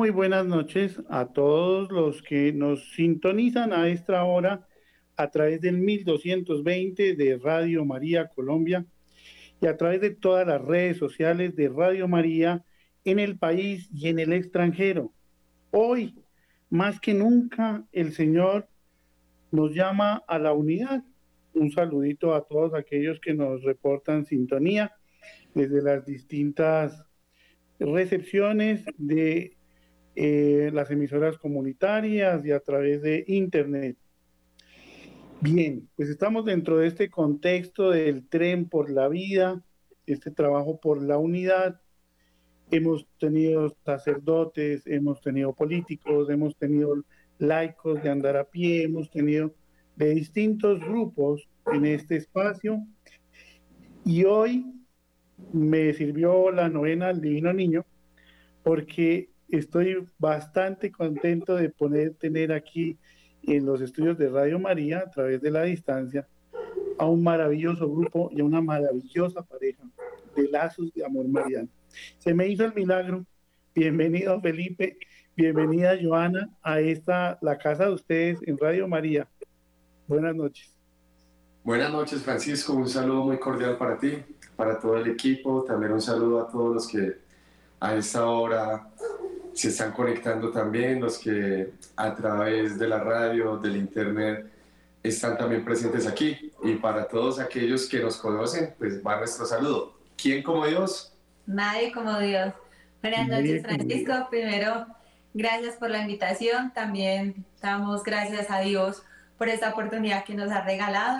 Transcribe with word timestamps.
Muy 0.00 0.08
buenas 0.08 0.46
noches 0.46 0.98
a 1.10 1.26
todos 1.26 1.92
los 1.92 2.22
que 2.22 2.54
nos 2.54 2.90
sintonizan 2.94 3.74
a 3.74 3.90
esta 3.90 4.24
hora 4.24 4.66
a 5.14 5.30
través 5.30 5.60
del 5.60 5.76
1220 5.76 7.16
de 7.16 7.36
Radio 7.36 7.84
María 7.84 8.28
Colombia 8.28 8.86
y 9.60 9.66
a 9.66 9.76
través 9.76 10.00
de 10.00 10.08
todas 10.08 10.46
las 10.46 10.58
redes 10.62 10.96
sociales 10.96 11.54
de 11.54 11.68
Radio 11.68 12.08
María 12.08 12.64
en 13.04 13.18
el 13.18 13.36
país 13.36 13.90
y 13.92 14.08
en 14.08 14.18
el 14.18 14.32
extranjero. 14.32 15.12
Hoy, 15.70 16.14
más 16.70 16.98
que 16.98 17.12
nunca, 17.12 17.84
el 17.92 18.14
Señor 18.14 18.70
nos 19.50 19.74
llama 19.74 20.24
a 20.26 20.38
la 20.38 20.54
unidad. 20.54 21.04
Un 21.52 21.72
saludito 21.72 22.34
a 22.34 22.46
todos 22.46 22.72
aquellos 22.72 23.20
que 23.20 23.34
nos 23.34 23.62
reportan 23.64 24.24
sintonía 24.24 24.94
desde 25.54 25.82
las 25.82 26.06
distintas 26.06 27.04
recepciones 27.78 28.86
de 28.96 29.59
eh, 30.16 30.70
las 30.72 30.90
emisoras 30.90 31.38
comunitarias 31.38 32.44
y 32.44 32.52
a 32.52 32.60
través 32.60 33.02
de 33.02 33.24
Internet. 33.26 33.96
Bien, 35.40 35.88
pues 35.96 36.10
estamos 36.10 36.44
dentro 36.44 36.76
de 36.78 36.88
este 36.88 37.08
contexto 37.08 37.90
del 37.90 38.28
tren 38.28 38.68
por 38.68 38.90
la 38.90 39.08
vida, 39.08 39.62
este 40.06 40.30
trabajo 40.30 40.78
por 40.78 41.02
la 41.02 41.16
unidad. 41.16 41.80
Hemos 42.70 43.06
tenido 43.18 43.74
sacerdotes, 43.84 44.86
hemos 44.86 45.20
tenido 45.22 45.54
políticos, 45.54 46.28
hemos 46.28 46.56
tenido 46.56 46.94
laicos 47.38 48.02
de 48.02 48.10
andar 48.10 48.36
a 48.36 48.44
pie, 48.44 48.84
hemos 48.84 49.10
tenido 49.10 49.54
de 49.96 50.14
distintos 50.14 50.80
grupos 50.80 51.48
en 51.72 51.86
este 51.86 52.16
espacio. 52.16 52.84
Y 54.04 54.24
hoy 54.24 54.66
me 55.52 55.92
sirvió 55.94 56.50
la 56.50 56.68
novena 56.68 57.08
al 57.08 57.20
Divino 57.20 57.52
Niño 57.52 57.86
porque 58.62 59.30
estoy 59.50 60.06
bastante 60.18 60.90
contento 60.90 61.56
de 61.56 61.70
poder 61.70 62.14
tener 62.14 62.52
aquí 62.52 62.98
en 63.42 63.66
los 63.66 63.80
estudios 63.80 64.18
de 64.18 64.28
Radio 64.28 64.58
María, 64.58 64.98
a 64.98 65.10
través 65.10 65.40
de 65.40 65.50
la 65.50 65.62
distancia, 65.62 66.26
a 66.98 67.06
un 67.06 67.22
maravilloso 67.22 67.90
grupo 67.90 68.30
y 68.32 68.40
a 68.40 68.44
una 68.44 68.60
maravillosa 68.60 69.42
pareja 69.42 69.82
de 70.36 70.48
lazos 70.48 70.92
de 70.92 71.04
amor 71.04 71.26
mariano. 71.28 71.68
Se 72.18 72.34
me 72.34 72.46
hizo 72.46 72.64
el 72.64 72.74
milagro. 72.74 73.24
Bienvenido 73.74 74.40
Felipe, 74.40 74.98
bienvenida 75.36 75.96
Joana 76.00 76.50
a 76.62 76.80
esta, 76.80 77.38
la 77.40 77.56
casa 77.56 77.86
de 77.86 77.92
ustedes 77.92 78.38
en 78.42 78.58
Radio 78.58 78.86
María. 78.88 79.28
Buenas 80.06 80.34
noches. 80.34 80.76
Buenas 81.62 81.92
noches 81.92 82.22
Francisco, 82.22 82.74
un 82.74 82.88
saludo 82.88 83.24
muy 83.24 83.38
cordial 83.38 83.76
para 83.78 83.98
ti, 83.98 84.18
para 84.56 84.78
todo 84.78 84.96
el 84.96 85.08
equipo, 85.08 85.62
también 85.64 85.92
un 85.92 86.00
saludo 86.00 86.40
a 86.40 86.50
todos 86.50 86.74
los 86.74 86.88
que 86.88 87.18
a 87.80 87.94
esta 87.94 88.26
hora 88.26 88.90
se 89.54 89.68
están 89.68 89.92
conectando 89.92 90.50
también, 90.50 91.00
los 91.00 91.18
que 91.18 91.72
a 91.96 92.14
través 92.14 92.78
de 92.78 92.88
la 92.88 92.98
radio, 92.98 93.56
del 93.56 93.76
internet, 93.76 94.50
están 95.02 95.36
también 95.38 95.64
presentes 95.64 96.06
aquí. 96.06 96.52
Y 96.62 96.74
para 96.76 97.06
todos 97.06 97.38
aquellos 97.38 97.88
que 97.88 98.00
nos 98.00 98.16
conocen, 98.16 98.74
pues 98.78 99.04
va 99.04 99.18
nuestro 99.18 99.46
saludo. 99.46 99.94
¿Quién 100.16 100.42
como 100.42 100.66
Dios? 100.66 101.12
Nadie 101.46 101.92
como 101.92 102.18
Dios. 102.18 102.52
Buenas 103.02 103.28
noches, 103.28 103.62
Francisco. 103.62 104.12
Primero, 104.30 104.86
gracias 105.32 105.76
por 105.76 105.90
la 105.90 106.02
invitación. 106.02 106.72
También 106.72 107.44
damos 107.62 108.02
gracias 108.02 108.50
a 108.50 108.60
Dios 108.60 109.02
por 109.38 109.48
esta 109.48 109.70
oportunidad 109.70 110.24
que 110.24 110.34
nos 110.34 110.50
ha 110.50 110.62
regalado. 110.62 111.18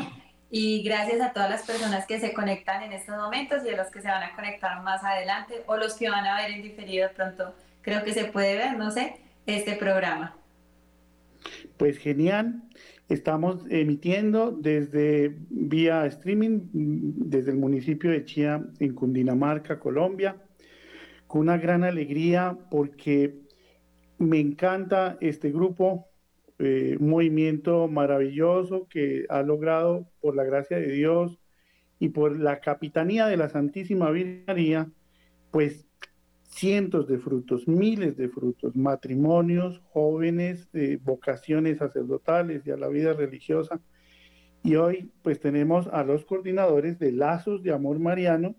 Y 0.51 0.83
gracias 0.83 1.21
a 1.21 1.33
todas 1.33 1.49
las 1.49 1.63
personas 1.63 2.07
que 2.07 2.21
se 2.21 2.33
conectan 2.33 2.83
en 2.83 2.93
estos 2.93 3.17
momentos 3.17 3.65
y 3.65 3.71
a 3.71 3.77
los 3.77 3.87
que 3.89 4.03
se 4.03 4.09
van 4.09 4.23
a 4.23 4.35
conectar 4.35 4.83
más 4.83 5.03
adelante 5.05 5.63
o 5.67 5.77
los 5.77 5.95
que 5.95 6.11
van 6.11 6.27
a 6.27 6.37
ver 6.37 6.51
en 6.51 6.63
diferido 6.63 7.09
pronto 7.15 7.55
creo 7.83 8.05
que 8.05 8.13
se 8.13 8.27
puede 8.27 8.57
ver, 8.57 8.77
no 8.77 8.91
sé, 8.91 9.17
este 9.47 9.77
programa. 9.77 10.37
Pues 11.77 11.99
genial. 11.99 12.63
Estamos 13.09 13.65
emitiendo 13.71 14.53
desde 14.53 15.37
vía 15.49 16.07
streaming 16.07 16.61
desde 16.73 17.51
el 17.51 17.57
municipio 17.57 18.11
de 18.11 18.25
Chía 18.25 18.65
en 18.79 18.95
Cundinamarca, 18.95 19.81
Colombia, 19.81 20.37
con 21.27 21.41
una 21.41 21.59
gran 21.59 21.83
alegría 21.83 22.57
porque 22.71 23.41
me 24.19 24.39
encanta 24.39 25.19
este 25.21 25.51
grupo, 25.51 26.07
eh, 26.61 26.97
un 27.01 27.11
movimiento 27.11 27.89
maravilloso 27.89 28.87
que 28.89 29.27
ha 29.29 29.43
logrado 29.43 30.09
por 30.21 30.37
la 30.37 30.45
gracia 30.45 30.77
de 30.77 30.93
Dios 30.93 31.41
y 31.99 32.11
por 32.11 32.39
la 32.39 32.61
capitanía 32.61 33.27
de 33.27 33.37
la 33.37 33.49
Santísima 33.49 34.11
Virgen 34.13 34.45
María, 34.47 34.89
pues 35.51 35.90
cientos 36.51 37.07
de 37.07 37.19
frutos, 37.19 37.67
miles 37.67 38.17
de 38.17 38.29
frutos, 38.29 38.77
matrimonios, 38.77 39.81
jóvenes, 39.93 40.69
vocaciones 41.03 41.79
sacerdotales 41.79 42.67
y 42.67 42.71
a 42.71 42.77
la 42.77 42.89
vida 42.89 43.13
religiosa. 43.15 43.81
Y 44.63 44.75
hoy 44.75 45.11
pues 45.23 45.41
tenemos 45.41 45.87
a 45.87 46.05
los 46.05 46.25
coordinadores 46.25 46.99
de 46.99 47.13
Lazos 47.13 47.63
de 47.63 47.73
Amor 47.73 47.99
Mariano 47.99 48.55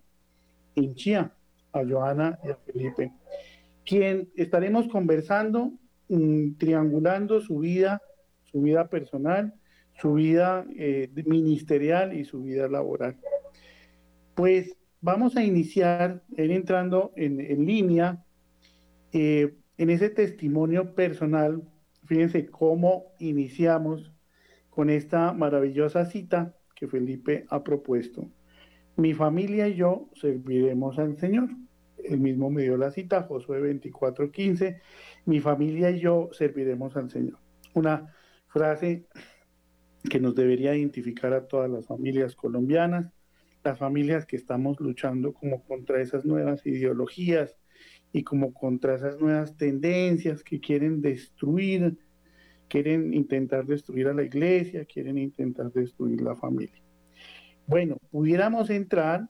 en 0.76 0.96
Chía, 0.96 1.34
a 1.74 1.86
Joana 1.86 2.40
y 2.44 2.50
a 2.50 2.56
Felipe, 2.56 3.12
quien 3.86 4.30
estaremos 4.36 4.88
conversando, 4.88 5.72
mm, 6.10 6.54
triangulando 6.58 7.40
su 7.42 7.60
vida, 7.60 8.02
su 8.46 8.62
vida 8.62 8.88
personal, 8.88 9.54
su 10.00 10.14
vida 10.14 10.66
eh, 10.76 11.10
ministerial 11.26 12.14
y 12.14 12.26
su 12.26 12.42
vida 12.42 12.68
laboral. 12.68 13.18
Pues 14.34 14.76
vamos 15.02 15.36
a 15.36 15.44
iniciar 15.44 16.24
entrando 16.38 17.12
en, 17.16 17.66
línea 17.66 18.24
eh, 19.12 19.56
en 19.78 19.90
ese 19.90 20.10
testimonio 20.10 20.94
personal. 20.94 21.64
Fíjense 22.06 22.46
cómo 22.46 23.06
iniciamos 23.20 24.14
con 24.70 24.90
esta 24.90 25.34
maravillosa 25.34 26.06
cita 26.06 26.56
que 26.76 26.88
Felipe 26.88 27.46
ha 27.50 27.64
propuesto. 27.64 28.30
Mi 28.96 29.14
familia 29.14 29.68
y 29.68 29.76
yo 29.76 30.10
serviremos 30.14 31.00
al 31.00 31.18
Señor. 31.18 31.50
El 32.04 32.20
mismo 32.20 32.50
me 32.50 32.64
dio 32.64 32.78
la 32.78 32.92
cita, 32.92 33.24
Josué 33.24 33.62
24:15. 33.62 34.82
Mi 35.26 35.40
familia 35.40 35.92
y 35.92 36.00
yo 36.00 36.30
serviremos 36.32 36.96
al 36.96 37.10
Señor. 37.10 37.38
Una 37.74 38.14
frase 38.48 39.06
que 40.10 40.20
nos 40.20 40.36
debería 40.36 40.76
identificar 40.76 41.34
a 41.34 41.48
todas 41.48 41.70
las 41.70 41.86
familias 41.86 42.36
colombianas 42.36 43.12
las 43.64 43.78
familias 43.78 44.26
que 44.26 44.36
estamos 44.36 44.80
luchando 44.80 45.34
como 45.34 45.64
contra 45.64 46.02
esas 46.02 46.26
nuevas 46.26 46.66
ideologías 46.66 47.58
y 48.12 48.24
como 48.24 48.54
contra 48.54 48.96
esas 48.96 49.20
nuevas 49.20 49.56
tendencias 49.56 50.44
que 50.44 50.60
quieren 50.60 51.02
destruir, 51.02 51.98
quieren 52.68 53.14
intentar 53.14 53.66
destruir 53.66 54.08
a 54.08 54.14
la 54.14 54.24
iglesia, 54.24 54.86
quieren 54.86 55.18
intentar 55.18 55.72
destruir 55.72 56.22
la 56.22 56.36
familia. 56.36 56.82
Bueno, 57.68 57.98
pudiéramos 58.10 58.70
entrar, 58.70 59.30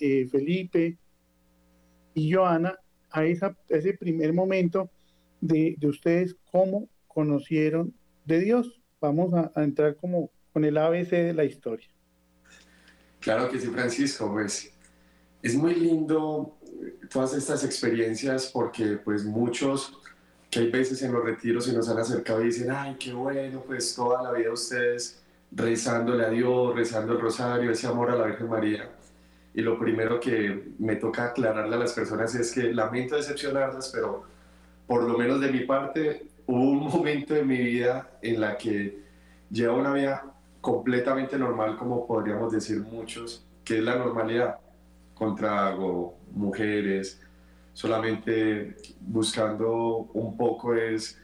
eh, 0.00 0.26
Felipe 0.26 0.98
y 2.14 2.32
Joana, 2.32 2.78
a, 3.10 3.24
esa, 3.24 3.56
ese 3.68 3.94
primer 3.94 4.32
momento 4.32 4.90
de, 5.40 5.76
ustedes 5.82 6.36
cómo 6.50 6.88
conocieron 7.06 7.94
de 8.24 8.40
Dios. 8.40 8.80
Vamos 9.00 9.32
a 9.34 9.52
entrar 9.62 9.96
como 9.96 10.30
con 10.52 10.64
el 10.64 10.78
ABC 10.78 11.10
de 11.10 11.34
la 11.34 11.44
historia. 11.44 11.88
Claro 13.26 13.50
que 13.50 13.58
sí, 13.58 13.66
Francisco, 13.66 14.30
pues 14.30 14.72
es 15.42 15.56
muy 15.56 15.74
lindo 15.74 16.56
todas 17.10 17.34
estas 17.34 17.64
experiencias 17.64 18.48
porque 18.54 18.98
pues 19.04 19.24
muchos 19.24 19.98
que 20.48 20.60
hay 20.60 20.70
veces 20.70 21.02
en 21.02 21.10
los 21.10 21.24
retiros 21.24 21.64
se 21.64 21.72
nos 21.72 21.88
han 21.88 21.98
acercado 21.98 22.40
y 22.42 22.44
dicen, 22.44 22.70
ay, 22.70 22.94
qué 23.00 23.12
bueno, 23.12 23.64
pues 23.66 23.96
toda 23.96 24.22
la 24.22 24.30
vida 24.30 24.52
ustedes 24.52 25.20
rezándole 25.50 26.24
a 26.24 26.30
Dios, 26.30 26.76
rezando 26.76 27.14
el 27.14 27.20
rosario, 27.20 27.72
ese 27.72 27.88
amor 27.88 28.12
a 28.12 28.14
la 28.14 28.26
Virgen 28.26 28.48
María. 28.48 28.90
Y 29.52 29.60
lo 29.60 29.76
primero 29.76 30.20
que 30.20 30.68
me 30.78 30.94
toca 30.94 31.24
aclararle 31.24 31.74
a 31.74 31.78
las 31.80 31.94
personas 31.94 32.32
es 32.36 32.52
que 32.52 32.72
lamento 32.72 33.16
decepcionarlas, 33.16 33.90
pero 33.92 34.22
por 34.86 35.02
lo 35.02 35.18
menos 35.18 35.40
de 35.40 35.50
mi 35.50 35.64
parte 35.64 36.28
hubo 36.46 36.62
un 36.62 36.78
momento 36.92 37.34
de 37.34 37.42
mi 37.42 37.58
vida 37.58 38.08
en 38.22 38.40
la 38.40 38.56
que 38.56 39.00
lleva 39.50 39.74
una 39.74 39.92
vida 39.92 40.35
completamente 40.60 41.38
normal, 41.38 41.76
como 41.76 42.06
podríamos 42.06 42.52
decir 42.52 42.80
muchos, 42.80 43.46
que 43.64 43.78
es 43.78 43.84
la 43.84 43.96
normalidad, 43.96 44.58
contra 45.14 45.68
algo, 45.68 46.18
mujeres, 46.32 47.20
solamente 47.72 48.76
buscando 49.00 50.08
un 50.12 50.36
poco 50.36 50.74
es 50.74 51.18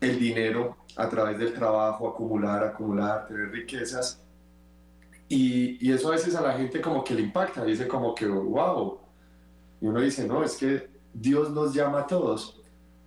el 0.00 0.18
dinero 0.18 0.76
a 0.96 1.08
través 1.08 1.38
del 1.38 1.52
trabajo, 1.52 2.08
acumular, 2.08 2.62
acumular, 2.62 3.26
tener 3.26 3.50
riquezas. 3.50 4.22
Y, 5.28 5.84
y, 5.84 5.92
eso 5.92 6.08
a 6.08 6.12
veces 6.12 6.34
a 6.36 6.42
la 6.42 6.52
gente 6.52 6.80
como 6.80 7.02
que 7.02 7.14
le 7.14 7.22
impacta, 7.22 7.64
dice 7.64 7.88
como 7.88 8.14
que, 8.14 8.26
wow. 8.26 9.00
Y 9.80 9.86
uno 9.86 10.00
dice, 10.00 10.26
no, 10.28 10.44
es 10.44 10.56
que 10.56 10.88
Dios 11.12 11.50
nos 11.50 11.74
llama 11.74 12.00
a 12.00 12.06
todos. 12.06 12.60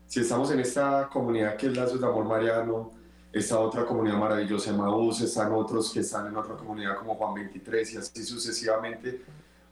Si 0.07 0.19
estamos 0.19 0.51
en 0.51 0.59
esta 0.59 1.09
comunidad 1.11 1.55
que 1.55 1.67
es 1.67 1.77
Lazos 1.77 2.01
de 2.01 2.07
Amor 2.07 2.25
Mariano, 2.25 2.91
esta 3.37 3.59
otra 3.59 3.85
comunidad 3.85 4.17
maravillosa, 4.17 4.73
Maús, 4.73 5.21
están 5.21 5.51
otros 5.53 5.91
que 5.91 5.99
están 5.99 6.27
en 6.27 6.35
otra 6.35 6.55
comunidad 6.55 6.97
como 6.97 7.15
Juan 7.15 7.33
23 7.35 7.93
y 7.93 7.97
así 7.97 8.23
sucesivamente. 8.23 9.21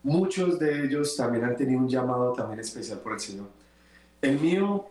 Muchos 0.04 0.60
de 0.60 0.86
ellos 0.86 1.16
también 1.16 1.46
han 1.46 1.56
tenido 1.56 1.80
un 1.80 1.90
llamado 1.90 2.34
también 2.34 2.60
especial 2.60 3.00
por 3.00 3.14
el 3.14 3.20
Señor. 3.20 3.48
El 4.22 4.40
mío 4.40 4.86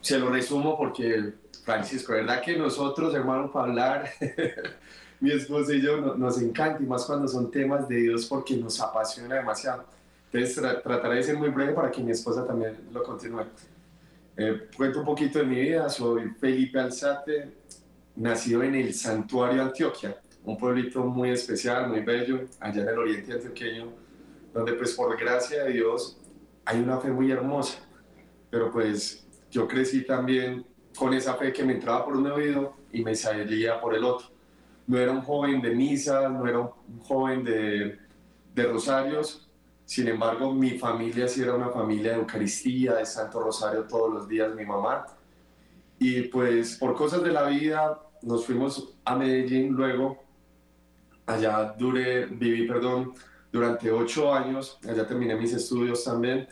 se 0.00 0.18
lo 0.18 0.30
resumo 0.30 0.76
porque, 0.76 1.34
Francisco, 1.64 2.12
¿verdad 2.12 2.42
que 2.42 2.56
nosotros, 2.56 3.14
hermanos, 3.14 3.50
para 3.50 3.66
hablar, 3.66 4.10
mi 5.20 5.32
esposa 5.32 5.74
y 5.74 5.82
yo, 5.82 6.16
nos 6.16 6.40
encanta, 6.40 6.82
y 6.82 6.86
más 6.86 7.04
cuando 7.04 7.28
son 7.28 7.50
temas 7.50 7.88
de 7.88 7.96
Dios 7.96 8.26
porque 8.26 8.56
nos 8.56 8.80
apasiona 8.80 9.36
demasiado. 9.36 9.84
Entonces, 10.32 10.62
trataré 10.82 11.16
de 11.16 11.22
ser 11.22 11.36
muy 11.36 11.48
breve 11.48 11.72
para 11.72 11.90
que 11.90 12.02
mi 12.02 12.12
esposa 12.12 12.46
también 12.46 12.76
lo 12.92 13.02
continúe. 13.02 13.44
Eh, 14.42 14.68
cuento 14.74 15.00
un 15.00 15.04
poquito 15.04 15.38
de 15.38 15.44
mi 15.44 15.60
vida, 15.60 15.86
soy 15.90 16.30
Felipe 16.30 16.80
Alzate, 16.80 17.58
nacido 18.16 18.62
en 18.62 18.74
el 18.74 18.94
Santuario 18.94 19.60
Antioquia, 19.60 20.18
un 20.44 20.56
pueblito 20.56 21.04
muy 21.04 21.28
especial, 21.28 21.90
muy 21.90 22.00
bello, 22.00 22.46
allá 22.58 22.80
en 22.80 22.88
el 22.88 22.98
oriente 22.98 23.34
antioqueño, 23.34 23.92
donde 24.54 24.72
pues 24.72 24.94
por 24.94 25.14
gracia 25.20 25.64
de 25.64 25.72
Dios 25.72 26.18
hay 26.64 26.80
una 26.80 26.96
fe 26.96 27.10
muy 27.10 27.30
hermosa, 27.30 27.80
pero 28.48 28.70
pues 28.70 29.26
yo 29.50 29.68
crecí 29.68 30.06
también 30.06 30.64
con 30.96 31.12
esa 31.12 31.34
fe 31.34 31.52
que 31.52 31.62
me 31.62 31.74
entraba 31.74 32.06
por 32.06 32.16
un 32.16 32.26
oído 32.28 32.72
y 32.94 33.04
me 33.04 33.14
salía 33.14 33.78
por 33.78 33.94
el 33.94 34.04
otro. 34.04 34.28
No 34.86 34.96
era 34.96 35.12
un 35.12 35.20
joven 35.20 35.60
de 35.60 35.74
misa, 35.74 36.30
no 36.30 36.46
era 36.46 36.60
un 36.60 37.00
joven 37.02 37.44
de 37.44 37.98
rosarios, 38.56 39.49
sin 39.90 40.06
embargo 40.06 40.52
mi 40.52 40.78
familia 40.78 41.26
sí 41.26 41.42
era 41.42 41.52
una 41.52 41.70
familia 41.70 42.12
de 42.12 42.18
Eucaristía, 42.18 42.94
de 42.94 43.04
Santo 43.04 43.40
Rosario 43.40 43.88
todos 43.88 44.08
los 44.14 44.28
días, 44.28 44.54
mi 44.54 44.64
mamá. 44.64 45.04
Y 45.98 46.28
pues 46.28 46.76
por 46.76 46.94
cosas 46.94 47.24
de 47.24 47.32
la 47.32 47.42
vida 47.48 48.00
nos 48.22 48.46
fuimos 48.46 48.94
a 49.04 49.16
Medellín 49.16 49.72
luego, 49.72 50.22
allá 51.26 51.74
duré, 51.76 52.26
viví, 52.26 52.68
perdón, 52.68 53.14
durante 53.50 53.90
ocho 53.90 54.32
años, 54.32 54.78
allá 54.88 55.04
terminé 55.08 55.34
mis 55.34 55.54
estudios 55.54 56.04
también 56.04 56.46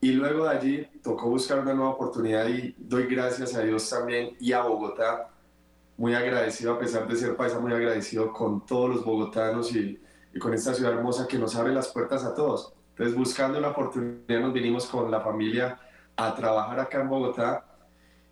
y 0.00 0.10
luego 0.10 0.46
de 0.46 0.50
allí 0.50 0.86
tocó 1.00 1.28
buscar 1.28 1.60
una 1.60 1.74
nueva 1.74 1.92
oportunidad 1.92 2.48
y 2.48 2.74
doy 2.76 3.06
gracias 3.06 3.54
a 3.54 3.62
Dios 3.62 3.88
también 3.88 4.36
y 4.40 4.52
a 4.52 4.62
Bogotá. 4.62 5.28
Muy 5.96 6.12
agradecido, 6.14 6.72
a 6.72 6.78
pesar 6.80 7.06
de 7.06 7.14
ser 7.14 7.36
paisa, 7.36 7.60
muy 7.60 7.72
agradecido 7.72 8.32
con 8.32 8.66
todos 8.66 8.96
los 8.96 9.04
bogotanos 9.04 9.72
y, 9.76 10.02
y 10.34 10.38
con 10.40 10.52
esta 10.54 10.74
ciudad 10.74 10.94
hermosa 10.94 11.28
que 11.28 11.38
nos 11.38 11.54
abre 11.54 11.72
las 11.72 11.86
puertas 11.86 12.24
a 12.24 12.34
todos. 12.34 12.74
Entonces, 13.00 13.16
buscando 13.16 13.58
la 13.58 13.70
oportunidad, 13.70 14.40
nos 14.40 14.52
vinimos 14.52 14.84
con 14.84 15.10
la 15.10 15.22
familia 15.22 15.80
a 16.14 16.34
trabajar 16.34 16.80
acá 16.80 17.00
en 17.00 17.08
Bogotá. 17.08 17.64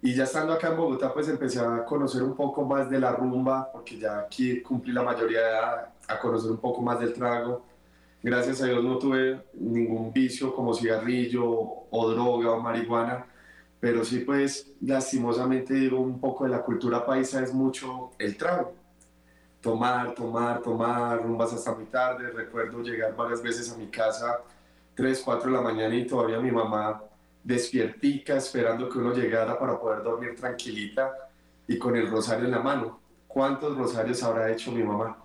Y 0.03 0.15
ya 0.15 0.25
estando 0.25 0.53
acá 0.53 0.69
en 0.69 0.77
Bogotá, 0.77 1.11
pues 1.11 1.27
empecé 1.27 1.59
a 1.59 1.87
conocer 1.87 2.23
un 2.23 2.37
poco 2.37 2.67
más 2.67 2.91
de 2.91 3.01
la 3.01 3.13
rumba, 3.13 3.73
porque 3.73 3.99
ya 3.99 4.19
aquí 4.19 4.61
cumplí 4.61 4.93
la 4.93 5.03
mayoría 5.03 5.41
de 5.41 5.49
edad, 5.49 5.89
a 6.07 6.19
conocer 6.19 6.51
un 6.51 6.59
poco 6.59 6.83
más 6.83 7.01
del 7.01 7.15
trago 7.15 7.65
Gracias 8.23 8.61
a 8.61 8.67
Dios 8.67 8.85
no 8.85 8.99
tuve 8.99 9.43
ningún 9.55 10.13
vicio 10.13 10.55
como 10.55 10.75
cigarrillo 10.75 11.47
o 11.49 12.11
droga 12.11 12.51
o 12.51 12.61
marihuana, 12.61 13.25
pero 13.81 14.05
sí 14.05 14.19
pues 14.19 14.75
lastimosamente 14.83 15.73
digo 15.73 15.99
un 15.99 16.21
poco 16.21 16.45
de 16.45 16.51
la 16.51 16.63
cultura 16.63 17.07
paisa 17.07 17.43
es 17.43 17.55
mucho 17.55 18.11
el 18.19 18.37
trago. 18.37 18.75
Tomar, 19.63 20.15
tomar, 20.15 20.61
tomar, 20.61 21.23
rumbas 21.23 21.55
hasta 21.55 21.75
muy 21.75 21.87
tarde. 21.87 22.31
Recuerdo 22.31 22.83
llegar 22.83 23.17
varias 23.17 23.43
veces 23.43 23.73
a 23.73 23.79
mi 23.79 23.87
casa 23.87 24.41
3, 24.99 25.23
4 25.25 25.49
de 25.49 25.57
la 25.57 25.63
mañana 25.63 25.95
y 25.95 26.09
todavía 26.09 26.41
mi 26.41 26.51
mamá 26.51 27.01
despiertica 27.45 28.37
esperando 28.37 28.89
que 28.89 28.99
uno 28.99 29.15
llegara 29.15 29.57
para 29.57 29.79
poder 29.79 30.03
dormir 30.03 30.35
tranquilita 30.35 31.13
y 31.69 31.79
con 31.79 31.95
el 31.95 32.11
rosario 32.11 32.47
en 32.47 32.51
la 32.51 32.59
mano. 32.59 32.99
¿Cuántos 33.29 33.79
rosarios 33.79 34.21
habrá 34.25 34.51
hecho 34.51 34.73
mi 34.73 34.83
mamá? 34.83 35.23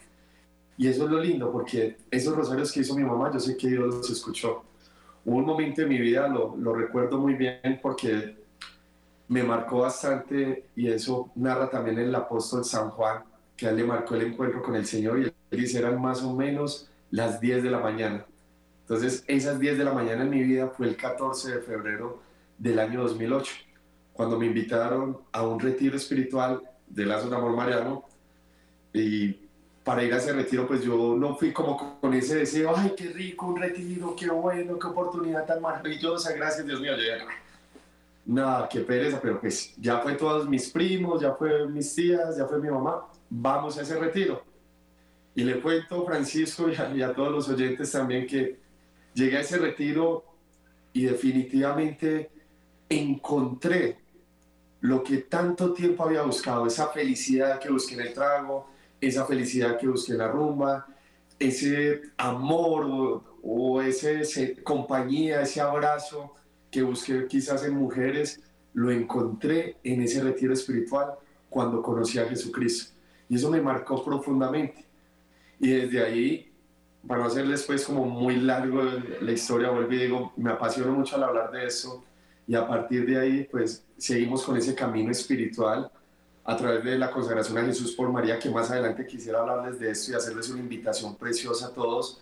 Y 0.78 0.88
eso 0.88 1.06
es 1.06 1.10
lo 1.10 1.20
lindo, 1.20 1.52
porque 1.52 1.98
esos 2.12 2.36
rosarios 2.36 2.72
que 2.72 2.81
hizo 2.81 2.94
mi 2.94 3.04
mamá, 3.04 3.31
yo 3.34 3.40
sé 3.40 3.58
que 3.58 3.68
Dios 3.68 3.96
los 3.96 4.10
escuchó. 4.12 4.64
Hubo 5.25 5.38
un 5.38 5.46
momento 5.46 5.81
en 5.81 5.90
mi 5.90 5.98
vida, 5.98 6.28
lo, 6.28 6.56
lo 6.56 6.76
recuerdo 6.76 7.18
muy 7.18 7.34
bien, 7.34 7.80
porque 7.81 8.38
me 9.28 9.42
marcó 9.42 9.80
bastante, 9.80 10.68
y 10.76 10.88
eso 10.88 11.31
narra 11.34 11.68
también 11.68 11.98
el 11.98 12.14
apóstol 12.14 12.64
San 12.64 12.92
Juan, 12.92 13.24
que 13.58 13.66
a 13.66 13.72
él 13.72 13.78
le 13.78 13.86
marcó 13.86 14.14
el 14.14 14.22
encuentro 14.22 14.62
con 14.62 14.76
el 14.76 14.86
Señor, 14.86 15.18
y 15.18 15.24
él 15.24 15.34
dice, 15.50 15.80
eran 15.80 16.00
más 16.00 16.22
o 16.22 16.36
menos 16.36 16.92
las 17.10 17.42
10 17.42 17.64
de 17.64 17.72
la 17.72 17.80
mañana. 17.80 18.28
Entonces, 18.83 19.24
esas 19.27 19.59
10 19.59 19.77
de 19.77 19.83
la 19.85 19.94
mañana 19.94 20.24
en 20.24 20.30
mi 20.30 20.44
vida 20.44 20.68
fue 20.68 20.88
el 20.88 20.97
14 20.97 21.56
de 21.56 21.62
febrero 21.62 22.21
del 22.57 22.80
año 22.80 23.03
2008, 23.03 23.53
cuando 24.12 24.38
me 24.38 24.45
invitaron 24.45 25.18
a 25.31 25.41
un 25.44 25.59
retiro 25.59 25.95
espiritual 25.95 26.62
de 26.88 27.06
Lazo 27.06 27.30
de 27.30 27.35
Amor 27.35 27.56
Mariano, 27.56 28.06
y 28.94 29.35
para 29.83 30.03
ir 30.03 30.13
a 30.13 30.18
ese 30.18 30.33
retiro, 30.33 30.68
pues 30.68 30.83
yo 30.83 31.15
no 31.18 31.35
fui 31.35 31.51
como 31.51 32.00
con 32.00 32.13
ese 32.13 32.35
deseo, 32.35 32.74
ay, 32.75 32.94
qué 32.95 33.09
rico, 33.09 33.47
un 33.47 33.57
retiro, 33.57 34.15
qué 34.15 34.30
bueno, 34.30 34.77
qué 34.77 34.88
oportunidad 34.88 35.45
tan 35.45 35.62
maravillosa, 35.62 36.33
gracias 36.33 36.65
Dios 36.65 36.80
mío, 36.80 36.95
yo 36.95 37.03
ya, 37.03 37.25
nada, 38.25 38.69
qué 38.69 38.81
pereza, 38.81 39.19
pero 39.21 39.39
pues 39.39 39.75
ya 39.77 40.00
fue 40.00 40.13
todos 40.13 40.47
mis 40.47 40.69
primos, 40.69 41.21
ya 41.21 41.33
fue 41.33 41.68
mis 41.68 41.94
tías, 41.94 42.38
ya 42.38 42.45
fue 42.45 42.59
mi 42.59 42.69
mamá, 42.69 43.06
vamos 43.30 43.77
a 43.77 43.81
ese 43.81 43.97
retiro. 43.97 44.44
Y 45.35 45.44
le 45.44 45.59
cuento, 45.59 46.06
Francisco, 46.06 46.68
y 46.69 47.01
a 47.01 47.13
todos 47.13 47.31
los 47.31 47.50
oyentes 47.50 47.91
también, 47.91 48.27
que 48.27 48.62
llegué 49.13 49.38
a 49.38 49.42
ese 49.42 49.57
retiro 49.57 50.25
y 50.94 51.06
definitivamente 51.06 52.31
encontré 52.89 53.98
lo 54.81 55.04
que 55.04 55.18
tanto 55.18 55.74
tiempo 55.74 56.04
había 56.04 56.24
buscado, 56.24 56.68
esa 56.68 56.88
felicidad 56.88 57.60
que 57.60 57.71
busqué 57.71 57.95
en 57.95 58.01
el 58.01 58.13
trago, 58.13 58.68
esa 59.00 59.25
felicidad 59.25 59.77
que 59.77 59.88
busqué 59.88 60.12
en 60.12 60.18
la 60.18 60.27
rumba, 60.27 60.86
ese 61.39 62.01
amor 62.18 63.24
o, 63.42 63.81
ese, 63.81 64.62
compañía, 64.63 65.42
ese 65.42 65.62
abrazo 65.62 66.33
que 66.69 66.81
busqué 66.81 67.27
quizás 67.27 67.63
en 67.66 67.75
mujeres, 67.75 68.42
lo 68.74 68.92
encontré 68.92 69.77
en 69.83 70.01
ese 70.01 70.21
retiro 70.24 70.54
espiritual 70.54 71.13
cuando 71.50 71.81
conocí 71.81 72.19
a 72.19 72.25
Jesucristo. 72.25 72.94
Y 73.30 73.36
eso 73.36 73.50
me 73.50 73.62
marcó 73.62 74.04
profundamente. 74.04 74.86
Y 75.59 75.69
desde 75.69 76.04
ahí, 76.04 76.51
para 77.08 77.22
no 77.22 77.28
hacerles 77.28 77.64
pues 77.64 77.86
como 77.86 78.06
muy 78.06 78.38
largo 78.38 78.82
la 79.22 79.32
historia, 79.32 79.70
vuelvo 79.70 79.92
y 79.92 79.98
digo, 79.98 80.34
me 80.38 80.52
apasiona 80.52 80.92
mucho 80.92 81.16
al 81.16 81.24
hablar 81.24 81.52
de 81.52 81.66
eso. 81.66 82.04
Y 82.48 82.56
a 82.56 82.68
partir 82.68 83.06
de 83.06 83.20
ahí, 83.20 83.48
pues 83.50 83.86
seguimos 83.98 84.44
con 84.44 84.58
ese 84.58 84.76
camino 84.76 85.12
espiritual 85.12 85.92
a 86.45 86.57
través 86.57 86.83
de 86.83 86.98
la 86.98 87.10
consagración 87.10 87.57
a 87.57 87.64
Jesús 87.64 87.94
por 87.94 88.12
María, 88.12 88.38
que 88.40 88.50
más 88.50 88.69
adelante 88.69 89.06
quisiera 89.06 89.40
hablarles 89.40 89.80
de 89.80 89.92
esto 89.92 90.12
y 90.12 90.16
hacerles 90.16 90.50
una 90.50 90.60
invitación 90.60 91.16
preciosa 91.16 91.68
a 91.68 91.69
todos 91.69 92.22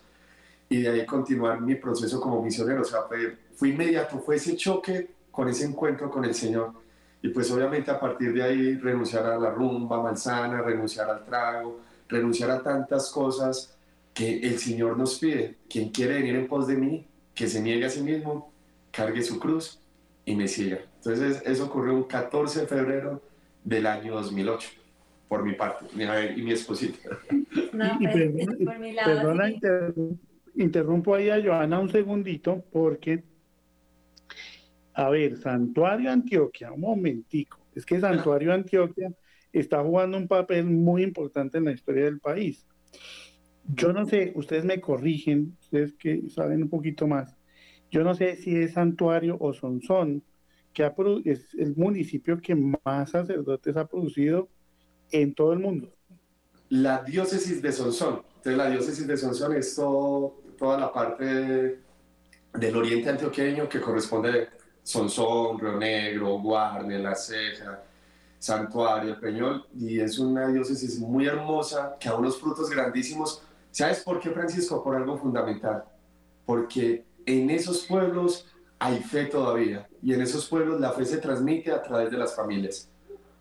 y 0.69 0.81
de 0.81 0.89
ahí 0.89 1.05
continuar 1.05 1.59
mi 1.59 1.75
proceso 1.75 2.19
como 2.21 2.41
misionero. 2.41 2.81
O 2.81 2.85
sea, 2.85 3.03
fue, 3.03 3.37
fue 3.55 3.69
inmediato, 3.69 4.19
fue 4.19 4.35
ese 4.35 4.55
choque 4.55 5.09
con 5.31 5.49
ese 5.49 5.65
encuentro 5.65 6.09
con 6.09 6.23
el 6.23 6.33
Señor. 6.33 6.73
Y 7.21 7.29
pues 7.29 7.51
obviamente 7.51 7.91
a 7.91 7.99
partir 7.99 8.33
de 8.33 8.43
ahí 8.43 8.75
renunciar 8.75 9.25
a 9.25 9.37
la 9.37 9.51
rumba 9.51 10.01
manzana, 10.01 10.61
renunciar 10.61 11.09
al 11.09 11.23
trago, 11.25 11.81
renunciar 12.07 12.51
a 12.51 12.63
tantas 12.63 13.09
cosas 13.11 13.75
que 14.21 14.37
el 14.47 14.59
Señor 14.59 14.97
nos 14.99 15.17
pide. 15.17 15.55
Quien 15.67 15.89
quiere 15.89 16.13
venir 16.13 16.35
en 16.35 16.47
pos 16.47 16.67
de 16.67 16.75
mí, 16.75 17.07
que 17.33 17.47
se 17.47 17.59
niegue 17.59 17.85
a 17.85 17.89
sí 17.89 18.03
mismo, 18.03 18.53
cargue 18.91 19.23
su 19.23 19.39
cruz 19.39 19.79
y 20.25 20.35
me 20.35 20.47
siga. 20.47 20.79
Entonces 20.97 21.41
eso 21.43 21.65
ocurrió 21.65 21.95
un 21.95 22.03
14 22.03 22.61
de 22.61 22.67
febrero 22.67 23.19
del 23.63 23.87
año 23.87 24.13
2008, 24.13 24.69
por 25.27 25.43
mi 25.43 25.53
parte, 25.53 25.85
y 26.35 26.41
mi 26.43 26.51
esposita. 26.51 26.99
No, 27.73 27.97
perdona, 29.03 29.51
interrumpo 30.55 31.15
ahí 31.15 31.31
a 31.31 31.41
Joana 31.43 31.79
un 31.79 31.89
segundito, 31.89 32.63
porque, 32.71 33.23
a 34.93 35.09
ver, 35.09 35.37
Santuario 35.37 36.11
Antioquia, 36.11 36.71
un 36.71 36.81
momentico, 36.81 37.57
es 37.73 37.87
que 37.87 37.99
Santuario 37.99 38.53
Antioquia 38.53 39.11
está 39.51 39.81
jugando 39.83 40.15
un 40.15 40.27
papel 40.27 40.65
muy 40.65 41.01
importante 41.01 41.57
en 41.57 41.65
la 41.65 41.71
historia 41.71 42.05
del 42.05 42.19
país. 42.19 42.67
Yo 43.75 43.93
no 43.93 44.05
sé, 44.05 44.33
ustedes 44.35 44.65
me 44.65 44.81
corrigen, 44.81 45.57
ustedes 45.61 45.93
que 45.93 46.29
saben 46.29 46.63
un 46.63 46.69
poquito 46.69 47.07
más. 47.07 47.35
Yo 47.89 48.03
no 48.03 48.15
sé 48.15 48.35
si 48.35 48.55
es 48.55 48.73
Santuario 48.73 49.37
o 49.39 49.53
Sonsón, 49.53 50.23
que 50.73 50.89
es 51.25 51.53
el 51.55 51.75
municipio 51.75 52.39
que 52.41 52.55
más 52.55 53.11
sacerdotes 53.11 53.75
ha 53.75 53.87
producido 53.87 54.49
en 55.11 55.33
todo 55.33 55.53
el 55.53 55.59
mundo. 55.59 55.93
La 56.69 57.03
diócesis 57.03 57.61
de 57.61 57.71
Sonsón. 57.71 58.21
Entonces 58.37 58.57
la 58.57 58.69
diócesis 58.69 59.05
de 59.05 59.17
Sonsón 59.17 59.55
es 59.55 59.75
toda 59.75 60.79
la 60.79 60.91
parte 60.91 61.79
del 62.53 62.75
oriente 62.75 63.09
antioqueño 63.09 63.67
que 63.67 63.81
corresponde 63.81 64.43
a 64.43 64.49
Sonsón, 64.83 65.59
Río 65.59 65.77
Negro, 65.77 66.39
Guarne, 66.39 66.99
La 66.99 67.15
Ceja, 67.15 67.83
Santuario, 68.39 69.19
Peñol, 69.19 69.67
y 69.77 69.99
es 69.99 70.17
una 70.17 70.47
diócesis 70.47 70.99
muy 70.99 71.27
hermosa 71.27 71.97
que 71.99 72.09
da 72.09 72.15
unos 72.15 72.39
frutos 72.39 72.69
grandísimos. 72.69 73.43
¿Sabes 73.71 74.01
por 74.01 74.19
qué, 74.19 74.29
Francisco? 74.31 74.83
Por 74.83 74.95
algo 74.95 75.17
fundamental. 75.17 75.85
Porque 76.45 77.05
en 77.25 77.49
esos 77.49 77.85
pueblos 77.85 78.47
hay 78.79 78.97
fe 78.97 79.25
todavía 79.25 79.87
y 80.01 80.13
en 80.13 80.21
esos 80.21 80.47
pueblos 80.47 80.79
la 80.79 80.91
fe 80.91 81.05
se 81.05 81.17
transmite 81.17 81.71
a 81.71 81.81
través 81.81 82.11
de 82.11 82.17
las 82.17 82.35
familias. 82.35 82.89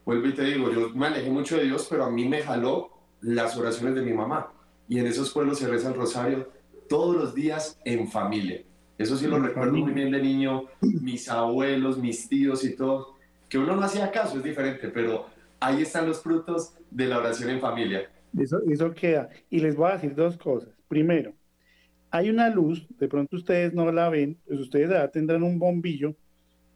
Vuelvo 0.04 0.28
y 0.28 0.34
te 0.34 0.44
digo, 0.44 0.70
yo 0.70 0.90
me 0.90 1.06
alejé 1.06 1.30
mucho 1.30 1.56
de 1.56 1.64
Dios, 1.64 1.86
pero 1.88 2.04
a 2.04 2.10
mí 2.10 2.28
me 2.28 2.42
jaló 2.42 2.90
las 3.20 3.56
oraciones 3.56 3.94
de 3.94 4.02
mi 4.02 4.12
mamá 4.12 4.52
y 4.88 4.98
en 4.98 5.06
esos 5.06 5.32
pueblos 5.32 5.58
se 5.58 5.68
reza 5.68 5.88
el 5.88 5.94
rosario 5.94 6.50
todos 6.88 7.16
los 7.16 7.34
días 7.34 7.78
en 7.84 8.08
familia. 8.08 8.62
Eso 8.98 9.16
sí 9.16 9.26
lo 9.26 9.38
recuerdo 9.38 9.72
muy 9.72 9.92
bien 9.92 10.10
de 10.10 10.20
niño, 10.20 10.64
mis 10.80 11.28
abuelos, 11.28 11.96
mis 11.96 12.28
tíos 12.28 12.64
y 12.64 12.76
todo. 12.76 13.14
Que 13.48 13.56
uno 13.56 13.74
no 13.74 13.82
hacía 13.82 14.10
caso, 14.10 14.36
es 14.36 14.44
diferente, 14.44 14.88
pero 14.88 15.26
ahí 15.58 15.82
están 15.82 16.06
los 16.06 16.20
frutos 16.20 16.74
de 16.90 17.06
la 17.06 17.18
oración 17.18 17.50
en 17.50 17.60
familia. 17.60 18.10
Eso, 18.38 18.62
eso 18.68 18.94
queda. 18.94 19.28
Y 19.48 19.60
les 19.60 19.76
voy 19.76 19.90
a 19.90 19.94
decir 19.94 20.14
dos 20.14 20.36
cosas. 20.36 20.70
Primero, 20.88 21.34
hay 22.10 22.30
una 22.30 22.48
luz, 22.50 22.86
de 22.98 23.08
pronto 23.08 23.36
ustedes 23.36 23.72
no 23.72 23.90
la 23.92 24.08
ven, 24.08 24.38
pues 24.46 24.60
ustedes 24.60 24.90
ya 24.90 25.08
tendrán 25.08 25.42
un 25.42 25.58
bombillo 25.58 26.16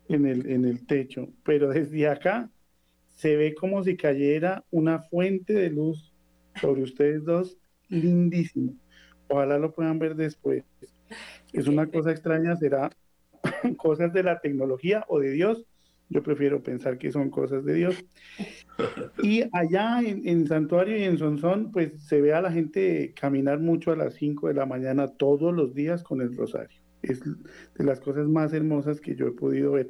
en 0.09 0.27
el, 0.27 0.51
en 0.51 0.65
el 0.65 0.87
techo, 0.87 1.29
pero 1.45 1.69
desde 1.69 2.09
acá 2.09 2.51
se 3.09 3.37
ve 3.37 3.55
como 3.55 3.83
si 3.83 3.97
cayera 3.97 4.65
una 4.71 5.01
fuente 5.01 5.53
de 5.53 5.71
luz 5.71 6.13
sobre 6.61 6.83
ustedes 6.83 7.25
dos, 7.25 7.57
lindísimo. 7.89 8.75
Ojalá 9.29 9.59
lo 9.59 9.73
puedan 9.73 9.99
ver 9.99 10.15
después. 10.15 10.65
Es 11.53 11.69
una 11.69 11.87
cosa 11.87 12.11
extraña, 12.11 12.57
será 12.57 12.91
cosas 13.77 14.13
de 14.13 14.23
la 14.23 14.41
tecnología 14.41 15.05
o 15.09 15.21
de 15.21 15.31
Dios. 15.31 15.67
Yo 16.11 16.23
prefiero 16.23 16.63
pensar 16.63 16.99
que 16.99 17.11
son 17.11 17.31
cosas 17.31 17.65
de 17.65 17.75
Dios. 17.75 18.05
Y 19.23 19.45
allá 19.53 20.01
en, 20.03 20.47
Santuario 20.47 20.97
y 20.97 21.05
en 21.05 21.19
Sonsón, 21.19 21.73
pues 21.73 21.93
se 22.07 22.21
ve 22.21 22.35
a 22.35 22.43
la 22.43 22.53
gente 22.53 23.15
caminar 23.19 23.61
mucho 23.61 23.93
a 23.93 23.97
las 23.97 24.15
5 24.15 24.49
de 24.49 24.55
la 24.55 24.67
mañana 24.67 25.09
todos 25.09 25.55
los 25.55 25.75
días 25.75 26.03
con 26.03 26.21
el 26.21 26.37
rosario. 26.37 26.79
Es 27.03 27.21
de 27.25 27.85
las 27.85 28.01
cosas 28.01 28.29
más 28.29 28.53
hermosas 28.53 29.01
que 29.01 29.15
yo 29.15 29.27
he 29.27 29.33
podido 29.33 29.73
ver. 29.73 29.89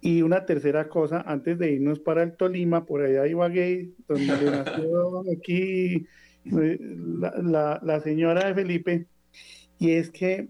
Y 0.00 0.22
una 0.22 0.46
tercera 0.46 0.88
cosa, 0.88 1.20
antes 1.26 1.58
de 1.58 1.72
irnos 1.72 2.00
para 2.00 2.22
el 2.22 2.36
Tolima, 2.36 2.86
por 2.86 3.02
allá 3.02 3.26
Ibagué, 3.26 3.90
donde 4.08 4.50
nació 4.50 5.24
aquí 5.36 6.06
eh, 6.44 6.78
la, 6.80 7.80
la, 7.82 8.00
señora 8.00 8.46
de 8.46 8.54
Felipe, 8.54 9.06
y 9.78 9.90
es 9.90 10.10
que 10.10 10.48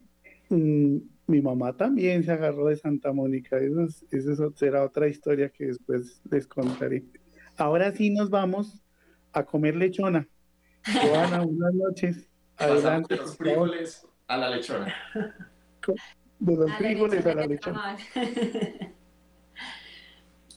mm, 0.50 0.98
mi 1.30 1.40
mamá 1.40 1.72
también 1.76 2.24
se 2.24 2.32
agarró 2.32 2.66
de 2.66 2.76
Santa 2.76 3.12
Mónica. 3.12 3.56
Eso, 3.58 3.86
eso 4.10 4.52
será 4.56 4.84
otra 4.84 5.08
historia 5.08 5.48
que 5.48 5.66
después 5.66 6.20
les 6.30 6.46
contaré. 6.46 7.04
Ahora 7.56 7.92
sí 7.92 8.10
nos 8.10 8.28
vamos 8.28 8.82
a 9.32 9.44
comer 9.44 9.76
lechona. 9.76 10.26
Joana, 11.02 11.44
buenas 11.44 11.74
noches. 11.74 12.28
Adelante. 12.56 13.14
De 13.14 13.20
los 13.20 13.36
frijoles 13.36 14.06
a 14.26 14.36
la 14.36 14.50
lechona. 14.50 14.94
De 16.38 16.56
los 16.56 16.72
frijoles 16.72 17.26
a 17.26 17.34
la 17.34 17.46
lechona. 17.46 17.96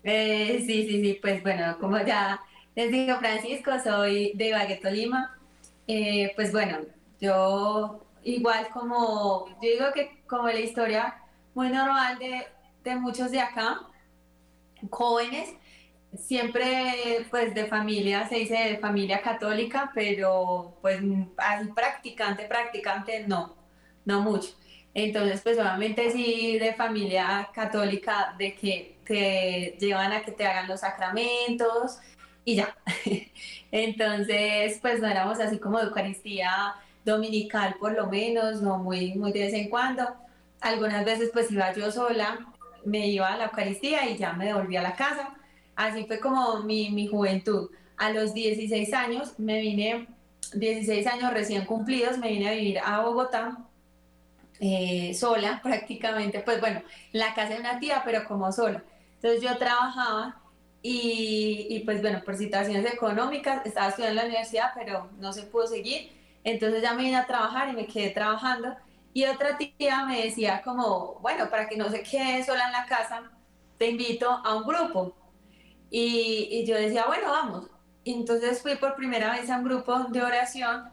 Eh, 0.05 0.61
sí, 0.67 0.85
sí, 0.85 1.01
sí, 1.01 1.19
pues 1.21 1.41
bueno, 1.43 1.77
como 1.79 1.97
ya 1.97 2.37
les 2.75 2.91
digo, 2.91 3.15
Francisco, 3.19 3.71
soy 3.81 4.33
de 4.35 4.49
Ibagué, 4.49 4.75
Tolima. 4.75 5.37
Eh, 5.87 6.33
pues 6.35 6.51
bueno, 6.51 6.79
yo 7.21 8.02
igual 8.23 8.69
como, 8.69 9.47
yo 9.61 9.69
digo 9.69 9.85
que 9.93 10.23
como 10.27 10.47
la 10.47 10.59
historia 10.59 11.15
muy 11.53 11.69
normal 11.69 12.17
de, 12.19 12.47
de 12.83 12.95
muchos 12.95 13.31
de 13.31 13.39
acá, 13.39 13.81
jóvenes, 14.89 15.55
siempre 16.17 17.25
pues 17.29 17.53
de 17.53 17.65
familia, 17.65 18.27
se 18.27 18.35
dice 18.35 18.55
de 18.55 18.77
familia 18.77 19.21
católica, 19.21 19.91
pero 19.93 20.77
pues 20.81 21.01
así 21.37 21.73
practicante, 21.73 22.45
practicante 22.45 23.25
no, 23.27 23.55
no 24.05 24.21
mucho. 24.21 24.49
Entonces 24.93 25.41
pues 25.41 25.57
obviamente 25.57 26.11
sí 26.11 26.59
de 26.59 26.73
familia 26.73 27.49
católica, 27.53 28.35
de 28.37 28.55
que 28.55 28.97
te 29.05 29.75
llevan 29.79 30.11
a 30.11 30.21
que 30.23 30.31
te 30.31 30.45
hagan 30.45 30.67
los 30.67 30.81
sacramentos 30.81 31.99
y 32.45 32.55
ya. 32.57 32.75
Entonces 33.71 34.79
pues 34.81 34.99
no 34.99 35.07
éramos 35.07 35.39
así 35.39 35.57
como 35.59 35.79
de 35.79 35.85
Eucaristía 35.85 36.75
dominical 37.05 37.75
por 37.79 37.93
lo 37.93 38.07
menos, 38.07 38.61
no 38.61 38.77
muy, 38.77 39.13
muy 39.15 39.31
de 39.31 39.41
vez 39.41 39.53
en 39.53 39.69
cuando. 39.69 40.15
Algunas 40.61 41.03
veces 41.05 41.29
pues 41.33 41.51
iba 41.51 41.73
yo 41.73 41.91
sola, 41.91 42.47
me 42.85 43.07
iba 43.07 43.27
a 43.27 43.37
la 43.37 43.45
Eucaristía 43.45 44.09
y 44.09 44.17
ya 44.17 44.33
me 44.33 44.45
devolvía 44.45 44.79
a 44.79 44.83
la 44.83 44.95
casa 44.95 45.35
Así 45.75 46.05
fue 46.05 46.19
como 46.19 46.61
mi, 46.61 46.89
mi 46.91 47.07
juventud. 47.07 47.69
A 47.97 48.11
los 48.11 48.33
16 48.33 48.93
años 48.93 49.39
me 49.39 49.59
vine, 49.61 50.07
16 50.53 51.07
años 51.07 51.33
recién 51.33 51.65
cumplidos, 51.65 52.17
me 52.17 52.29
vine 52.29 52.49
a 52.49 52.53
vivir 52.53 52.79
a 52.79 53.01
Bogotá 53.01 53.57
eh, 54.59 55.13
sola 55.13 55.59
prácticamente, 55.63 56.39
pues 56.39 56.59
bueno, 56.59 56.81
en 57.11 57.19
la 57.19 57.33
casa 57.33 57.55
de 57.55 57.59
una 57.59 57.79
tía, 57.79 58.01
pero 58.05 58.25
como 58.25 58.51
sola. 58.51 58.83
Entonces 59.15 59.41
yo 59.41 59.57
trabajaba 59.57 60.41
y, 60.81 61.67
y, 61.69 61.79
pues 61.85 62.01
bueno, 62.01 62.21
por 62.25 62.35
situaciones 62.35 62.91
económicas, 62.93 63.65
estaba 63.65 63.87
estudiando 63.87 64.19
en 64.19 64.27
la 64.27 64.31
universidad, 64.31 64.71
pero 64.75 65.09
no 65.17 65.31
se 65.31 65.43
pudo 65.43 65.65
seguir. 65.65 66.11
Entonces 66.43 66.81
ya 66.81 66.93
me 66.93 67.03
vine 67.03 67.17
a 67.17 67.25
trabajar 67.25 67.69
y 67.69 67.73
me 67.73 67.87
quedé 67.87 68.09
trabajando. 68.09 68.75
Y 69.13 69.25
otra 69.25 69.57
tía 69.57 70.05
me 70.05 70.23
decía 70.23 70.61
como, 70.63 71.19
bueno, 71.21 71.49
para 71.49 71.67
que 71.67 71.77
no 71.77 71.89
se 71.89 72.03
quede 72.03 72.43
sola 72.43 72.65
en 72.65 72.71
la 72.71 72.85
casa, 72.85 73.31
te 73.77 73.89
invito 73.89 74.29
a 74.29 74.55
un 74.55 74.63
grupo. 74.63 75.15
Y, 75.89 76.65
yo 76.65 76.75
decía, 76.75 77.05
bueno, 77.05 77.29
vamos. 77.29 77.67
Y 78.03 78.13
entonces 78.13 78.61
fui 78.61 78.75
por 78.75 78.95
primera 78.95 79.31
vez 79.31 79.49
a 79.49 79.57
un 79.57 79.65
grupo 79.65 80.05
de 80.09 80.23
oración. 80.23 80.85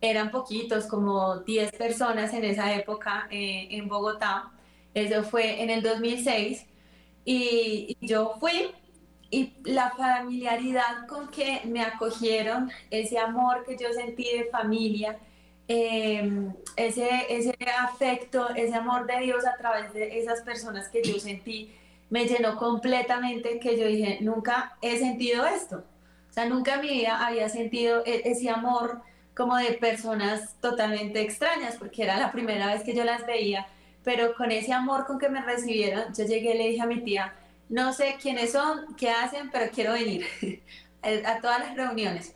Eran 0.00 0.30
poquitos, 0.30 0.86
como 0.86 1.38
10 1.38 1.72
personas 1.72 2.32
en 2.32 2.44
esa 2.44 2.72
época 2.74 3.26
eh, 3.30 3.68
en 3.70 3.88
Bogotá. 3.88 4.52
Eso 4.94 5.24
fue 5.24 5.62
en 5.62 5.70
el 5.70 5.82
2006. 5.82 6.66
Y, 7.24 7.96
yo 8.00 8.36
fui 8.38 8.70
y 9.34 9.52
la 9.64 9.90
familiaridad 9.90 11.08
con 11.08 11.28
que 11.28 11.62
me 11.64 11.82
acogieron, 11.82 12.70
ese 12.88 13.18
amor 13.18 13.64
que 13.64 13.76
yo 13.76 13.92
sentí 13.92 14.24
de 14.24 14.44
familia, 14.44 15.18
em, 15.66 16.54
ese, 16.76 17.08
ese 17.28 17.56
afecto, 17.80 18.48
ese 18.54 18.74
amor 18.76 19.06
de 19.06 19.18
Dios 19.24 19.44
a 19.44 19.56
través 19.56 19.92
de 19.92 20.20
esas 20.20 20.42
personas 20.42 20.88
que 20.88 21.02
yo 21.02 21.18
sentí, 21.18 21.74
me 22.10 22.26
llenó 22.26 22.56
completamente 22.56 23.58
que 23.58 23.76
yo 23.76 23.86
dije, 23.88 24.18
nunca 24.20 24.76
he 24.80 24.98
sentido 24.98 25.44
esto. 25.46 25.82
O 26.30 26.32
sea, 26.32 26.44
nunca 26.46 26.74
en 26.74 26.82
mi 26.82 26.90
vida 26.90 27.26
había 27.26 27.48
sentido 27.48 28.04
e-, 28.06 28.22
ese 28.26 28.50
amor 28.50 29.02
como 29.34 29.56
de 29.56 29.72
personas 29.72 30.54
totalmente 30.60 31.22
extrañas, 31.22 31.74
porque 31.76 32.04
era 32.04 32.18
la 32.18 32.30
primera 32.30 32.72
vez 32.72 32.84
que 32.84 32.94
yo 32.94 33.02
las 33.02 33.26
veía, 33.26 33.66
pero 34.04 34.34
con 34.36 34.52
ese 34.52 34.72
amor 34.72 35.06
con 35.06 35.18
que 35.18 35.28
me 35.28 35.42
recibieron, 35.42 36.14
yo 36.14 36.24
llegué 36.24 36.54
y 36.54 36.58
le 36.58 36.68
dije 36.68 36.82
a 36.82 36.86
mi 36.86 37.00
tía, 37.00 37.34
no 37.74 37.92
sé 37.92 38.16
quiénes 38.22 38.52
son, 38.52 38.94
qué 38.94 39.10
hacen, 39.10 39.50
pero 39.50 39.68
quiero 39.72 39.94
venir 39.94 40.24
a 41.02 41.40
todas 41.40 41.58
las 41.58 41.76
reuniones. 41.76 42.32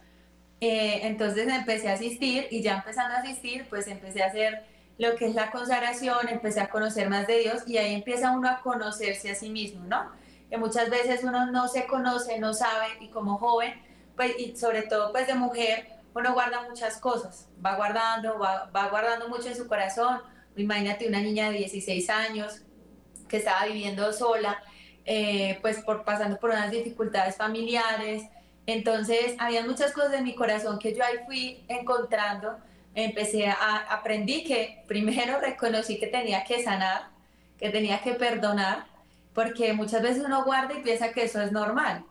Eh, 0.61 1.07
entonces 1.07 1.47
empecé 1.47 1.89
a 1.89 1.93
asistir 1.93 2.49
y 2.51 2.61
ya 2.61 2.79
empezando 2.79 3.15
a 3.15 3.21
asistir, 3.21 3.65
pues 3.71 3.87
empecé 3.87 4.25
a 4.25 4.27
hacer 4.27 4.65
lo 4.99 5.15
que 5.15 5.27
es 5.27 5.37
la 5.37 5.53
consagración, 5.53 6.29
empecé 6.29 6.61
a 6.61 6.69
conocer 6.69 7.09
más 7.09 7.29
de 7.29 7.39
Dios 7.39 7.63
y 7.69 7.77
ahí 7.77 7.95
empieza 7.95 8.33
uno 8.33 8.49
a 8.49 8.61
conocerse 8.63 9.31
a 9.31 9.37
sí 9.37 9.49
mismo, 9.49 9.85
¿no? 9.85 10.11
Que 10.51 10.57
muchas 10.57 10.91
veces 10.91 11.23
uno 11.23 11.47
no 11.47 11.69
se 11.69 11.87
conoce, 11.87 12.41
no 12.41 12.53
sabe 12.53 12.87
y 12.99 13.09
como 13.11 13.39
joven, 13.39 13.81
pues 14.17 14.37
y 14.41 14.57
sobre 14.57 14.83
todo 14.83 15.13
pues 15.13 15.29
de 15.29 15.35
mujer, 15.35 15.87
uno 16.15 16.33
guarda 16.33 16.69
muchas 16.69 16.97
cosas, 16.97 17.49
va 17.65 17.77
guardando, 17.77 18.41
va, 18.41 18.69
va 18.75 18.89
guardando 18.89 19.29
mucho 19.29 19.47
en 19.47 19.57
su 19.57 19.69
corazón. 19.69 20.21
Imagínate 20.57 21.07
una 21.07 21.21
niña 21.21 21.49
de 21.49 21.59
16 21.59 22.11
años 22.11 22.63
que 23.29 23.37
estaba 23.37 23.67
viviendo 23.67 24.13
sola, 24.13 24.61
eh, 25.11 25.59
pues 25.63 25.79
por 25.79 26.05
pasando 26.05 26.39
por 26.39 26.51
unas 26.51 26.71
dificultades 26.71 27.35
familiares. 27.35 28.25
Entonces, 28.67 29.35
había 29.39 29.65
muchas 29.65 29.93
cosas 29.93 30.13
en 30.13 30.25
mi 30.25 30.35
corazón 30.35 30.79
que 30.79 30.95
yo 30.95 31.03
ahí 31.03 31.17
fui 31.27 31.65
encontrando 31.67 32.59
empecé 32.95 33.49
a, 33.49 33.87
aprendí 33.91 34.45
que 34.45 34.83
primero 34.87 35.41
reconocí 35.41 35.99
que 35.99 36.09
tenía 36.09 36.45
que 36.45 36.63
sanar, 36.63 37.09
que 37.59 37.71
tenía 37.71 38.01
que 38.03 38.15
perdonar, 38.15 38.85
porque 39.33 39.73
muchas 39.73 40.03
veces 40.03 40.23
uno 40.25 40.45
guarda 40.45 40.75
y 40.75 40.83
piensa 40.83 41.13
que 41.13 41.25
eso 41.25 41.41
es 41.41 41.53
normal. 41.53 42.05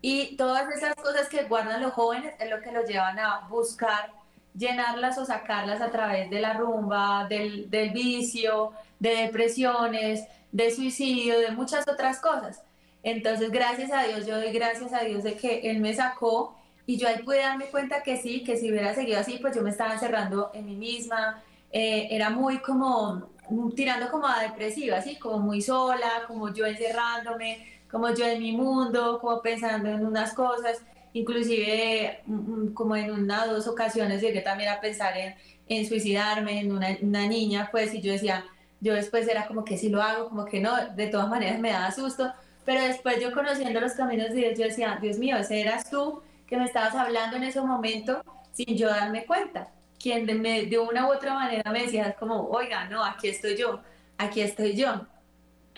Y 0.00 0.36
todas 0.36 0.70
esas 0.74 0.94
cosas 0.94 1.28
que 1.28 1.42
guardan 1.42 1.82
los 1.82 1.92
jóvenes 1.92 2.34
es 2.38 2.48
lo 2.48 2.62
que 2.62 2.72
los 2.72 2.86
llevan 2.88 3.18
a 3.18 3.48
buscar 3.48 4.12
llenarlas 4.54 5.18
o 5.18 5.26
sacarlas 5.26 5.82
a 5.82 5.90
través 5.90 6.30
de 6.30 6.40
la 6.40 6.54
rumba, 6.54 7.26
del, 7.28 7.68
del 7.68 7.90
vicio, 7.90 8.72
de 8.98 9.10
depresiones, 9.16 10.24
de 10.52 10.70
suicidio, 10.70 11.38
de 11.38 11.50
muchas 11.52 11.86
otras 11.88 12.20
cosas. 12.20 12.62
Entonces, 13.02 13.50
gracias 13.50 13.90
a 13.92 14.04
Dios, 14.04 14.26
yo 14.26 14.36
doy 14.36 14.52
gracias 14.52 14.92
a 14.92 15.00
Dios 15.00 15.22
de 15.22 15.34
que 15.34 15.70
Él 15.70 15.80
me 15.80 15.94
sacó 15.94 16.56
y 16.86 16.96
yo 16.96 17.08
ahí 17.08 17.22
pude 17.22 17.38
darme 17.38 17.66
cuenta 17.66 18.02
que 18.02 18.16
sí, 18.16 18.42
que 18.42 18.56
si 18.56 18.70
hubiera 18.70 18.94
seguido 18.94 19.20
así, 19.20 19.38
pues 19.40 19.54
yo 19.54 19.62
me 19.62 19.70
estaba 19.70 19.94
encerrando 19.94 20.50
en 20.54 20.66
mí 20.66 20.76
misma, 20.76 21.42
eh, 21.72 22.08
era 22.10 22.30
muy 22.30 22.58
como 22.58 23.30
tirando 23.74 24.10
como 24.10 24.26
a 24.26 24.42
depresiva, 24.42 24.98
así 24.98 25.16
como 25.16 25.38
muy 25.38 25.60
sola, 25.60 26.24
como 26.26 26.52
yo 26.52 26.66
encerrándome, 26.66 27.80
como 27.90 28.12
yo 28.14 28.26
en 28.26 28.40
mi 28.40 28.52
mundo, 28.52 29.18
como 29.20 29.40
pensando 29.42 29.88
en 29.88 30.06
unas 30.06 30.34
cosas, 30.34 30.82
inclusive 31.12 32.20
mm, 32.26 32.34
mm, 32.34 32.74
como 32.74 32.96
en 32.96 33.10
una 33.10 33.44
o 33.44 33.54
dos 33.54 33.66
ocasiones 33.66 34.20
llegué 34.20 34.40
también 34.40 34.70
a 34.70 34.80
pensar 34.80 35.16
en, 35.16 35.34
en 35.68 35.86
suicidarme, 35.86 36.60
en 36.60 36.72
una, 36.72 36.96
una, 37.02 37.26
niña, 37.26 37.68
pues, 37.70 37.94
y 37.94 38.00
yo 38.00 38.12
decía, 38.12 38.44
yo 38.80 38.94
después 38.94 39.28
era 39.28 39.46
como 39.46 39.64
que 39.64 39.76
si 39.76 39.88
lo 39.88 40.02
hago, 40.02 40.28
como 40.28 40.44
que 40.44 40.60
no, 40.60 40.74
de 40.94 41.06
todas 41.08 41.28
maneras 41.28 41.58
me 41.58 41.70
daba 41.70 41.90
susto, 41.92 42.32
pero 42.64 42.82
después 42.82 43.20
yo 43.20 43.32
conociendo 43.32 43.80
los 43.80 43.92
caminos 43.92 44.30
de 44.30 44.36
Dios, 44.36 44.58
yo 44.58 44.64
decía, 44.64 44.98
Dios 45.00 45.18
mío, 45.18 45.36
ese 45.36 45.60
eras 45.60 45.90
tú, 45.90 46.22
que 46.46 46.56
me 46.56 46.64
estabas 46.64 46.94
hablando 46.94 47.36
en 47.36 47.44
ese 47.44 47.60
momento 47.60 48.22
sin 48.52 48.76
yo 48.76 48.88
darme 48.88 49.24
cuenta. 49.24 49.68
Quien 49.98 50.26
de, 50.26 50.66
de 50.66 50.78
una 50.78 51.06
u 51.06 51.12
otra 51.12 51.34
manera 51.34 51.70
me 51.70 51.82
decía 51.82 52.16
como, 52.18 52.48
oiga, 52.48 52.86
no, 52.88 53.04
aquí 53.04 53.28
estoy 53.28 53.56
yo, 53.56 53.80
aquí 54.18 54.40
estoy 54.40 54.74
yo. 54.74 55.06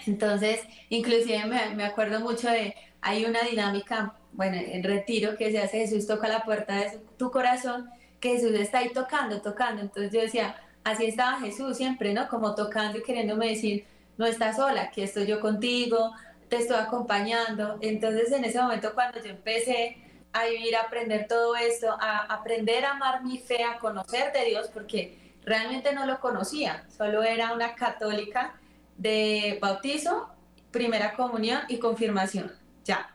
Entonces, 0.06 0.60
inclusive 0.88 1.44
me, 1.46 1.74
me 1.74 1.84
acuerdo 1.84 2.20
mucho 2.20 2.48
de, 2.48 2.74
hay 3.00 3.24
una 3.24 3.42
dinámica, 3.42 4.14
bueno, 4.32 4.56
en 4.56 4.82
retiro 4.82 5.36
que 5.36 5.50
se 5.50 5.60
hace 5.60 5.80
Jesús 5.80 6.06
toca 6.06 6.28
la 6.28 6.42
puerta 6.42 6.76
de 6.76 7.00
tu 7.16 7.30
corazón, 7.30 7.90
que 8.20 8.30
Jesús 8.30 8.52
está 8.52 8.78
ahí 8.78 8.90
tocando, 8.92 9.42
tocando. 9.42 9.82
Entonces 9.82 10.12
yo 10.12 10.20
decía, 10.20 10.56
así 10.84 11.06
estaba 11.06 11.40
Jesús 11.40 11.76
siempre, 11.76 12.12
¿no? 12.12 12.28
Como 12.28 12.54
tocando 12.54 12.98
y 12.98 13.02
queriéndome 13.02 13.48
decir, 13.48 13.84
no 14.16 14.26
estás 14.26 14.56
sola, 14.56 14.90
que 14.90 15.04
estoy 15.04 15.26
yo 15.26 15.40
contigo, 15.40 16.12
te 16.48 16.56
estoy 16.58 16.76
acompañando. 16.76 17.78
Entonces 17.80 18.32
en 18.32 18.44
ese 18.44 18.60
momento 18.60 18.92
cuando 18.94 19.20
yo 19.22 19.30
empecé 19.30 19.96
a 20.32 20.46
vivir, 20.46 20.76
a 20.76 20.82
aprender 20.82 21.26
todo 21.28 21.56
esto, 21.56 21.96
a 22.00 22.20
aprender 22.32 22.84
a 22.84 22.92
amar 22.92 23.22
mi 23.24 23.38
fe, 23.38 23.64
a 23.64 23.78
conocer 23.78 24.32
de 24.32 24.46
Dios, 24.46 24.68
porque 24.72 25.18
realmente 25.44 25.92
no 25.92 26.06
lo 26.06 26.20
conocía, 26.20 26.84
solo 26.96 27.22
era 27.22 27.52
una 27.52 27.74
católica 27.74 28.54
de 28.96 29.58
bautizo, 29.60 30.28
primera 30.70 31.14
comunión 31.14 31.60
y 31.68 31.78
confirmación, 31.78 32.52
ya. 32.84 33.14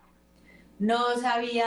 No 0.80 1.18
sabía 1.20 1.66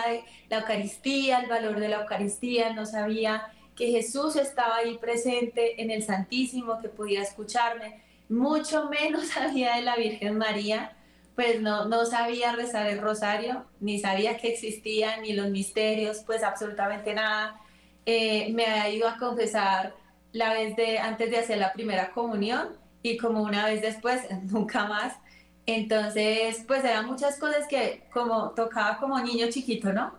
la 0.49 0.59
Eucaristía, 0.59 1.41
el 1.41 1.49
valor 1.49 1.81
de 1.81 1.89
la 1.89 2.03
Eucaristía, 2.03 2.73
no 2.73 2.87
sabía 2.87 3.51
que 3.81 3.91
Jesús 3.93 4.37
estaba 4.37 4.77
ahí 4.77 4.99
presente 4.99 5.81
en 5.83 5.91
el 5.91 6.03
Santísimo, 6.03 6.79
que 6.83 6.91
podía 6.91 7.23
escucharme, 7.23 8.03
mucho 8.29 8.91
menos 8.91 9.29
sabía 9.35 9.77
de 9.77 9.83
la 9.83 9.97
Virgen 9.97 10.37
María, 10.37 10.95
pues 11.35 11.63
no, 11.63 11.87
no 11.87 12.05
sabía 12.05 12.53
rezar 12.53 12.89
el 12.89 13.01
rosario, 13.01 13.65
ni 13.81 13.99
sabía 13.99 14.37
que 14.37 14.53
existía, 14.53 15.17
ni 15.23 15.33
los 15.33 15.49
misterios, 15.49 16.19
pues 16.27 16.43
absolutamente 16.43 17.15
nada. 17.15 17.59
Eh, 18.05 18.53
me 18.53 18.67
había 18.67 18.91
ido 18.91 19.09
a 19.09 19.17
confesar 19.17 19.95
la 20.33 20.53
vez 20.53 20.77
de, 20.77 20.99
antes 20.99 21.31
de 21.31 21.39
hacer 21.39 21.57
la 21.57 21.73
primera 21.73 22.11
comunión 22.11 22.77
y 23.03 23.17
como 23.17 23.43
una 23.43 23.65
vez 23.65 23.81
después, 23.81 24.21
nunca 24.51 24.85
más. 24.85 25.17
Entonces, 25.65 26.65
pues 26.69 26.85
eran 26.85 27.07
muchas 27.07 27.39
cosas 27.39 27.67
que 27.67 28.07
como 28.13 28.51
tocaba 28.51 28.99
como 28.99 29.19
niño 29.21 29.47
chiquito, 29.49 29.91
¿no? 29.91 30.13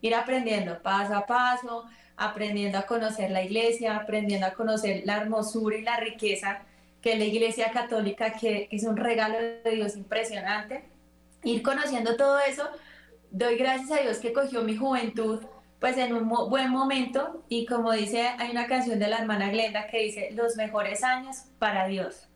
Ir 0.00 0.16
aprendiendo 0.16 0.82
paso 0.82 1.14
a 1.14 1.24
paso, 1.24 1.84
aprendiendo 2.16 2.78
a 2.78 2.86
conocer 2.86 3.30
la 3.30 3.42
iglesia, 3.42 3.96
aprendiendo 3.96 4.46
a 4.46 4.52
conocer 4.52 5.02
la 5.04 5.18
hermosura 5.18 5.76
y 5.76 5.82
la 5.82 5.98
riqueza 5.98 6.62
que 7.00 7.16
la 7.16 7.24
iglesia 7.24 7.70
católica, 7.70 8.32
que 8.32 8.68
es 8.70 8.84
un 8.84 8.96
regalo 8.96 9.38
de 9.38 9.70
Dios 9.70 9.96
impresionante. 9.96 10.84
Ir 11.44 11.62
conociendo 11.62 12.16
todo 12.16 12.38
eso, 12.40 12.68
doy 13.30 13.56
gracias 13.56 13.92
a 13.92 14.02
Dios 14.02 14.18
que 14.18 14.32
cogió 14.32 14.62
mi 14.62 14.76
juventud 14.76 15.40
pues 15.78 15.98
en 15.98 16.14
un 16.14 16.28
buen 16.28 16.70
momento 16.70 17.44
y 17.48 17.66
como 17.66 17.92
dice, 17.92 18.28
hay 18.38 18.50
una 18.50 18.66
canción 18.66 18.98
de 18.98 19.08
la 19.08 19.18
hermana 19.18 19.50
Glenda 19.50 19.86
que 19.88 20.02
dice, 20.02 20.30
los 20.32 20.56
mejores 20.56 21.04
años 21.04 21.44
para 21.58 21.86
Dios, 21.86 22.28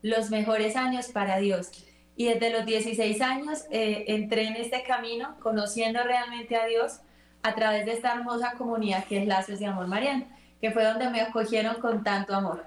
los 0.00 0.30
mejores 0.30 0.76
años 0.76 1.08
para 1.08 1.38
Dios. 1.38 1.70
Y 2.16 2.26
desde 2.26 2.50
los 2.50 2.66
16 2.66 3.20
años 3.20 3.64
eh, 3.70 4.04
entré 4.08 4.46
en 4.46 4.56
este 4.56 4.82
camino 4.84 5.36
conociendo 5.40 6.02
realmente 6.02 6.56
a 6.56 6.66
Dios 6.66 7.00
a 7.42 7.54
través 7.54 7.86
de 7.86 7.92
esta 7.92 8.14
hermosa 8.14 8.52
comunidad 8.56 9.04
que 9.04 9.22
es 9.22 9.26
Lazos 9.26 9.58
de 9.58 9.66
Amor 9.66 9.86
Mariano, 9.86 10.26
que 10.60 10.70
fue 10.70 10.84
donde 10.84 11.10
me 11.10 11.20
acogieron 11.20 11.80
con 11.80 12.02
tanto 12.02 12.34
amor. 12.34 12.64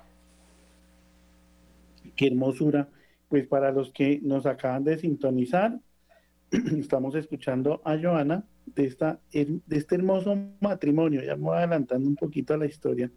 Qué 2.16 2.28
hermosura. 2.28 2.88
Pues 3.28 3.48
para 3.48 3.72
los 3.72 3.92
que 3.94 4.20
nos 4.22 4.46
acaban 4.46 4.84
de 4.84 4.98
sintonizar, 4.98 5.80
estamos 6.52 7.16
escuchando 7.16 7.82
a 7.86 7.98
Joana 7.98 8.46
de, 8.66 8.86
esta, 8.86 9.20
de 9.32 9.62
este 9.70 9.96
hermoso 9.96 10.38
matrimonio, 10.60 11.24
ya 11.24 11.36
me 11.36 11.44
voy 11.44 11.58
adelantando 11.58 12.10
un 12.10 12.16
poquito 12.16 12.54
a 12.54 12.58
la 12.58 12.66
historia, 12.66 13.10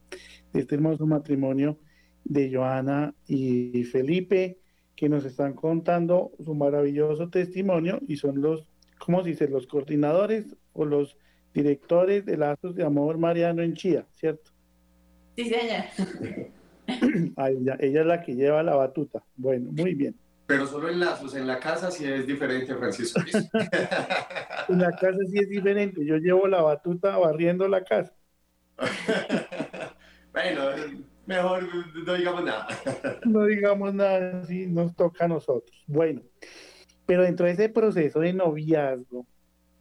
de 0.52 0.60
este 0.60 0.76
hermoso 0.76 1.06
matrimonio 1.06 1.78
de 2.24 2.54
Joana 2.54 3.14
y 3.26 3.84
Felipe, 3.84 4.58
que 4.96 5.08
nos 5.08 5.24
están 5.24 5.54
contando 5.54 6.32
su 6.38 6.54
maravilloso 6.54 7.28
testimonio 7.28 8.00
y 8.06 8.16
son 8.16 8.40
los, 8.40 8.68
¿cómo 8.98 9.22
se 9.22 9.30
dice?, 9.30 9.48
los 9.48 9.66
coordinadores 9.66 10.56
o 10.72 10.84
los 10.84 11.18
directores 11.54 12.26
de 12.26 12.36
Lazos 12.36 12.74
de 12.74 12.84
Amor 12.84 13.16
Mariano 13.16 13.62
en 13.62 13.74
Chía, 13.74 14.04
¿cierto? 14.12 14.50
Sí, 15.36 15.48
señor. 15.48 15.84
ella, 17.38 17.76
ella 17.80 18.00
es 18.00 18.06
la 18.06 18.22
que 18.22 18.34
lleva 18.34 18.62
la 18.62 18.74
batuta. 18.74 19.22
Bueno, 19.36 19.70
muy 19.72 19.94
bien. 19.94 20.16
Pero 20.46 20.66
solo 20.66 20.90
en 20.90 21.00
lazos, 21.00 21.34
en 21.34 21.46
la 21.46 21.58
casa 21.58 21.90
sí 21.90 22.04
es 22.04 22.26
diferente, 22.26 22.74
Francisco. 22.74 23.20
en 24.68 24.78
la 24.78 24.90
casa 24.92 25.18
sí 25.30 25.38
es 25.38 25.48
diferente. 25.48 26.04
Yo 26.04 26.18
llevo 26.18 26.46
la 26.46 26.60
batuta 26.60 27.16
barriendo 27.16 27.66
la 27.66 27.82
casa. 27.82 28.12
bueno, 30.32 30.62
mejor 31.24 31.66
no 32.04 32.14
digamos 32.14 32.44
nada. 32.44 32.66
no 33.24 33.44
digamos 33.44 33.94
nada, 33.94 34.44
sí, 34.44 34.66
nos 34.66 34.94
toca 34.94 35.24
a 35.24 35.28
nosotros. 35.28 35.82
Bueno, 35.86 36.20
pero 37.06 37.22
dentro 37.22 37.46
de 37.46 37.52
ese 37.52 37.68
proceso 37.70 38.20
de 38.20 38.34
noviazgo 38.34 39.26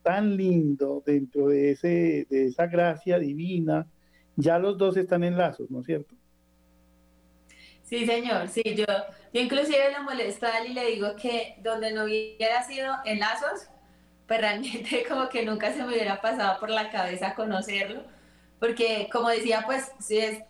tan 0.04 0.38
lindo, 0.38 1.02
dentro 1.06 1.48
de, 1.48 1.72
ese, 1.72 2.28
de 2.30 2.46
esa 2.48 2.68
gracia 2.68 3.18
divina, 3.18 3.88
ya 4.36 4.60
los 4.60 4.78
dos 4.78 4.98
están 4.98 5.24
en 5.24 5.38
lazos, 5.38 5.72
¿no 5.72 5.80
es 5.80 5.86
cierto? 5.86 6.16
Sí, 7.84 8.06
señor, 8.06 8.48
sí, 8.48 8.64
yo, 8.76 8.86
yo 9.34 9.42
inclusive 9.42 9.92
le 9.92 10.00
molesto 10.00 10.46
a 10.46 10.60
él 10.60 10.72
y 10.72 10.74
le 10.74 10.86
digo 10.88 11.16
que 11.16 11.56
donde 11.62 11.92
no 11.92 12.06
hubiera 12.06 12.64
sido 12.64 12.94
en 13.06 13.20
lazos, 13.20 13.68
pues 14.28 14.40
realmente 14.42 15.06
como 15.10 15.30
que 15.30 15.46
nunca 15.46 15.72
se 15.72 15.84
me 15.84 15.90
hubiera 15.90 16.22
pasado 16.22 16.60
por 16.60 16.70
la 16.70 16.90
cabeza 16.90 17.36
conocerlo, 17.36 18.04
porque 18.60 19.10
como 19.12 19.30
decía, 19.30 19.64
pues 19.66 19.92
sí 20.00 20.18
es, 20.18 20.44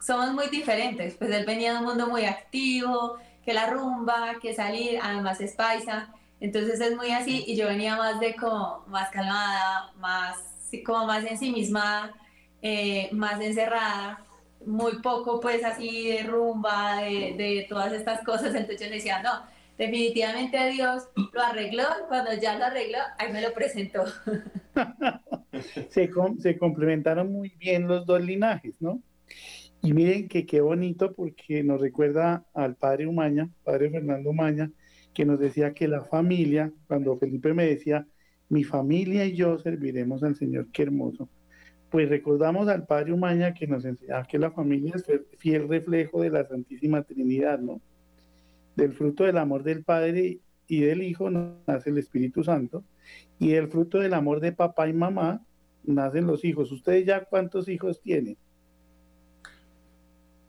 somos 0.00 0.32
muy 0.32 0.48
diferentes, 0.48 1.14
pues 1.14 1.30
él 1.30 1.46
venía 1.46 1.72
de 1.72 1.78
un 1.78 1.84
mundo 1.84 2.08
muy 2.08 2.24
activo, 2.24 3.18
que 3.44 3.54
la 3.54 3.70
rumba, 3.70 4.34
que 4.40 4.54
salir, 4.54 4.98
además 5.02 5.40
es 5.40 5.54
paisa, 5.54 6.12
entonces 6.40 6.80
es 6.80 6.96
muy 6.96 7.10
así 7.10 7.44
y 7.46 7.56
yo 7.56 7.66
venía 7.66 7.96
más 7.96 8.18
de 8.18 8.34
como 8.34 8.84
más 8.88 9.10
calmada, 9.10 9.92
más, 9.98 10.38
como 10.84 11.06
más 11.06 11.24
ensimismada, 11.24 12.14
eh, 12.62 13.08
más 13.12 13.40
encerrada, 13.40 14.24
muy 14.64 15.00
poco 15.02 15.40
pues 15.40 15.64
así 15.64 16.08
de 16.08 16.22
rumba, 16.22 17.02
de, 17.02 17.66
todas 17.68 17.92
estas 17.92 18.24
cosas, 18.24 18.54
entonces 18.54 18.80
yo 18.80 18.92
decía, 18.92 19.22
no, 19.22 19.42
definitivamente 19.78 20.70
Dios 20.70 21.08
lo 21.32 21.42
arregló, 21.42 21.84
cuando 22.08 22.32
ya 22.34 22.58
lo 22.58 22.64
arregló, 22.64 22.98
ahí 23.18 23.32
me 23.32 23.42
lo 23.42 23.52
presentó. 23.52 24.04
se, 25.90 26.10
se 26.38 26.58
complementaron 26.58 27.32
muy 27.32 27.50
bien 27.58 27.86
los 27.86 28.06
dos 28.06 28.22
linajes, 28.22 28.80
¿no? 28.80 29.02
Y 29.82 29.94
miren 29.94 30.28
que 30.28 30.44
qué 30.44 30.60
bonito 30.60 31.14
porque 31.14 31.62
nos 31.62 31.80
recuerda 31.80 32.44
al 32.52 32.76
padre 32.76 33.06
Umaña, 33.06 33.48
padre 33.64 33.90
Fernando 33.90 34.30
Umaña, 34.30 34.70
que 35.14 35.24
nos 35.24 35.38
decía 35.38 35.74
que 35.74 35.88
la 35.88 36.04
familia, 36.04 36.72
cuando 36.86 37.16
Felipe 37.18 37.52
me 37.54 37.66
decía, 37.66 38.06
mi 38.48 38.64
familia 38.64 39.24
y 39.24 39.34
yo 39.34 39.58
serviremos 39.58 40.22
al 40.22 40.36
Señor, 40.36 40.68
qué 40.72 40.82
hermoso 40.82 41.28
pues 41.90 42.08
recordamos 42.08 42.68
al 42.68 42.86
Padre 42.86 43.12
Umaña 43.12 43.52
que 43.52 43.66
nos 43.66 43.84
enseñaba 43.84 44.24
que 44.24 44.38
la 44.38 44.52
familia 44.52 44.94
es 44.94 45.04
fiel 45.38 45.68
reflejo 45.68 46.22
de 46.22 46.30
la 46.30 46.46
Santísima 46.46 47.02
Trinidad, 47.02 47.58
¿no? 47.58 47.80
Del 48.76 48.92
fruto 48.92 49.24
del 49.24 49.36
amor 49.38 49.64
del 49.64 49.82
Padre 49.82 50.38
y 50.68 50.80
del 50.80 51.02
Hijo 51.02 51.28
nace 51.30 51.90
el 51.90 51.98
Espíritu 51.98 52.44
Santo, 52.44 52.84
y 53.40 53.50
del 53.50 53.66
fruto 53.68 53.98
del 53.98 54.14
amor 54.14 54.40
de 54.40 54.52
papá 54.52 54.88
y 54.88 54.92
mamá 54.92 55.44
nacen 55.82 56.26
los 56.26 56.44
hijos. 56.44 56.70
¿Ustedes 56.70 57.06
ya 57.06 57.24
cuántos 57.24 57.68
hijos 57.68 58.00
tienen? 58.00 58.36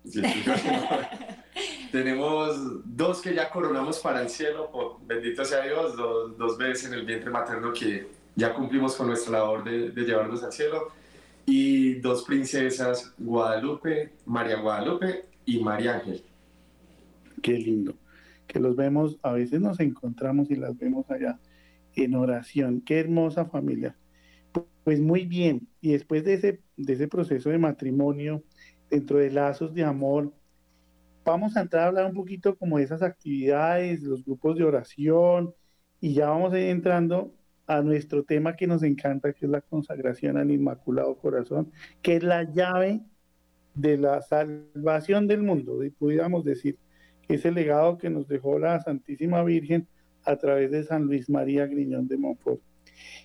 Tenemos 1.92 2.58
dos 2.86 3.22
que 3.22 3.36
ya 3.36 3.50
coronamos 3.50 4.00
para 4.00 4.22
el 4.22 4.30
cielo, 4.30 5.00
bendito 5.06 5.44
sea 5.44 5.66
Dios, 5.66 5.96
dos, 5.98 6.38
dos 6.38 6.58
veces 6.58 6.88
en 6.88 6.94
el 6.94 7.06
vientre 7.06 7.30
materno 7.30 7.74
que 7.74 8.08
ya 8.36 8.54
cumplimos 8.54 8.96
con 8.96 9.08
nuestra 9.08 9.40
labor 9.40 9.64
de, 9.64 9.92
de 9.92 10.02
llevarnos 10.04 10.42
al 10.44 10.54
cielo 10.54 10.88
y 11.46 11.96
dos 11.96 12.24
princesas, 12.24 13.14
Guadalupe, 13.18 14.14
María 14.26 14.62
Guadalupe 14.62 15.26
y 15.46 15.60
María 15.60 15.96
Ángel. 15.96 16.24
Qué 17.42 17.54
lindo. 17.54 17.96
Que 18.48 18.60
los 18.60 18.76
vemos, 18.76 19.18
a 19.22 19.34
veces 19.34 19.60
nos 19.60 19.80
encontramos 19.80 20.50
y 20.52 20.56
las 20.56 20.78
vemos 20.78 21.10
allá 21.10 21.40
en 21.96 22.16
oración. 22.16 22.82
Qué 22.82 23.00
hermosa 23.00 23.46
familia. 23.46 23.98
Pues 24.84 25.00
muy 25.00 25.26
bien. 25.26 25.68
Y 25.82 25.92
después 25.92 26.24
de 26.24 26.36
ese, 26.36 26.62
de 26.78 26.94
ese 26.94 27.08
proceso 27.08 27.50
de 27.50 27.58
matrimonio, 27.58 28.44
dentro 28.90 29.18
de 29.20 29.32
lazos 29.32 29.74
de 29.74 29.84
amor, 29.84 30.34
vamos 31.24 31.56
a 31.56 31.62
entrar 31.62 31.84
a 31.84 31.88
hablar 31.88 32.06
un 32.06 32.14
poquito 32.14 32.56
como 32.56 32.78
de 32.78 32.84
esas 32.84 33.02
actividades, 33.02 34.02
los 34.04 34.24
grupos 34.26 34.58
de 34.58 34.64
oración, 34.64 35.54
y 36.00 36.14
ya 36.14 36.30
vamos 36.30 36.54
a 36.54 36.60
ir 36.60 36.70
entrando 36.70 37.34
a 37.68 37.82
nuestro 37.82 38.24
tema 38.24 38.56
que 38.56 38.68
nos 38.68 38.84
encanta, 38.84 39.34
que 39.34 39.46
es 39.46 39.52
la 39.52 39.62
consagración 39.62 40.38
al 40.38 40.52
Inmaculado 40.52 41.16
Corazón, 41.18 41.72
que 42.02 42.16
es 42.18 42.24
la 42.24 42.44
llave 42.44 43.02
de 43.76 43.98
la 43.98 44.22
salvación 44.22 45.28
del 45.28 45.44
mundo, 45.44 45.84
y 45.84 45.90
pudiéramos 45.90 46.44
decir, 46.44 46.78
que 47.22 47.36
es 47.36 47.46
el 47.46 47.54
legado 47.54 47.98
que 47.98 48.10
nos 48.10 48.28
dejó 48.28 48.60
la 48.60 48.82
Santísima 48.82 49.44
Virgen 49.44 49.88
a 50.26 50.36
través 50.36 50.72
de 50.72 50.84
San 50.84 51.04
Luis 51.04 51.30
María 51.30 51.66
Griñón 51.68 52.08
de 52.08 52.18
Montfort. 52.18 52.62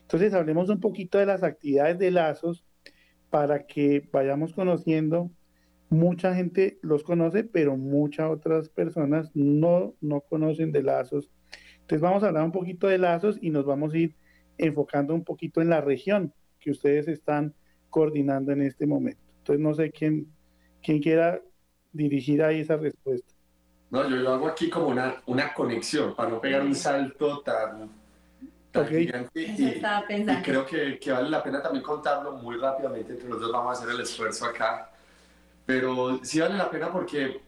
Entonces 0.02 0.32
hablemos 0.35 0.68
un 0.68 0.80
poquito 0.80 1.18
de 1.18 1.26
las 1.26 1.42
actividades 1.42 1.98
de 1.98 2.11
lazos 2.11 2.64
para 3.30 3.66
que 3.66 4.09
vayamos 4.12 4.52
conociendo 4.52 5.30
mucha 5.88 6.35
gente 6.35 6.79
los 6.83 7.03
conoce, 7.03 7.44
pero 7.44 7.77
muchas 7.77 8.31
otras 8.31 8.68
personas 8.68 9.31
no, 9.35 9.94
no 10.01 10.20
conocen 10.20 10.72
de 10.72 10.83
lazos. 10.83 11.31
Entonces 11.81 12.01
vamos 12.01 12.22
a 12.22 12.29
hablar 12.29 12.44
un 12.44 12.53
poquito 12.53 12.88
de 12.88 12.99
lazos 12.99 13.38
y 13.40 13.51
nos 13.51 13.64
vamos 13.64 13.94
a 13.94 13.99
ir 13.99 14.16
enfocando 14.59 15.14
un 15.14 15.25
poquito 15.25 15.61
en 15.61 15.68
la 15.68 15.81
región 15.81 16.33
que 16.59 16.70
ustedes 16.70 17.07
están 17.09 17.55
coordinando 17.90 18.53
en 18.53 18.62
este 18.62 18.87
momento. 18.87 19.20
Entonces 19.38 19.61
no 19.61 19.75
sé 19.75 19.90
quién, 19.92 20.27
quién 20.83 21.01
quiera 21.01 21.40
dirigir 21.92 22.42
ahí 22.42 22.61
esa 22.61 22.77
respuesta. 22.77 23.33
No, 23.90 24.09
yo 24.09 24.16
lo 24.16 24.33
hago 24.33 24.49
aquí 24.49 24.68
como 24.68 24.88
una, 24.88 25.22
una 25.27 25.55
conexión 25.55 26.14
para 26.16 26.31
no 26.31 26.40
pegar 26.40 26.62
un 26.62 26.75
salto 26.75 27.40
tan, 27.42 27.88
gigante. 28.88 29.31
Y, 29.35 29.81
creo 30.42 30.66
que, 30.66 30.99
que, 30.99 31.12
vale 31.12 31.31
la 31.31 31.42
pena 31.42 31.62
también 31.62 31.85
contarlo 31.85 32.33
muy 32.33 32.57
rápidamente, 32.57 33.12
entre 33.12 33.29
los 33.29 33.40
dos 33.40 33.53
vamos 33.53 33.70
a 33.70 33.83
hacer 33.83 33.94
el 33.94 34.01
esfuerzo 34.01 34.44
acá. 34.44 34.90
Pero 35.66 36.20
sí 36.22 36.40
vale 36.40 36.57
la 36.57 36.70
pena 36.70 36.92
porque 36.92 37.40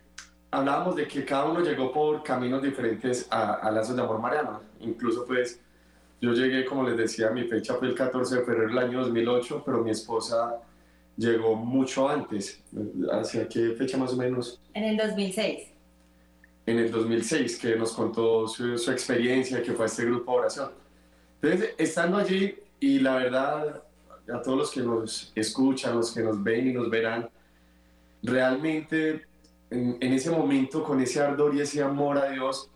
hablábamos 0.51 0.97
de 0.97 1.07
que 1.07 1.25
cada 1.25 1.47
uno 1.47 1.61
llegó 1.61 1.93
por 1.93 2.23
caminos 2.23 2.63
diferentes 2.63 3.27
a, 3.31 3.55
a 3.55 3.71
Lazos 3.71 3.97
de 3.97 4.03
Amor 4.03 4.21
Mariano. 4.21 4.61
Incluso 4.81 5.25
pues 5.25 5.61
yo 6.21 6.33
llegué, 6.33 6.65
como 6.65 6.83
les 6.83 6.97
decía, 6.97 7.31
mi 7.31 7.45
fecha 7.45 7.75
fue 7.75 7.89
el 7.89 7.95
14 7.95 8.37
de 8.37 8.45
febrero 8.45 8.69
del 8.69 8.79
año 8.79 9.01
2008, 9.01 9.63
pero 9.65 9.83
mi 9.83 9.91
esposa 9.91 10.57
llegó 11.17 11.55
mucho 11.55 12.09
antes. 12.09 12.63
¿Hacia 13.13 13.49
qué 13.49 13.71
fecha 13.79 13.97
más 13.97 14.13
o 14.13 14.17
menos? 14.17 14.61
En 14.75 14.85
el 14.85 14.97
2006 14.97 15.79
en 16.69 16.79
el 16.79 16.91
2006, 16.91 17.59
que 17.59 17.77
nos 17.77 17.93
contó 17.93 18.47
su, 18.47 18.75
experiencia, 18.91 19.63
que 19.63 19.73
fue 19.73 19.87
este 19.87 20.05
grupo 20.05 20.33
de 20.33 20.39
oración. 20.39 20.71
Entonces, 21.41 21.75
estando 21.79 22.19
allí, 22.19 22.57
y 22.79 22.99
la 22.99 23.17
verdad, 23.17 23.83
a 24.31 24.43
todos 24.43 24.59
los 24.59 24.71
que 24.71 24.83
nos 24.83 25.33
escuchan, 25.35 25.97
los 25.97 26.13
que 26.13 26.23
nos 26.23 26.43
ven 26.43 26.69
y 26.69 26.73
nos 26.75 26.91
verán, 26.91 27.31
realmente 28.23 29.27
en, 29.71 29.97
en 30.01 30.13
ese 30.13 30.31
momento, 30.31 30.83
con 30.83 31.01
ese 31.01 31.21
ardor 31.21 31.55
y 31.55 31.61
ese 31.61 31.83
amor 31.83 32.19
a 32.19 32.31
Dios, 32.31 32.71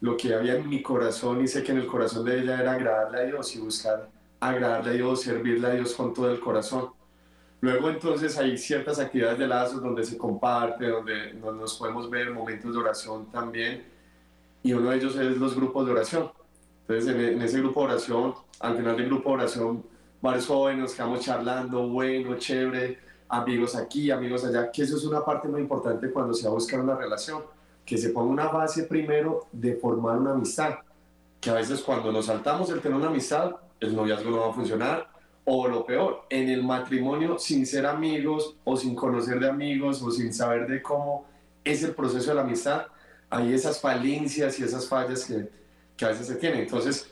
lo 0.00 0.16
que 0.16 0.34
había 0.34 0.54
en 0.56 0.68
mi 0.68 0.82
corazón, 0.82 1.42
y 1.42 1.48
sé 1.48 1.62
que 1.62 1.72
en 1.72 1.78
el 1.78 1.86
corazón 1.86 2.24
de 2.24 2.40
ella 2.40 2.60
era 2.60 2.72
agradarle 2.72 3.18
a 3.18 3.24
Dios 3.24 3.54
y 3.56 3.60
buscar 3.60 4.08
agradarle 4.40 4.90
a 4.90 4.94
Dios, 4.94 5.20
servirle 5.20 5.66
a 5.66 5.70
Dios 5.72 5.94
con 5.94 6.14
todo 6.14 6.30
el 6.30 6.40
corazón. 6.40 6.90
Luego 7.60 7.90
entonces 7.90 8.38
hay 8.38 8.56
ciertas 8.56 8.98
actividades 8.98 9.38
de 9.38 9.46
lazos 9.46 9.82
donde 9.82 10.02
se 10.02 10.16
comparte, 10.16 10.88
donde, 10.88 11.34
nos 11.34 11.76
podemos 11.76 12.08
ver 12.08 12.32
momentos 12.32 12.72
de 12.72 12.78
oración 12.78 13.30
también, 13.30 13.84
y 14.62 14.72
uno 14.72 14.90
de 14.90 14.96
ellos 14.96 15.14
es 15.16 15.36
los 15.36 15.54
grupos 15.54 15.84
de 15.84 15.92
oración. 15.92 16.30
Entonces 16.88 17.14
en, 17.14 17.42
ese 17.42 17.58
grupo 17.60 17.80
de 17.80 17.92
oración, 17.92 18.34
al 18.60 18.76
final 18.76 18.96
del 18.96 19.06
grupo 19.06 19.28
de 19.30 19.34
oración, 19.36 19.84
varios 20.22 20.46
jóvenes 20.46 20.94
quedamos 20.94 21.20
charlando, 21.20 21.86
bueno, 21.88 22.36
chévere, 22.38 22.98
amigos 23.30 23.76
aquí, 23.76 24.10
amigos 24.10 24.44
allá, 24.44 24.70
que 24.70 24.82
eso 24.82 24.96
es 24.96 25.04
una 25.04 25.24
parte 25.24 25.48
muy 25.48 25.60
importante 25.60 26.10
cuando 26.10 26.34
se 26.34 26.44
va 26.44 26.50
a 26.50 26.54
buscar 26.54 26.80
una 26.80 26.96
relación, 26.96 27.42
que 27.86 27.96
se 27.96 28.10
ponga 28.10 28.30
una 28.30 28.48
base 28.48 28.82
primero 28.84 29.46
de 29.52 29.76
formar 29.76 30.18
una 30.18 30.32
amistad, 30.32 30.74
que 31.40 31.48
a 31.48 31.54
veces 31.54 31.80
cuando 31.80 32.12
nos 32.12 32.26
saltamos 32.26 32.68
el 32.70 32.80
tener 32.80 32.98
una 32.98 33.06
amistad, 33.06 33.52
el 33.78 33.94
noviazgo 33.94 34.30
no 34.30 34.40
va 34.40 34.50
a 34.50 34.52
funcionar, 34.52 35.08
o 35.44 35.68
lo 35.68 35.86
peor, 35.86 36.26
en 36.28 36.48
el 36.48 36.62
matrimonio 36.62 37.38
sin 37.38 37.64
ser 37.66 37.86
amigos 37.86 38.56
o 38.64 38.76
sin 38.76 38.94
conocer 38.94 39.40
de 39.40 39.48
amigos 39.48 40.02
o 40.02 40.10
sin 40.10 40.34
saber 40.34 40.66
de 40.66 40.82
cómo 40.82 41.24
es 41.64 41.82
el 41.82 41.94
proceso 41.94 42.30
de 42.30 42.34
la 42.34 42.42
amistad, 42.42 42.86
hay 43.30 43.54
esas 43.54 43.80
falencias 43.80 44.58
y 44.58 44.64
esas 44.64 44.88
fallas 44.88 45.24
que, 45.24 45.48
que 45.96 46.04
a 46.04 46.08
veces 46.08 46.26
se 46.26 46.34
tienen. 46.34 46.60
Entonces, 46.62 47.10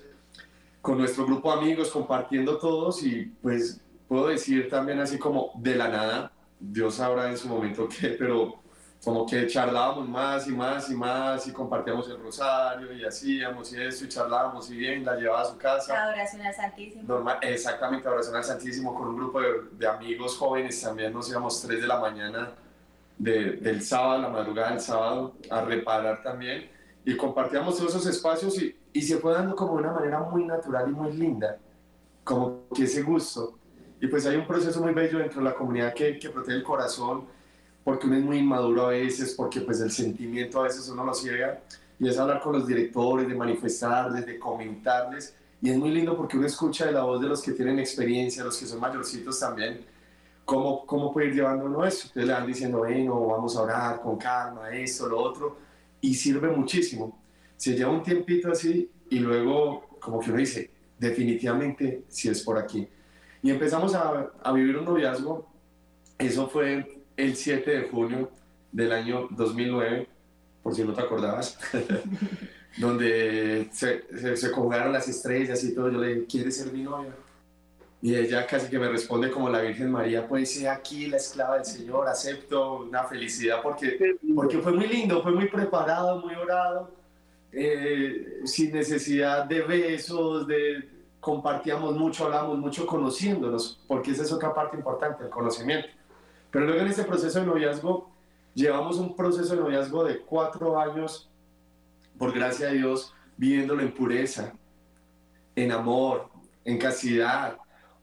con 0.83 0.99
nuestro 0.99 1.25
grupo 1.27 1.53
de 1.53 1.63
amigos, 1.63 1.91
compartiendo 1.91 2.59
todos 2.59 3.03
y 3.03 3.27
pues 3.43 3.81
puedo 4.09 4.29
decir 4.29 4.69
también 4.69 4.99
así 5.01 5.19
como 5.19 5.53
de 5.57 5.77
la 5.77 5.89
nada, 5.89 6.33
Dios 6.59 6.97
sabrá 6.97 7.29
en 7.29 7.37
su 7.37 7.49
momento 7.49 7.89
qué, 7.89 8.09
pero 8.19 8.61
como 9.05 9.27
que 9.27 9.47
charlábamos 9.47 10.09
más 10.09 10.49
y 10.49 10.53
más 10.53 10.91
y 10.91 10.95
más 10.95 11.47
y 11.47 11.53
compartíamos 11.53 12.09
el 12.11 12.21
rosario 12.21 12.93
y 12.93 13.05
hacíamos 13.05 13.73
y 13.73 13.81
eso 13.81 14.05
y 14.05 14.09
charlábamos 14.09 14.71
y 14.71 14.77
bien, 14.77 15.05
la 15.05 15.15
llevaba 15.15 15.43
a 15.43 15.45
su 15.45 15.57
casa. 15.57 15.93
La 15.93 16.03
adoración 16.05 16.43
al 16.43 16.55
Santísimo. 16.55 17.05
Normal, 17.07 17.39
exactamente, 17.43 18.09
adoración 18.09 18.37
al 18.37 18.45
Santísimo 18.45 18.95
con 18.95 19.09
un 19.09 19.17
grupo 19.17 19.41
de, 19.41 19.49
de, 19.73 19.87
amigos 19.87 20.37
jóvenes 20.37 20.81
también, 20.81 21.13
nos 21.13 21.31
íbamos 21.31 21.63
3 21.63 21.81
de 21.81 21.87
la 21.87 22.01
mañana 22.01 22.53
de, 23.17 23.53
del 23.53 23.83
sábado, 23.83 24.23
la 24.23 24.29
madrugada 24.31 24.71
del 24.71 24.81
sábado, 24.81 25.37
a 25.49 25.61
reparar 25.63 26.23
también 26.23 26.69
y 27.05 27.17
compartíamos 27.17 27.77
todos 27.77 27.91
esos 27.95 28.07
espacios 28.07 28.61
y, 28.61 28.77
y 28.93 29.03
se 29.03 29.19
fue 29.19 29.33
dando 29.33 29.55
como 29.55 29.75
de 29.75 29.85
una 29.85 29.93
manera 29.93 30.21
muy 30.21 30.45
natural 30.45 30.91
y 30.91 30.93
muy 30.93 31.13
linda, 31.13 31.57
como 32.25 32.69
que 32.75 32.85
ese 32.85 33.03
gusto. 33.03 33.58
Y 34.01 34.07
pues 34.07 34.27
hay 34.27 34.37
un 34.37 34.47
proceso 34.47 34.81
muy 34.81 34.93
bello 34.93 35.19
dentro 35.19 35.41
de 35.41 35.45
la 35.45 35.55
comunidad 35.55 35.95
que, 35.95 36.19
protege 36.33 36.57
el 36.57 36.63
corazón 36.63 37.27
porque 37.83 38.07
uno 38.07 38.17
es 38.17 38.23
muy 38.23 38.39
inmaduro 38.39 38.87
a 38.87 38.91
veces, 38.91 39.35
porque 39.35 39.63
pues 39.63 39.81
el 39.81 39.91
sentimiento 39.91 40.61
a 40.61 40.65
veces 40.65 40.89
uno 40.91 41.05
lo 41.05 41.15
ciega, 41.15 41.63
y 41.99 42.07
es 42.07 42.19
hablar 42.19 42.41
con 42.41 42.53
los 42.53 42.67
directores, 42.67 43.27
de 43.27 43.35
manifestarles, 43.35 44.27
de 44.27 44.39
comentarles, 44.39 45.35
y 45.63 45.71
es 45.71 45.79
muy 45.79 45.91
lindo 45.91 46.15
porque 46.15 46.37
uno 46.37 46.47
escucha 46.47 46.85
de 46.85 46.93
la 46.93 47.03
voz 47.03 47.21
de 47.21 47.29
los 47.29 47.41
que 47.41 47.53
tienen 47.53 47.79
experiencia, 47.79 48.45
los 48.45 48.59
que 48.59 48.67
son 48.67 48.79
mayorcitos 48.79 49.41
también, 49.41 49.87
cómo, 50.45 50.87
cómo 50.87 51.13
puede 51.13 51.29
ir 51.29 51.35
llevando 51.35 51.65
uno 51.65 51.85
eso. 51.85 52.09
Entonces 52.09 52.27
le 52.27 52.33
van 52.33 52.47
diciendo, 52.47 52.79
bueno, 52.79 53.27
vamos 53.27 53.57
a 53.57 53.63
orar 53.63 54.01
con 54.01 54.17
calma, 54.19 54.71
esto, 54.71 55.09
lo 55.09 55.19
otro, 55.19 55.59
y 56.01 56.15
sirve 56.15 56.49
muchísimo. 56.49 57.21
Se 57.57 57.75
lleva 57.75 57.91
un 57.91 58.03
tiempito 58.03 58.53
así 58.53 58.91
y 59.11 59.19
luego 59.19 59.97
como 59.99 60.21
que 60.21 60.31
uno 60.31 60.39
dice, 60.39 60.71
definitivamente 60.99 62.05
si 62.09 62.29
es 62.29 62.43
por 62.43 62.59
aquí. 62.59 62.87
Y 63.43 63.51
empezamos 63.51 63.95
a, 63.95 64.31
a 64.43 64.53
vivir 64.53 64.77
un 64.77 64.85
noviazgo, 64.85 65.47
eso 66.19 66.49
fue 66.49 67.01
el 67.17 67.37
7 67.37 67.71
de 67.71 67.89
junio 67.89 68.31
del 68.73 68.93
año 68.93 69.29
2009, 69.31 70.09
por 70.63 70.75
si 70.75 70.85
no 70.85 70.93
te 70.93 71.01
acordabas, 71.01 71.59
donde 72.79 73.69
se, 73.73 74.37
se, 74.37 74.51
conjugaron 74.51 74.93
las 74.93 75.09
estrellas 75.09 75.63
y 75.65 75.75
todo. 75.75 75.91
Yo 75.91 75.99
le 75.99 76.15
dije, 76.15 76.27
¿quieres 76.27 76.57
ser 76.57 76.73
mi 76.73 76.83
novia? 76.83 77.15
Y 78.01 78.15
ella 78.15 78.47
casi 78.47 78.69
que 78.69 78.79
me 78.79 78.89
responde 78.89 79.31
como 79.31 79.49
la 79.49 79.61
Virgen 79.61 79.91
María, 79.91 80.27
pues 80.29 80.55
ser 80.55 80.69
aquí 80.69 81.07
la 81.07 81.17
esclava 81.17 81.57
del 81.57 81.65
Señor, 81.65 82.07
acepto 82.07 82.83
una 82.83 83.03
felicidad 83.05 83.61
porque, 83.61 84.17
porque 84.35 84.59
fue 84.59 84.73
muy 84.73 84.87
lindo, 84.87 85.21
fue 85.23 85.33
muy 85.33 85.49
preparado, 85.49 86.21
muy 86.21 86.35
orado, 86.35 86.93
eh, 87.51 88.41
sin 88.45 88.73
necesidad 88.73 89.47
de 89.47 89.63
besos, 89.63 90.47
de 90.47 90.89
compartíamos 91.21 91.97
mucho, 91.97 92.27
hablamos 92.27 92.59
mucho 92.59 92.87
conociéndonos, 92.87 93.81
porque 93.87 94.13
esa 94.13 94.23
es 94.23 94.33
otra 94.33 94.55
parte 94.55 94.77
importante, 94.77 95.25
el 95.25 95.31
conocimiento. 95.31 95.89
Pero 96.51 96.65
luego 96.65 96.81
en 96.81 96.89
este 96.89 97.05
proceso 97.05 97.41
de 97.41 97.47
noviazgo, 97.47 98.11
llevamos 98.55 98.97
un 98.99 99.15
proceso 99.15 99.55
de 99.55 99.61
noviazgo 99.61 100.05
de 100.05 100.21
cuatro 100.21 100.79
años, 100.79 101.29
por 102.17 102.33
gracia 102.33 102.69
de 102.69 102.79
Dios, 102.79 103.15
viviéndolo 103.37 103.83
en 103.83 103.93
pureza, 103.93 104.53
en 105.55 105.73
amor, 105.73 106.29
en 106.65 106.79
castidad, 106.79 107.59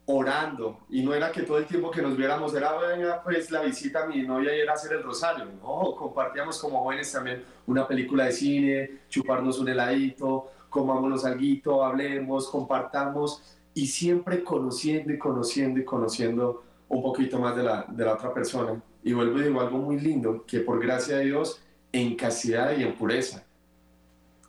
orando. 0.06 0.78
Y 0.88 1.02
no 1.02 1.14
era 1.14 1.30
que 1.30 1.42
todo 1.42 1.58
el 1.58 1.66
tiempo 1.66 1.90
que 1.90 2.00
nos 2.00 2.16
viéramos 2.16 2.54
era, 2.54 2.76
venga, 2.78 3.22
pues 3.22 3.50
la 3.50 3.62
visita 3.62 4.04
a 4.04 4.06
mi 4.06 4.22
novia 4.22 4.56
y 4.56 4.60
era 4.60 4.72
hacer 4.72 4.92
el 4.92 5.02
rosario. 5.02 5.44
No, 5.44 5.94
compartíamos 5.96 6.58
como 6.60 6.82
jóvenes 6.82 7.10
también 7.12 7.44
una 7.66 7.86
película 7.86 8.26
de 8.26 8.32
cine, 8.32 8.90
chuparnos 9.08 9.58
un 9.58 9.68
heladito, 9.68 10.50
comámonos 10.76 11.24
algo, 11.24 11.82
hablemos, 11.82 12.48
compartamos 12.48 13.42
y 13.72 13.86
siempre 13.86 14.44
conociendo 14.44 15.10
y 15.10 15.18
conociendo 15.18 15.80
y 15.80 15.86
conociendo 15.86 16.64
un 16.86 17.02
poquito 17.02 17.38
más 17.38 17.56
de 17.56 17.62
la, 17.62 17.86
de 17.88 18.04
la 18.04 18.12
otra 18.12 18.34
persona. 18.34 18.78
Y 19.02 19.14
vuelvo 19.14 19.38
y 19.38 19.44
digo 19.44 19.58
algo 19.62 19.78
muy 19.78 19.98
lindo, 19.98 20.44
que 20.46 20.60
por 20.60 20.78
gracia 20.78 21.16
de 21.16 21.24
Dios, 21.24 21.62
en 21.92 22.14
castidad 22.14 22.76
y 22.76 22.82
en 22.82 22.94
pureza. 22.94 23.42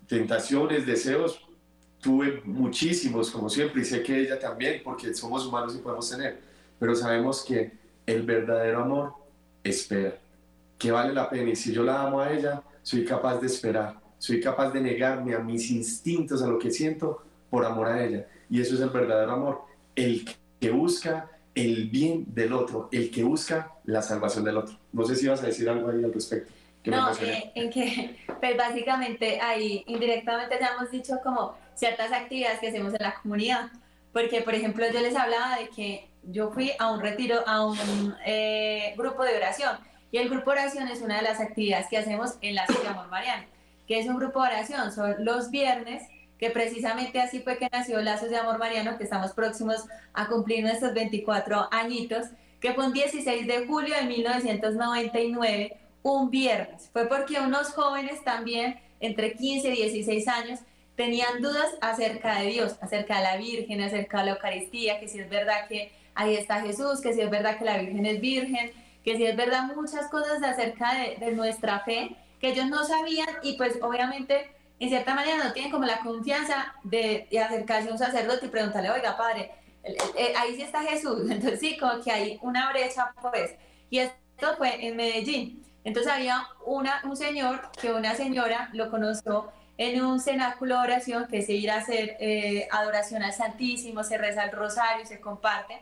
Tentaciones, 0.06 0.86
deseos, 0.86 1.48
tuve 2.02 2.42
muchísimos, 2.44 3.32
como 3.32 3.50
siempre, 3.50 3.84
y 3.84 3.86
sé 3.86 4.04
que 4.04 4.20
ella 4.20 4.38
también, 4.38 4.82
porque 4.84 5.14
somos 5.14 5.46
humanos 5.46 5.76
y 5.76 5.80
podemos 5.80 6.10
tener, 6.10 6.42
pero 6.78 6.94
sabemos 6.94 7.42
que 7.42 7.72
el 8.06 8.24
verdadero 8.24 8.82
amor 8.82 9.14
espera, 9.64 10.18
que 10.78 10.92
vale 10.92 11.14
la 11.14 11.30
pena, 11.30 11.52
y 11.52 11.56
si 11.56 11.72
yo 11.72 11.84
la 11.84 12.02
amo 12.02 12.20
a 12.20 12.34
ella, 12.34 12.62
soy 12.82 13.06
capaz 13.06 13.40
de 13.40 13.48
esperar, 13.48 14.07
soy 14.18 14.40
capaz 14.42 14.72
de 14.72 14.82
negarme 14.82 15.36
a 15.36 15.40
mis 15.40 15.70
instintos, 15.72 16.42
a 16.42 16.48
lo 16.48 16.58
que 16.60 16.72
siento, 16.72 17.24
por 17.50 17.66
amor 17.66 17.88
a 17.88 18.04
ella, 18.04 18.28
y 18.50 18.62
eso 18.62 18.76
es 18.76 18.82
el 18.82 18.90
verdadero 18.90 19.32
amor, 19.32 19.62
el 19.96 20.28
que 20.60 20.70
busca 20.72 21.30
el 21.56 21.90
bien 21.90 22.26
del 22.28 22.54
otro, 22.54 22.88
el 22.92 23.10
que 23.10 23.24
busca 23.24 23.74
la 23.86 24.02
salvación 24.02 24.44
del 24.44 24.58
otro. 24.58 24.78
No 24.94 25.06
sé 25.06 25.16
si 25.16 25.28
vas 25.28 25.42
a 25.42 25.48
decir 25.48 25.68
algo 25.70 25.90
ahí 25.90 26.04
al 26.04 26.14
respecto. 26.14 26.54
No, 26.86 27.12
eh, 27.22 27.52
en 27.56 27.70
que, 27.70 28.18
pues 28.40 28.58
básicamente 28.58 29.42
ahí 29.42 29.84
indirectamente 29.88 30.58
ya 30.60 30.74
hemos 30.76 30.92
dicho 30.92 31.16
como 31.24 31.56
ciertas 31.76 32.12
actividades 32.12 32.60
que 32.60 32.70
hacemos 32.70 32.94
en 32.94 33.04
la 33.04 33.16
comunidad. 33.22 33.70
Porque, 34.14 34.42
por 34.42 34.56
ejemplo, 34.56 34.86
yo 34.92 35.00
les 35.02 35.16
hablaba 35.16 35.58
de 35.58 35.70
que 35.70 36.08
yo 36.24 36.52
fui 36.52 36.72
a 36.80 36.92
un 36.92 37.02
retiro, 37.02 37.44
a 37.48 37.66
un 37.66 38.16
eh, 38.26 38.94
grupo 38.98 39.24
de 39.24 39.36
oración. 39.36 39.78
Y 40.12 40.18
el 40.18 40.30
grupo 40.30 40.52
de 40.52 40.62
oración 40.62 40.88
es 40.88 41.02
una 41.02 41.18
de 41.18 41.24
las 41.24 41.40
actividades 41.40 41.88
que 41.90 41.98
hacemos 41.98 42.36
en 42.42 42.56
la 42.56 42.66
Ciudad 42.66 42.88
Amor 42.88 43.10
Mariano, 43.10 43.46
que 43.88 44.00
es 44.00 44.08
un 44.08 44.18
grupo 44.18 44.42
de 44.42 44.50
oración. 44.50 44.92
Son 44.92 45.16
los 45.20 45.50
viernes 45.50 46.04
que 46.38 46.52
precisamente 46.52 47.20
así 47.20 47.40
fue 47.40 47.58
que 47.58 47.70
nació 47.72 48.00
Lazos 48.02 48.30
de 48.30 48.38
Amor 48.38 48.60
Mariano, 48.60 48.98
que 48.98 49.04
estamos 49.04 49.32
próximos 49.32 49.86
a 50.14 50.28
cumplir 50.28 50.64
nuestros 50.64 50.94
24 50.94 51.70
añitos, 51.72 52.28
que 52.60 52.74
fue 52.74 52.86
un 52.86 52.94
16 52.94 53.48
de 53.48 53.66
julio 53.66 53.96
de 53.96 54.04
1999, 54.04 55.78
un 56.04 56.30
viernes. 56.30 56.90
Fue 56.94 57.08
porque 57.08 57.40
unos 57.40 57.70
jóvenes 57.70 58.24
también, 58.24 58.80
entre 59.00 59.34
15 59.34 59.70
y 59.70 59.76
16 59.76 60.28
años, 60.28 60.60
tenían 60.96 61.42
dudas 61.42 61.70
acerca 61.82 62.40
de 62.40 62.48
Dios, 62.48 62.76
acerca 62.82 63.18
de 63.18 63.24
la 63.24 63.38
Virgen, 63.38 63.82
acerca 63.82 64.20
de 64.20 64.26
la 64.26 64.32
Eucaristía, 64.32 65.00
que 65.00 65.08
si 65.08 65.20
es 65.20 65.30
verdad 65.30 65.68
que 65.68 65.92
ahí 66.16 66.36
está 66.36 66.62
Jesús, 66.62 67.00
que 67.02 67.14
si 67.14 67.22
es 67.22 67.30
verdad 67.30 67.58
que 67.58 67.66
la 67.66 67.78
Virgen 67.78 68.06
es 68.06 68.20
virgen, 68.20 68.72
que 69.04 69.16
si 69.16 69.26
es 69.26 69.36
verdad 69.38 69.72
muchas 69.76 70.10
cosas 70.10 70.42
acerca 70.44 70.94
de, 71.20 71.32
nuestra 71.32 71.80
fe 71.82 72.16
que 72.40 72.50
ellos 72.50 72.68
no 72.68 72.84
sabían 72.84 73.30
y 73.42 73.54
pues 73.58 73.80
obviamente 73.82 74.52
en 74.80 74.90
cierta 74.90 75.16
manera 75.16 75.44
no 75.44 75.54
tienen 75.54 75.72
como 75.72 75.86
la 75.86 76.00
confianza 76.00 76.76
de, 76.84 77.28
acercarse 77.44 77.90
a 77.90 77.92
un 77.92 77.98
sacerdote 77.98 78.46
y 78.46 78.50
preguntarle, 78.50 78.92
oiga 78.92 79.18
padre, 79.18 79.52
ahí 80.38 80.56
sí 80.56 80.62
está 80.62 80.82
Jesús, 80.84 81.22
entonces 81.30 81.60
sí, 81.60 81.78
como 81.78 82.02
que 82.04 82.12
hay 82.12 82.40
una 82.42 82.70
brecha 82.72 83.14
pues, 83.22 83.56
y 83.90 84.00
esto 84.00 84.56
fue 84.58 84.86
en 84.86 84.96
Medellín, 84.96 85.64
entonces 85.84 86.12
había 86.12 86.48
una, 86.66 87.02
un 87.06 87.16
señor 87.16 87.72
que 87.80 87.92
una 87.92 88.14
señora 88.14 88.70
lo 88.74 88.92
conoció 88.92 89.52
en 89.78 90.04
un 90.04 90.20
cenáculo 90.20 90.76
de 90.76 90.82
oración 90.82 91.28
que 91.28 91.42
se 91.42 91.54
ir 91.54 91.70
a 91.72 91.78
hacer 91.78 92.18
eh, 92.20 92.68
adoración 92.72 93.24
al 93.24 93.34
Santísimo, 93.34 94.04
se 94.04 94.18
reza 94.18 94.44
el 94.44 94.52
rosario, 94.52 95.06
se 95.06 95.22
comparte. 95.22 95.82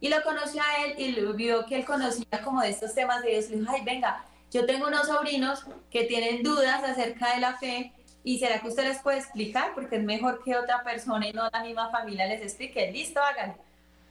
Y 0.00 0.08
lo 0.08 0.22
conoció 0.22 0.62
a 0.62 0.84
él 0.84 0.94
y 0.96 1.20
vio 1.36 1.66
que 1.66 1.76
él 1.76 1.84
conocía 1.84 2.42
como 2.42 2.62
de 2.62 2.70
estos 2.70 2.94
temas 2.94 3.22
de 3.22 3.30
Dios. 3.30 3.50
Le 3.50 3.58
dijo, 3.58 3.72
ay, 3.72 3.82
venga, 3.84 4.24
yo 4.52 4.66
tengo 4.66 4.86
unos 4.86 5.06
sobrinos 5.06 5.64
que 5.90 6.04
tienen 6.04 6.42
dudas 6.42 6.84
acerca 6.84 7.34
de 7.34 7.40
la 7.40 7.56
fe 7.56 7.92
y 8.22 8.38
será 8.38 8.60
que 8.60 8.68
usted 8.68 8.84
les 8.84 8.98
puede 8.98 9.18
explicar 9.18 9.72
porque 9.74 9.96
es 9.96 10.02
mejor 10.02 10.42
que 10.44 10.56
otra 10.56 10.84
persona 10.84 11.26
y 11.26 11.32
no 11.32 11.48
la 11.50 11.62
misma 11.62 11.90
familia 11.90 12.26
les 12.26 12.42
explique. 12.42 12.92
Listo, 12.92 13.20
háganlo. 13.20 13.56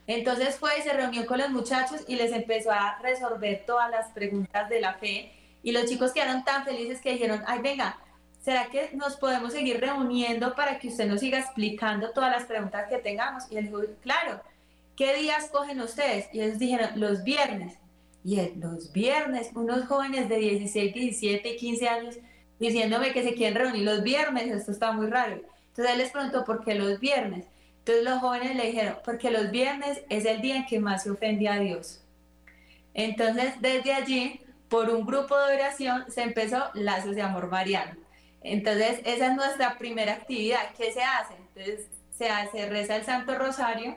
Entonces 0.08 0.58
fue 0.58 0.80
y 0.80 0.82
se 0.82 0.94
reunió 0.94 1.28
con 1.28 1.38
los 1.38 1.50
muchachos 1.52 2.02
y 2.08 2.16
les 2.16 2.32
empezó 2.32 2.72
a 2.72 2.98
resolver 3.02 3.64
todas 3.68 3.92
las 3.92 4.08
preguntas 4.10 4.68
de 4.68 4.82
la 4.82 4.96
fe. 4.96 5.32
Y 5.62 5.72
los 5.72 5.86
chicos 5.86 6.12
quedaron 6.12 6.44
tan 6.44 6.66
felices 6.66 7.00
que 7.02 7.14
dijeron, 7.14 7.44
ay, 7.46 7.60
venga, 7.60 7.98
¿será 8.42 8.66
que 8.66 8.90
nos 8.94 9.18
podemos 9.18 9.54
seguir 9.54 9.80
reuniendo 9.80 10.56
para 10.56 10.80
que 10.80 10.88
usted 10.88 11.06
nos 11.06 11.20
siga 11.20 11.40
explicando 11.40 12.10
todas 12.12 12.32
las 12.32 12.46
preguntas 12.46 12.90
que 12.90 12.98
tengamos? 12.98 13.44
Y 13.52 13.58
él 13.58 13.66
dijo, 13.66 13.82
claro, 14.02 14.42
¿qué 14.98 15.16
días 15.16 15.50
cogen 15.52 15.80
ustedes? 15.82 16.28
Y 16.34 16.42
ellos 16.42 16.58
dijeron, 16.58 17.00
los 17.00 17.24
viernes. 17.24 17.78
Y 18.24 18.40
los 18.60 18.92
viernes, 18.92 19.50
unos 19.56 19.88
jóvenes 19.88 20.30
de 20.30 20.38
16, 20.38 20.94
17 20.94 21.50
y 21.50 21.58
15 21.58 21.90
años 21.90 22.18
diciéndome 22.60 23.14
que 23.14 23.24
se 23.24 23.34
quieren 23.34 23.58
reunir 23.58 23.84
los 23.84 24.04
viernes, 24.04 24.48
esto 24.48 24.72
está 24.72 24.92
muy 24.92 25.08
raro. 25.08 25.42
Entonces 25.70 25.94
él 25.94 25.98
les 25.98 26.12
preguntó, 26.12 26.44
¿por 26.44 26.64
qué 26.64 26.76
los 26.76 27.00
viernes? 27.00 27.48
Entonces 27.80 28.04
los 28.04 28.20
jóvenes 28.20 28.56
le 28.56 28.68
dijeron, 28.68 28.98
porque 29.04 29.32
los 29.32 29.50
viernes 29.50 30.04
es 30.10 30.26
el 30.26 30.42
día 30.42 30.58
en 30.58 30.66
que 30.68 30.80
más 30.80 31.04
se 31.04 31.10
ofende 31.10 31.48
a 31.48 31.60
Dios. 31.60 32.04
Entonces 32.94 33.54
desde 33.60 33.94
allí, 33.94 34.42
por 34.70 34.90
un 34.90 35.06
grupo 35.06 35.38
de 35.38 35.56
oración, 35.56 36.06
se 36.10 36.22
empezó 36.22 36.70
Lazos 36.76 37.16
de 37.16 37.24
Amor 37.24 37.50
Mariano. 37.50 38.02
Entonces, 38.42 39.02
esa 39.06 39.28
es 39.28 39.36
nuestra 39.36 39.78
primera 39.78 40.14
actividad. 40.14 40.74
¿Qué 40.78 40.92
se 40.92 41.04
hace? 41.04 41.36
Entonces, 41.36 41.88
se 42.10 42.30
hace, 42.30 42.68
reza 42.70 42.96
el 42.96 43.04
Santo 43.04 43.38
Rosario, 43.38 43.96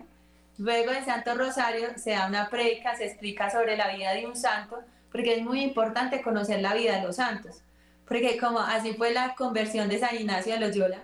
luego 0.58 0.92
del 0.92 1.04
Santo 1.04 1.34
Rosario 1.34 1.88
se 1.96 2.10
da 2.10 2.26
una 2.26 2.48
predica, 2.48 2.96
se 2.96 3.06
explica 3.06 3.50
sobre 3.50 3.76
la 3.76 3.94
vida 3.94 4.12
de 4.12 4.26
un 4.26 4.36
santo, 4.36 4.80
porque 5.10 5.36
es 5.36 5.42
muy 5.42 5.62
importante 5.62 6.22
conocer 6.22 6.60
la 6.60 6.74
vida 6.74 6.96
de 6.96 7.02
los 7.02 7.16
santos. 7.16 7.62
Porque 8.06 8.36
como 8.38 8.58
así 8.58 8.94
fue 8.94 9.12
la 9.12 9.34
conversión 9.34 9.88
de 9.88 9.98
San 9.98 10.14
Ignacio 10.14 10.54
de 10.54 10.60
Loyola, 10.60 10.98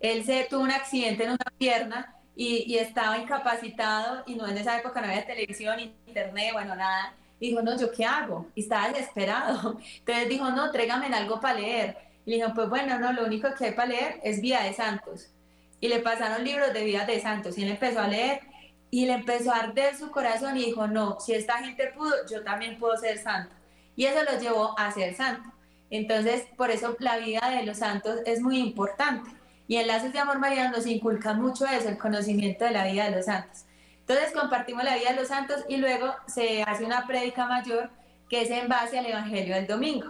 él 0.00 0.24
se 0.24 0.44
tuvo 0.44 0.62
un 0.62 0.70
accidente 0.70 1.24
en 1.24 1.30
una 1.30 1.46
pierna 1.58 2.14
y, 2.36 2.64
y, 2.66 2.78
estaba 2.78 3.16
incapacitado 3.18 4.24
y 4.26 4.34
no 4.34 4.46
en 4.46 4.58
esa 4.58 4.78
época 4.78 5.00
no 5.00 5.06
había 5.06 5.24
televisión, 5.24 5.78
internet, 6.06 6.50
bueno, 6.52 6.74
nada. 6.74 7.14
Y 7.40 7.50
dijo, 7.50 7.62
no, 7.62 7.78
¿yo 7.78 7.90
qué 7.92 8.04
hago? 8.04 8.46
Y 8.54 8.62
estaba 8.62 8.88
desesperado. 8.88 9.78
Entonces 9.98 10.28
dijo, 10.28 10.50
no, 10.50 10.70
tráigame 10.70 11.06
algo 11.06 11.40
para 11.40 11.58
leer. 11.58 11.96
Y 12.26 12.30
le 12.30 12.36
dijeron, 12.36 12.54
pues 12.54 12.68
bueno, 12.68 12.98
no, 12.98 13.12
lo 13.12 13.24
único 13.24 13.48
que 13.54 13.66
hay 13.66 13.72
para 13.72 13.88
leer 13.88 14.20
es 14.22 14.40
Vida 14.40 14.62
de 14.62 14.72
Santos. 14.72 15.30
Y 15.80 15.88
le 15.88 16.00
pasaron 16.00 16.44
libros 16.44 16.72
de 16.72 16.84
Vida 16.84 17.04
de 17.04 17.20
Santos 17.20 17.58
y 17.58 17.62
él 17.62 17.70
empezó 17.70 18.00
a 18.00 18.08
leer 18.08 18.40
y 18.94 19.06
le 19.06 19.14
empezó 19.14 19.50
a 19.50 19.56
arder 19.56 19.96
su 19.96 20.12
corazón 20.12 20.56
y 20.56 20.66
dijo, 20.66 20.86
no, 20.86 21.18
si 21.18 21.34
esta 21.34 21.58
gente 21.58 21.88
pudo, 21.96 22.14
yo 22.30 22.44
también 22.44 22.78
puedo 22.78 22.96
ser 22.96 23.18
santo. 23.18 23.52
Y 23.96 24.04
eso 24.04 24.22
lo 24.22 24.38
llevó 24.38 24.78
a 24.78 24.92
ser 24.92 25.16
santo. 25.16 25.50
Entonces, 25.90 26.44
por 26.56 26.70
eso 26.70 26.94
la 27.00 27.16
vida 27.16 27.40
de 27.50 27.66
los 27.66 27.78
santos 27.78 28.20
es 28.24 28.40
muy 28.40 28.56
importante. 28.58 29.28
Y 29.66 29.78
en 29.78 29.88
Lazos 29.88 30.12
de 30.12 30.20
Amor 30.20 30.38
Mariano 30.38 30.76
nos 30.76 30.86
inculca 30.86 31.34
mucho 31.34 31.66
eso, 31.66 31.88
el 31.88 31.98
conocimiento 31.98 32.66
de 32.66 32.70
la 32.70 32.86
vida 32.86 33.06
de 33.06 33.16
los 33.16 33.24
santos. 33.24 33.64
Entonces 33.98 34.30
compartimos 34.30 34.84
la 34.84 34.94
vida 34.94 35.10
de 35.10 35.16
los 35.16 35.26
santos 35.26 35.64
y 35.68 35.78
luego 35.78 36.14
se 36.28 36.62
hace 36.62 36.84
una 36.84 37.04
prédica 37.04 37.46
mayor 37.46 37.90
que 38.30 38.42
es 38.42 38.50
en 38.52 38.68
base 38.68 38.96
al 38.96 39.06
Evangelio 39.06 39.56
del 39.56 39.66
domingo. 39.66 40.06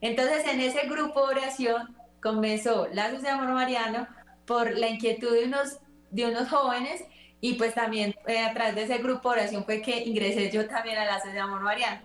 Entonces, 0.00 0.46
en 0.46 0.62
ese 0.62 0.88
grupo 0.88 1.26
de 1.26 1.34
oración 1.34 1.94
comenzó 2.22 2.86
Lazos 2.90 3.20
de 3.20 3.28
Amor 3.28 3.48
Mariano 3.48 4.08
por 4.46 4.78
la 4.78 4.88
inquietud 4.88 5.30
de 5.30 5.44
unos, 5.44 5.76
de 6.10 6.24
unos 6.24 6.48
jóvenes 6.48 7.04
y 7.40 7.54
pues 7.54 7.74
también 7.74 8.14
eh, 8.26 8.40
a 8.40 8.52
través 8.52 8.74
de 8.74 8.82
ese 8.84 8.98
grupo 8.98 9.30
de 9.30 9.40
oración 9.40 9.64
fue 9.64 9.80
que 9.80 10.04
ingresé 10.04 10.50
yo 10.50 10.66
también 10.66 10.98
a 10.98 11.04
Lazos 11.04 11.32
de 11.32 11.38
Amor 11.38 11.60
Mariano. 11.60 12.00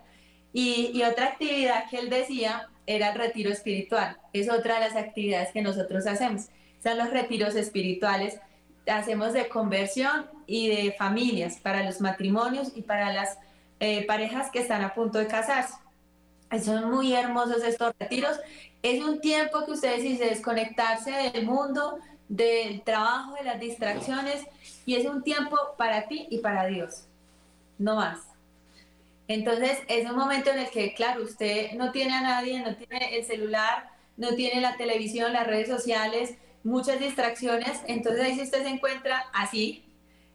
Y, 0.52 0.92
y, 0.94 1.02
otra 1.04 1.28
actividad 1.28 1.90
que 1.90 1.98
él 1.98 2.10
decía 2.10 2.70
era 2.86 3.12
el 3.12 3.18
retiro 3.18 3.50
espiritual. 3.52 4.18
Es 4.34 4.52
otra 4.52 4.76
de 4.76 4.82
las 4.82 4.96
actividades 4.96 5.52
que 5.52 5.64
nosotros 5.64 6.06
hacemos. 6.06 6.50
Son 6.84 6.98
los 6.98 7.10
retiros 7.10 7.56
espirituales. 7.56 8.40
Hacemos 8.86 9.34
de 9.34 9.48
conversión 9.48 10.30
y 10.46 10.68
de 10.68 10.92
familias 10.92 11.58
para 11.60 11.84
los 11.84 12.02
matrimonios 12.02 12.72
y 12.76 12.84
para 12.84 13.12
las 13.12 13.40
eh, 13.80 14.06
parejas 14.06 14.52
que 14.52 14.60
están 14.60 14.84
a 14.84 14.94
punto 14.94 15.18
de 15.18 15.28
casarse. 15.28 15.74
Son 16.64 16.92
muy 16.92 17.14
hermosos 17.14 17.64
estos 17.64 17.94
retiros. 18.00 18.40
Es 18.84 19.04
un 19.04 19.22
tiempo 19.22 19.66
que 19.66 19.72
ustedes 19.72 20.04
dicen 20.04 20.30
desconectarse 20.30 21.12
del 21.12 21.46
mundo, 21.46 21.98
del 22.28 22.82
trabajo, 22.84 23.36
de 23.36 23.44
las 23.44 23.60
distracciones, 23.60 24.46
y 24.86 24.96
es 24.96 25.06
un 25.06 25.24
tiempo 25.24 25.58
para 25.78 26.08
ti 26.08 26.28
y 26.30 26.40
para 26.40 26.66
Dios, 26.68 27.06
no 27.78 27.96
más. 27.96 28.20
Entonces 29.28 29.80
es 29.88 30.10
un 30.10 30.18
momento 30.18 30.52
en 30.52 30.60
el 30.60 30.70
que, 30.70 30.94
claro, 30.94 31.24
usted 31.24 31.72
no 31.74 31.92
tiene 31.92 32.14
a 32.14 32.22
nadie, 32.22 32.60
no 32.60 32.76
tiene 32.76 33.18
el 33.18 33.26
celular, 33.26 33.90
no 34.18 34.36
tiene 34.36 34.62
la 34.62 34.76
televisión, 34.76 35.34
las 35.34 35.48
redes 35.48 35.68
sociales, 35.68 36.36
muchas 36.64 37.00
distracciones. 37.00 37.82
Entonces 37.88 38.24
ahí 38.24 38.36
si 38.36 38.42
usted 38.42 38.64
se 38.64 38.70
encuentra 38.70 39.26
así, 39.34 39.86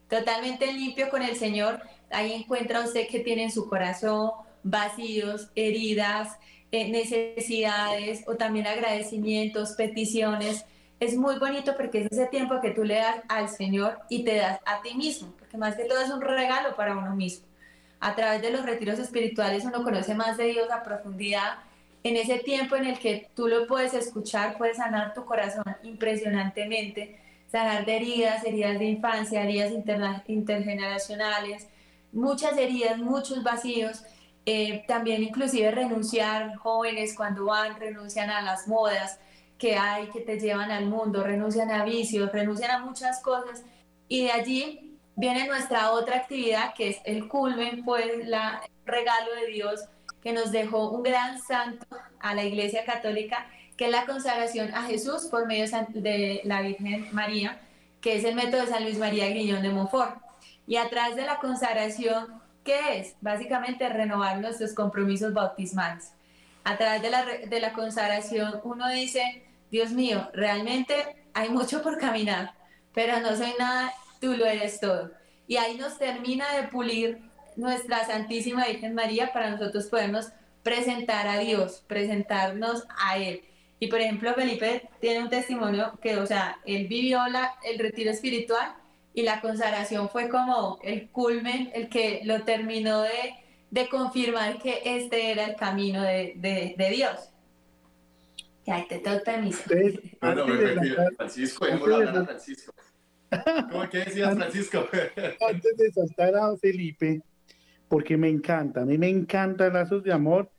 totalmente 0.09 0.73
limpio 0.73 1.11
con 1.11 1.23
el 1.23 1.37
Señor, 1.37 1.83
ahí 2.11 2.33
encuentra 2.33 2.81
usted 2.81 3.09
que 3.09 3.21
tiene 3.21 3.45
en 3.45 3.53
su 3.53 3.69
corazón 3.69 4.31
vacíos, 4.63 5.51
heridas, 5.55 6.37
eh, 6.71 6.89
necesidades 6.89 8.25
o 8.27 8.37
también 8.37 8.67
agradecimientos, 8.67 9.73
peticiones. 9.73 10.65
Es 11.01 11.17
muy 11.17 11.39
bonito 11.39 11.77
porque 11.77 12.01
es 12.01 12.13
ese 12.13 12.27
tiempo 12.27 12.61
que 12.61 12.73
tú 12.73 12.85
le 12.85 12.97
das 12.97 13.17
al 13.29 13.49
Señor 13.49 14.01
y 14.09 14.25
te 14.25 14.37
das 14.37 14.61
a 14.67 14.83
ti 14.83 14.95
mismo, 14.95 15.33
porque 15.39 15.57
más 15.57 15.77
que 15.77 15.85
todo 15.85 16.01
es 16.01 16.11
un 16.11 16.21
regalo 16.21 16.75
para 16.75 16.97
uno 16.97 17.15
mismo. 17.15 17.47
A 18.01 18.15
través 18.15 18.43
de 18.43 18.51
los 18.51 18.65
retiros 18.65 18.99
espirituales 18.99 19.65
uno 19.65 19.83
conoce 19.83 20.15
más 20.15 20.37
de 20.37 20.47
Dios 20.47 20.71
a 20.71 20.83
profundidad. 20.83 21.59
En 22.03 22.17
ese 22.17 22.39
tiempo 22.39 22.77
en 22.77 22.87
el 22.87 22.99
que 22.99 23.31
tú 23.35 23.49
lo 23.49 23.67
puedes 23.67 23.95
escuchar, 23.95 24.57
puedes 24.59 24.79
sanar 24.79 25.15
tu 25.15 25.25
corazón 25.25 25.65
impresionantemente, 25.83 27.21
sanar 27.51 27.85
de 27.85 27.97
heridas, 27.97 28.45
heridas 28.45 28.79
de 28.79 28.85
infancia, 28.85 29.43
heridas 29.43 29.73
intergeneracionales, 30.27 31.69
muchas 32.13 32.57
heridas, 32.57 32.99
muchos 32.99 33.43
vacíos 33.43 34.03
eh, 34.51 34.83
también 34.89 35.23
inclusive 35.23 35.71
renunciar, 35.71 36.57
jóvenes 36.57 37.15
cuando 37.15 37.45
van, 37.45 37.79
renuncian 37.79 38.31
a 38.31 38.41
las 38.41 38.67
modas 38.67 39.21
que 39.59 39.77
hay, 39.77 40.09
que 40.09 40.21
te 40.21 40.39
llevan 40.39 40.71
al 40.71 40.87
mundo, 40.87 41.25
renuncian 41.25 41.71
a 41.71 41.85
vicios, 41.85 42.31
renuncian 42.33 42.71
a 42.71 42.79
muchas 42.85 43.21
cosas. 43.21 43.65
Y 44.09 44.25
de 44.25 44.33
allí 44.33 44.99
viene 45.17 45.47
nuestra 45.47 45.93
otra 45.93 46.17
actividad, 46.17 46.75
que 46.75 46.91
es 46.91 46.99
el 47.05 47.29
culmen, 47.29 47.85
pues 47.85 48.07
el 48.07 48.35
regalo 48.87 49.35
de 49.41 49.53
Dios 49.53 49.85
que 50.23 50.33
nos 50.33 50.53
dejó 50.53 50.91
un 50.91 51.03
gran 51.03 51.41
santo 51.41 51.87
a 52.21 52.35
la 52.35 52.45
Iglesia 52.45 52.85
Católica, 52.85 53.47
que 53.77 53.87
es 53.87 53.91
la 53.91 54.07
consagración 54.07 54.75
a 54.75 54.83
Jesús 54.83 55.27
por 55.31 55.47
medio 55.47 55.67
de 55.91 56.41
la 56.45 56.63
Virgen 56.63 57.09
María, 57.13 57.61
que 58.01 58.17
es 58.17 58.25
el 58.25 58.35
método 58.35 58.63
de 58.63 58.69
San 58.69 58.85
Luis 58.85 58.99
María 58.99 59.29
Guillón 59.29 59.63
de 59.63 59.71
Montfort. 59.71 60.21
Y 60.67 60.77
a 60.77 60.89
través 60.89 61.17
de 61.17 61.25
la 61.25 61.39
consagración 61.39 62.39
¿Qué 62.69 62.99
es? 62.99 63.15
Básicamente 63.23 63.89
renovar 63.89 64.41
nuestros 64.41 64.75
compromisos 64.75 65.33
bautismales. 65.33 66.13
A 66.65 66.77
través 66.77 67.01
de 67.01 67.09
la, 67.09 67.25
de 67.25 67.61
la 67.61 67.73
consagración 67.73 68.61
uno 68.63 68.91
dice, 68.91 69.48
Dios 69.71 69.91
mío, 69.91 70.31
realmente 70.33 70.95
hay 71.35 71.51
mucho 71.51 71.83
por 71.83 71.99
caminar, 71.99 72.55
pero 72.95 73.21
no 73.21 73.37
soy 73.37 73.53
nada, 73.59 73.93
tú 74.21 74.35
lo 74.35 74.47
eres 74.47 74.81
todo. 74.81 75.11
Y 75.47 75.57
ahí 75.57 75.77
nos 75.77 75.99
termina 75.99 76.53
de 76.55 76.69
pulir 76.69 77.21
nuestra 77.57 78.05
Santísima 78.07 78.67
Virgen 78.67 78.95
María 78.95 79.33
para 79.33 79.51
nosotros 79.51 79.87
podernos 79.87 80.29
presentar 80.63 81.27
a 81.29 81.39
Dios, 81.39 81.85
presentarnos 81.87 82.85
a 82.99 83.19
Él. 83.19 83.43
Y 83.81 83.87
por 83.89 84.01
ejemplo, 84.01 84.35
Felipe 84.35 84.89
tiene 85.01 85.23
un 85.23 85.29
testimonio 85.29 85.99
que, 86.03 86.17
o 86.17 86.27
sea, 86.27 86.59
él 86.67 86.89
vivió 86.89 87.27
la, 87.29 87.55
el 87.63 87.79
retiro 87.79 88.11
espiritual 88.11 88.75
y 89.15 89.23
la 89.23 89.41
consagración 89.41 90.09
fue 90.09 90.29
como 90.29 90.79
el 90.83 91.09
culmen, 91.11 91.71
el 91.75 91.89
que 91.89 92.21
lo 92.25 92.43
terminó 92.43 93.03
de, 93.03 93.35
de 93.71 93.89
confirmar 93.89 94.59
que 94.61 94.83
este 94.85 95.31
era 95.31 95.45
el 95.45 95.57
camino 95.57 96.03
de, 96.03 96.35
de, 96.37 96.75
de 96.77 96.91
Dios. 96.91 97.31
Ya, 98.69 98.87
te 98.87 98.99
toca 98.99 99.41
misa. 99.41 99.65
No, 100.21 100.35
no, 100.35 100.47
Francisco, 101.17 101.65
a 101.65 101.79
Francisco. 102.25 102.73
¿Cómo 103.71 103.89
que 103.89 103.99
decías, 103.99 104.35
Francisco? 104.35 104.87
Antes 105.49 105.77
de 105.79 105.91
saltar 105.91 106.37
a 106.37 106.55
Felipe, 106.59 107.23
porque 107.89 108.19
me 108.19 108.29
encanta, 108.29 108.83
a 108.83 108.85
mí 108.85 108.99
me 108.99 109.09
encantan 109.09 109.73
lazos 109.73 110.03
de 110.03 110.13
amor 110.13 110.51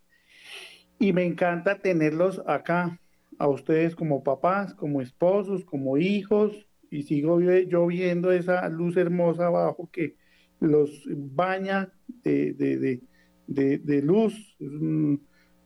y 0.97 1.13
me 1.13 1.23
encanta 1.23 1.81
tenerlos 1.83 2.41
acá, 2.47 2.99
a 3.37 3.47
ustedes 3.47 3.95
como 3.95 4.23
papás, 4.23 4.73
como 4.73 5.01
esposos, 5.01 5.63
como 5.63 5.97
hijos, 5.97 6.67
y 6.89 7.03
sigo 7.03 7.39
yo 7.41 7.85
viendo 7.85 8.31
esa 8.31 8.67
luz 8.69 8.97
hermosa 8.97 9.45
abajo 9.45 9.87
que 9.91 10.15
los 10.59 11.03
baña 11.07 11.93
de, 12.23 12.53
de, 12.53 13.01
de, 13.45 13.77
de 13.77 14.01
luz, 14.01 14.57
es 14.59 14.71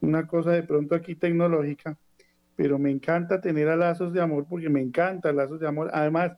una 0.01 0.27
cosa 0.27 0.51
de 0.51 0.63
pronto 0.63 0.93
aquí 0.93 1.15
tecnológica, 1.15 1.97
pero 2.63 2.79
me 2.79 2.91
encanta 2.91 3.41
tener 3.41 3.67
a 3.67 3.75
Lazos 3.75 4.13
de 4.13 4.21
Amor 4.21 4.45
porque 4.47 4.69
me 4.69 4.79
encanta 4.79 5.33
Lazos 5.33 5.59
de 5.59 5.67
Amor. 5.67 5.89
Además, 5.93 6.31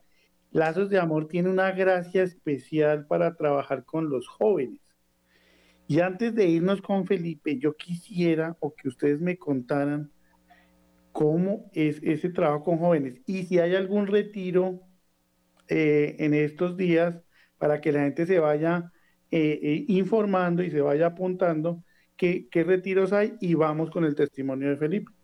Lazos 0.50 0.90
de 0.90 0.98
Amor 0.98 1.28
tiene 1.28 1.48
una 1.48 1.70
gracia 1.70 2.24
especial 2.24 3.06
para 3.06 3.36
trabajar 3.36 3.84
con 3.84 4.10
los 4.10 4.26
jóvenes. 4.26 4.80
Y 5.86 6.00
antes 6.00 6.34
de 6.34 6.48
irnos 6.48 6.82
con 6.82 7.06
Felipe, 7.06 7.60
yo 7.60 7.76
quisiera 7.76 8.56
o 8.58 8.74
que 8.74 8.88
ustedes 8.88 9.20
me 9.20 9.38
contaran 9.38 10.10
cómo 11.12 11.70
es 11.72 12.00
ese 12.02 12.30
trabajo 12.30 12.64
con 12.64 12.78
jóvenes 12.78 13.20
y 13.24 13.44
si 13.44 13.60
hay 13.60 13.76
algún 13.76 14.08
retiro 14.08 14.80
eh, 15.68 16.16
en 16.18 16.34
estos 16.34 16.76
días 16.76 17.22
para 17.56 17.80
que 17.80 17.92
la 17.92 18.00
gente 18.00 18.26
se 18.26 18.40
vaya 18.40 18.90
eh, 19.30 19.60
eh, 19.62 19.84
informando 19.86 20.64
y 20.64 20.72
se 20.72 20.80
vaya 20.80 21.06
apuntando 21.06 21.84
qué, 22.16 22.48
qué 22.50 22.64
retiros 22.64 23.12
hay 23.12 23.34
y 23.40 23.54
vamos 23.54 23.90
con 23.90 24.04
el 24.04 24.16
testimonio 24.16 24.70
de 24.70 24.76
Felipe. 24.76 25.15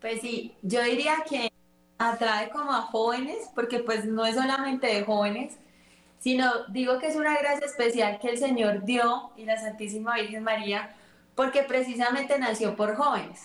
Pues 0.00 0.20
sí, 0.20 0.54
yo 0.62 0.82
diría 0.82 1.24
que 1.28 1.52
atrae 1.98 2.50
como 2.50 2.72
a 2.72 2.82
jóvenes, 2.82 3.50
porque 3.54 3.80
pues 3.80 4.04
no 4.04 4.24
es 4.24 4.36
solamente 4.36 4.86
de 4.86 5.04
jóvenes, 5.04 5.58
sino 6.18 6.50
digo 6.68 6.98
que 6.98 7.08
es 7.08 7.16
una 7.16 7.36
gracia 7.36 7.66
especial 7.66 8.18
que 8.20 8.28
el 8.28 8.38
Señor 8.38 8.84
dio 8.84 9.30
y 9.36 9.44
la 9.44 9.58
Santísima 9.58 10.16
Virgen 10.16 10.44
María, 10.44 10.94
porque 11.34 11.62
precisamente 11.62 12.38
nació 12.38 12.76
por 12.76 12.96
jóvenes. 12.96 13.40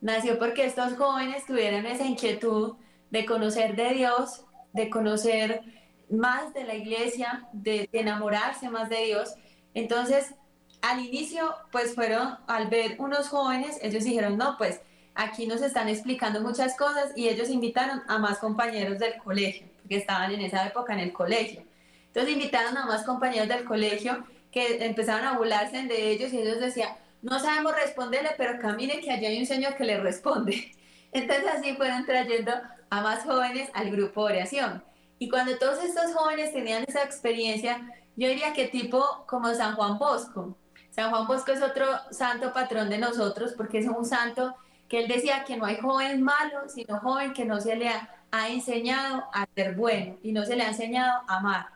Nació 0.00 0.38
porque 0.38 0.64
estos 0.64 0.94
jóvenes 0.96 1.44
tuvieron 1.46 1.86
esa 1.86 2.04
inquietud 2.04 2.76
de 3.10 3.26
conocer 3.26 3.76
de 3.76 3.90
Dios, 3.94 4.44
de 4.72 4.88
conocer 4.88 5.62
más 6.10 6.52
de 6.54 6.64
la 6.64 6.74
iglesia, 6.74 7.48
de, 7.52 7.88
enamorarse 7.92 8.70
más 8.70 8.88
de 8.88 9.04
Dios. 9.04 9.34
Entonces, 9.74 10.34
al 10.82 11.04
inicio, 11.04 11.54
pues 11.70 11.94
fueron, 11.94 12.38
al 12.46 12.68
ver 12.68 12.96
unos 12.98 13.28
jóvenes, 13.28 13.78
ellos 13.82 14.04
dijeron, 14.04 14.38
no, 14.38 14.56
pues 14.56 14.80
aquí 15.20 15.46
nos 15.46 15.60
están 15.60 15.88
explicando 15.88 16.40
muchas 16.40 16.74
cosas 16.76 17.12
y 17.14 17.28
ellos 17.28 17.50
invitaron 17.50 18.02
a 18.08 18.16
más 18.18 18.38
compañeros 18.38 18.98
del 18.98 19.18
colegio, 19.18 19.66
que 19.86 19.96
estaban 19.96 20.32
en 20.32 20.40
esa 20.40 20.66
época 20.66 20.94
en 20.94 21.00
el 21.00 21.12
colegio. 21.12 21.62
Entonces 22.06 22.32
invitaron 22.32 22.76
a 22.78 22.86
más 22.86 23.04
compañeros 23.04 23.48
del 23.48 23.64
colegio 23.64 24.24
que 24.50 24.82
empezaron 24.84 25.26
a 25.26 25.36
burlarse 25.36 25.82
de 25.82 26.10
ellos 26.10 26.32
y 26.32 26.38
ellos 26.38 26.58
decían, 26.58 26.94
no 27.20 27.38
sabemos 27.38 27.74
responderle, 27.76 28.30
pero 28.38 28.58
camine 28.58 29.00
que 29.00 29.10
allá 29.10 29.28
hay 29.28 29.38
un 29.38 29.46
señor 29.46 29.76
que 29.76 29.84
le 29.84 30.00
responde. 30.00 30.72
Entonces 31.12 31.46
así 31.54 31.76
fueron 31.76 32.06
trayendo 32.06 32.52
a 32.88 33.00
más 33.02 33.24
jóvenes 33.24 33.68
al 33.74 33.90
grupo 33.90 34.26
de 34.26 34.36
oración. 34.36 34.82
Y 35.18 35.28
cuando 35.28 35.58
todos 35.58 35.84
estos 35.84 36.14
jóvenes 36.14 36.52
tenían 36.52 36.84
esa 36.88 37.02
experiencia, 37.02 37.78
yo 38.16 38.26
diría 38.26 38.54
que 38.54 38.68
tipo 38.68 39.04
como 39.26 39.52
San 39.54 39.74
Juan 39.76 39.98
Bosco. 39.98 40.56
San 40.90 41.10
Juan 41.10 41.26
Bosco 41.26 41.52
es 41.52 41.60
otro 41.60 41.86
santo 42.10 42.54
patrón 42.54 42.88
de 42.88 42.96
nosotros 42.96 43.52
porque 43.54 43.80
es 43.80 43.86
un 43.86 44.06
santo 44.06 44.56
que 44.90 44.98
él 44.98 45.08
decía 45.08 45.44
que 45.44 45.56
no 45.56 45.64
hay 45.64 45.76
joven 45.76 46.20
malo, 46.20 46.68
sino 46.68 46.98
joven 46.98 47.32
que 47.32 47.44
no 47.44 47.60
se 47.60 47.76
le 47.76 47.88
ha, 47.88 48.16
enseñado 48.48 49.24
a 49.32 49.46
ser 49.56 49.74
bueno 49.74 50.16
y 50.22 50.32
no 50.32 50.44
se 50.44 50.56
le 50.56 50.62
ha 50.62 50.68
enseñado 50.68 51.22
a 51.28 51.38
amar. 51.38 51.66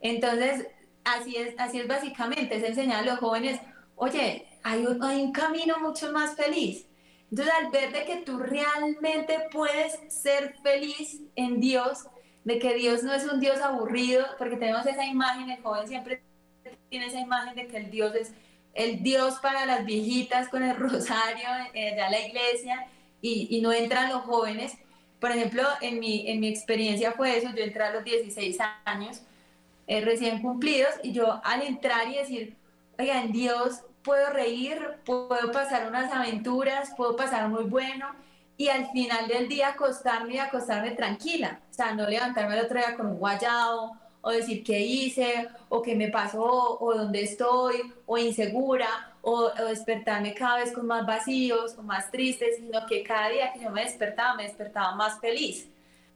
Entonces, 0.00 0.66
así 1.04 1.36
es, 1.36 1.54
así 1.58 1.80
es 1.80 1.88
básicamente, 1.88 2.56
es 2.56 2.62
enseñar 2.62 3.00
a 3.00 3.06
los 3.06 3.18
jóvenes, 3.18 3.60
oye, 3.96 4.46
hay 4.62 4.86
un, 4.86 5.02
hay 5.02 5.22
un 5.22 5.32
camino 5.32 5.78
mucho 5.78 6.12
más 6.12 6.36
feliz. 6.36 6.86
Entonces, 7.30 7.54
al 7.54 7.70
ver 7.70 7.92
de 7.92 8.04
que 8.04 8.16
tú 8.18 8.38
realmente 8.38 9.48
puedes 9.52 9.98
ser 10.08 10.54
feliz 10.62 11.20
en 11.36 11.60
Dios, 11.60 12.06
de 12.44 12.58
que 12.58 12.74
Dios 12.74 13.02
no 13.02 13.14
es 13.14 13.24
un 13.24 13.40
Dios 13.40 13.60
aburrido, 13.60 14.24
porque 14.38 14.56
tenemos 14.56 14.86
esa 14.86 15.06
imagen, 15.06 15.50
el 15.50 15.62
joven 15.62 15.88
siempre 15.88 16.22
tiene 16.90 17.06
esa 17.06 17.20
imagen 17.20 17.54
de 17.54 17.66
que 17.66 17.76
el 17.78 17.90
Dios 17.90 18.14
es 18.14 18.34
el 18.74 19.02
Dios 19.02 19.38
para 19.40 19.66
las 19.66 19.84
viejitas 19.84 20.48
con 20.48 20.62
el 20.62 20.76
rosario 20.78 21.48
eh, 21.74 21.92
allá 21.92 22.06
a 22.06 22.10
la 22.10 22.20
iglesia 22.20 22.86
y, 23.22 23.60
no 23.60 23.72
entran 23.72 24.10
los 24.10 24.22
jóvenes. 24.22 24.72
Por 25.20 25.30
ejemplo, 25.30 25.62
en 25.82 26.00
mi, 26.00 26.28
en 26.30 26.40
mi 26.40 26.48
experiencia 26.48 27.12
fue 27.12 27.36
eso, 27.36 27.50
yo 27.54 27.62
entré 27.62 27.82
a 27.82 27.92
los 27.92 28.04
16 28.04 28.58
años 28.84 29.20
eh, 29.86 30.00
recién 30.00 30.40
cumplidos 30.40 30.90
y 31.02 31.12
yo 31.12 31.40
al 31.44 31.62
entrar 31.62 32.08
y 32.08 32.16
decir, 32.16 32.56
oiga, 32.98 33.20
en 33.20 33.32
Dios 33.32 33.82
puedo 34.02 34.30
reír, 34.30 34.78
puedo 35.04 35.52
pasar 35.52 35.88
unas 35.88 36.12
aventuras, 36.12 36.90
puedo 36.96 37.16
pasar 37.16 37.48
muy 37.48 37.64
bueno 37.64 38.06
y 38.56 38.68
al 38.68 38.90
final 38.92 39.28
del 39.28 39.48
día 39.48 39.68
acostarme 39.68 40.34
y 40.34 40.38
acostarme 40.38 40.92
tranquila, 40.92 41.60
o 41.70 41.74
sea, 41.74 41.94
no 41.94 42.06
levantarme 42.08 42.58
el 42.58 42.64
otro 42.64 42.78
día 42.78 42.96
con 42.96 43.06
un 43.06 43.18
guayado 43.18 43.92
o 44.22 44.30
decir 44.30 44.62
qué 44.62 44.80
hice, 44.80 45.48
o 45.68 45.82
qué 45.82 45.94
me 45.94 46.08
pasó, 46.08 46.78
o 46.78 46.94
dónde 46.94 47.22
estoy, 47.22 47.92
o 48.06 48.18
insegura, 48.18 49.14
o, 49.22 49.50
despertarme 49.68 50.34
cada 50.34 50.58
vez 50.58 50.72
con 50.72 50.86
más 50.86 51.06
vacíos, 51.06 51.74
o 51.78 51.82
más 51.82 52.10
tristes, 52.10 52.56
sino 52.56 52.86
que 52.86 53.02
cada 53.02 53.28
día 53.28 53.52
que 53.52 53.60
yo 53.60 53.70
me 53.70 53.82
despertaba, 53.82 54.34
me 54.34 54.44
despertaba 54.44 54.94
más 54.94 55.20
feliz, 55.20 55.68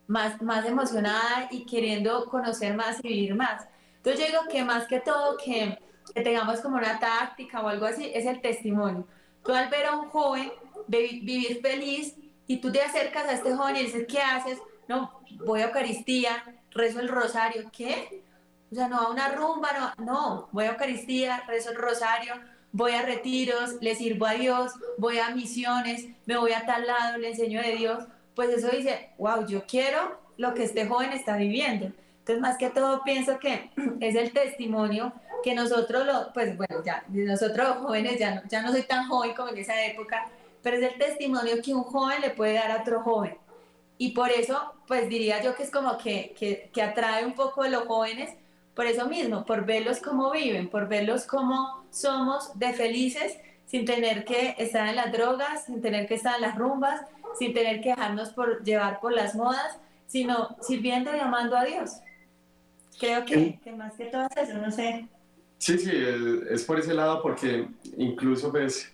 más, 0.06 0.40
más 0.42 0.66
emocionada 0.66 1.48
y 1.50 1.64
queriendo 1.64 2.26
conocer 2.26 2.74
más 2.74 2.98
y 3.02 3.08
vivir 3.08 3.34
más. 3.34 3.66
Entonces 3.96 4.20
yo 4.20 4.26
digo 4.26 4.50
que 4.50 4.64
más 4.64 4.86
que 4.86 5.00
todo 5.00 5.36
que, 5.36 5.78
que 6.14 6.22
tengamos 6.22 6.60
como 6.60 6.76
una 6.76 6.98
táctica 6.98 7.62
o 7.62 7.68
algo 7.68 7.86
así, 7.86 8.10
es 8.14 8.26
el 8.26 8.40
testimonio. 8.40 9.06
Tú 9.42 9.52
al 9.52 9.68
ver 9.68 9.86
a 9.86 9.96
un 9.96 10.08
joven 10.08 10.52
vivir 10.86 11.60
feliz 11.62 12.14
y 12.46 12.58
tú 12.58 12.70
te 12.70 12.82
acercas 12.82 13.26
a 13.26 13.32
este 13.32 13.54
joven 13.54 13.76
y 13.76 13.84
dices, 13.84 14.06
¿qué 14.08 14.20
haces? 14.20 14.58
No, 14.88 15.20
voy 15.46 15.62
a 15.62 15.66
Eucaristía, 15.66 16.42
rezo 16.74 17.00
el 17.00 17.08
rosario, 17.08 17.70
¿qué? 17.72 18.22
O 18.70 18.74
sea, 18.74 18.88
no 18.88 18.98
a 18.98 19.10
una 19.10 19.28
rumba, 19.28 19.94
no, 19.98 20.04
no, 20.04 20.48
voy 20.52 20.64
a 20.64 20.72
Eucaristía, 20.72 21.44
rezo 21.46 21.70
el 21.70 21.76
rosario, 21.76 22.34
voy 22.72 22.92
a 22.92 23.02
retiros, 23.02 23.74
le 23.80 23.94
sirvo 23.94 24.26
a 24.26 24.34
Dios, 24.34 24.72
voy 24.98 25.18
a 25.18 25.30
misiones, 25.30 26.06
me 26.26 26.36
voy 26.36 26.52
a 26.52 26.66
tal 26.66 26.86
lado, 26.86 27.18
le 27.18 27.28
enseño 27.28 27.62
de 27.62 27.76
Dios, 27.76 28.04
pues 28.34 28.50
eso 28.50 28.68
dice, 28.68 29.10
wow, 29.18 29.46
yo 29.46 29.64
quiero 29.66 30.18
lo 30.36 30.54
que 30.54 30.64
este 30.64 30.86
joven 30.86 31.12
está 31.12 31.36
viviendo. 31.36 31.92
Entonces, 32.18 32.40
más 32.40 32.58
que 32.58 32.70
todo, 32.70 33.02
pienso 33.04 33.38
que 33.38 33.70
es 34.00 34.16
el 34.16 34.32
testimonio 34.32 35.12
que 35.44 35.54
nosotros, 35.54 36.06
lo, 36.06 36.32
pues 36.32 36.56
bueno, 36.56 36.82
ya, 36.84 37.04
nosotros 37.08 37.76
jóvenes, 37.76 38.18
ya 38.18 38.34
no, 38.34 38.42
ya 38.48 38.62
no 38.62 38.72
soy 38.72 38.82
tan 38.82 39.06
joven 39.08 39.34
como 39.34 39.50
en 39.50 39.58
esa 39.58 39.84
época, 39.84 40.26
pero 40.62 40.78
es 40.78 40.82
el 40.82 40.98
testimonio 40.98 41.62
que 41.62 41.74
un 41.74 41.84
joven 41.84 42.22
le 42.22 42.30
puede 42.30 42.54
dar 42.54 42.70
a 42.70 42.80
otro 42.80 43.02
joven. 43.02 43.36
Y 43.98 44.12
por 44.12 44.30
eso, 44.30 44.74
pues 44.86 45.08
diría 45.08 45.42
yo 45.42 45.54
que 45.54 45.62
es 45.62 45.70
como 45.70 45.98
que, 45.98 46.34
que, 46.38 46.70
que 46.72 46.82
atrae 46.82 47.24
un 47.24 47.34
poco 47.34 47.62
de 47.62 47.70
los 47.70 47.84
jóvenes, 47.84 48.34
por 48.74 48.86
eso 48.86 49.08
mismo, 49.08 49.44
por 49.44 49.64
verlos 49.64 50.00
cómo 50.00 50.32
viven, 50.32 50.68
por 50.68 50.88
verlos 50.88 51.26
cómo 51.26 51.84
somos 51.90 52.58
de 52.58 52.72
felices 52.72 53.38
sin 53.66 53.84
tener 53.84 54.24
que 54.24 54.56
estar 54.58 54.88
en 54.88 54.96
las 54.96 55.12
drogas, 55.12 55.66
sin 55.66 55.80
tener 55.80 56.06
que 56.06 56.14
estar 56.14 56.36
en 56.36 56.42
las 56.42 56.56
rumbas, 56.56 57.02
sin 57.38 57.54
tener 57.54 57.80
que 57.80 57.90
dejarnos 57.90 58.30
por 58.30 58.62
llevar 58.64 59.00
por 59.00 59.12
las 59.12 59.34
modas, 59.34 59.78
sino 60.06 60.56
sirviendo 60.60 61.14
y 61.16 61.20
amando 61.20 61.56
a 61.56 61.64
Dios. 61.64 61.92
Creo 62.98 63.24
que, 63.24 63.58
que 63.62 63.72
más 63.72 63.94
que 63.94 64.06
todo 64.06 64.28
eso, 64.36 64.54
no 64.58 64.70
sé. 64.70 65.08
Sí, 65.58 65.78
sí, 65.78 65.90
es 66.50 66.64
por 66.64 66.78
ese 66.78 66.94
lado 66.94 67.22
porque 67.22 67.68
incluso 67.96 68.50
pues 68.50 68.92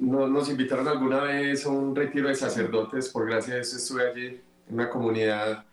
nos 0.00 0.48
invitaron 0.48 0.88
alguna 0.88 1.20
vez 1.20 1.66
a 1.66 1.68
un 1.68 1.94
retiro 1.94 2.28
de 2.28 2.34
sacerdotes, 2.34 3.08
por 3.10 3.26
gracia 3.26 3.54
de 3.54 3.60
eso 3.60 3.76
estuve 3.76 4.08
allí, 4.08 4.26
en 4.68 4.74
una 4.74 4.88
comunidad 4.88 5.64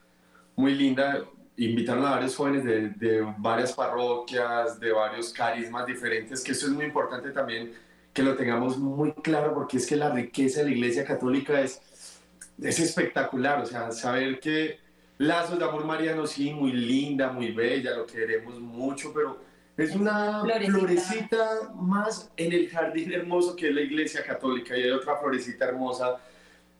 muy 0.56 0.76
linda. 0.76 1.24
Invitaron 1.56 2.06
a 2.06 2.12
varios 2.12 2.36
jóvenes 2.36 2.66
de, 2.66 3.26
varias 3.38 3.74
parroquias, 3.74 4.80
de 4.80 4.92
varios 4.92 5.32
carismas 5.32 5.86
diferentes, 5.86 6.44
que 6.44 6.52
eso 6.52 6.68
es 6.68 6.74
muy 6.74 6.86
importante 6.86 7.32
también 7.32 7.74
que 8.14 8.22
lo 8.24 8.36
tengamos 8.36 8.78
muy 8.78 9.14
claro, 9.14 9.54
porque 9.54 9.78
es 9.78 9.86
que 9.86 9.96
la 9.96 10.10
riqueza 10.10 10.60
de 10.62 10.66
la 10.66 10.72
Iglesia 10.72 11.06
Católica 11.06 11.62
es, 11.62 11.80
es 12.60 12.80
espectacular, 12.80 13.62
o 13.62 13.66
sea, 13.66 13.92
saber 13.92 14.40
que 14.40 14.80
Lazos 15.20 15.58
de 15.60 15.66
Amor 15.66 15.86
Mariano, 15.86 16.26
sí, 16.26 16.52
muy 16.52 16.72
linda, 16.72 17.32
muy 17.32 17.52
bella, 17.52 17.96
lo 17.96 18.08
queremos 18.08 18.60
mucho, 18.60 19.14
pero 19.14 19.40
es 19.78 19.96
una 19.96 20.42
florecita. 20.42 21.72
más 21.76 22.32
en 22.36 22.52
el 22.52 22.70
jardín 22.70 23.14
hermoso 23.14 23.56
que 23.56 23.70
es 23.70 23.76
la 23.76 23.82
iglesia 23.82 24.24
católica 24.24 24.76
y 24.76 24.84
hay 24.84 24.92
otra 24.92 25.18
florecita 25.18 25.66
hermosa 25.66 26.18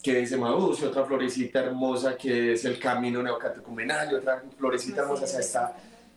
que 0.02 0.22
es 0.22 0.32
Emaús, 0.32 0.82
y 0.82 0.86
otra 0.86 1.06
florecita 1.06 1.60
hermosa 1.60 2.16
que 2.16 2.54
es 2.54 2.66
el 2.66 2.80
camino 2.80 3.22
neocatecumenal, 3.24 4.12
y 4.12 4.16
otra 4.16 4.44
florecita 4.58 5.02
hermosa, 5.02 5.26
o 5.26 5.28
sea, 5.28 5.40
está, 5.40 5.76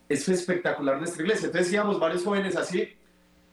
es 0.09 0.29
espectacular 0.29 0.99
nuestra 0.99 1.23
iglesia. 1.23 1.47
Entonces 1.47 1.73
íbamos 1.73 1.99
varios 1.99 2.23
jóvenes 2.23 2.57
así 2.57 2.89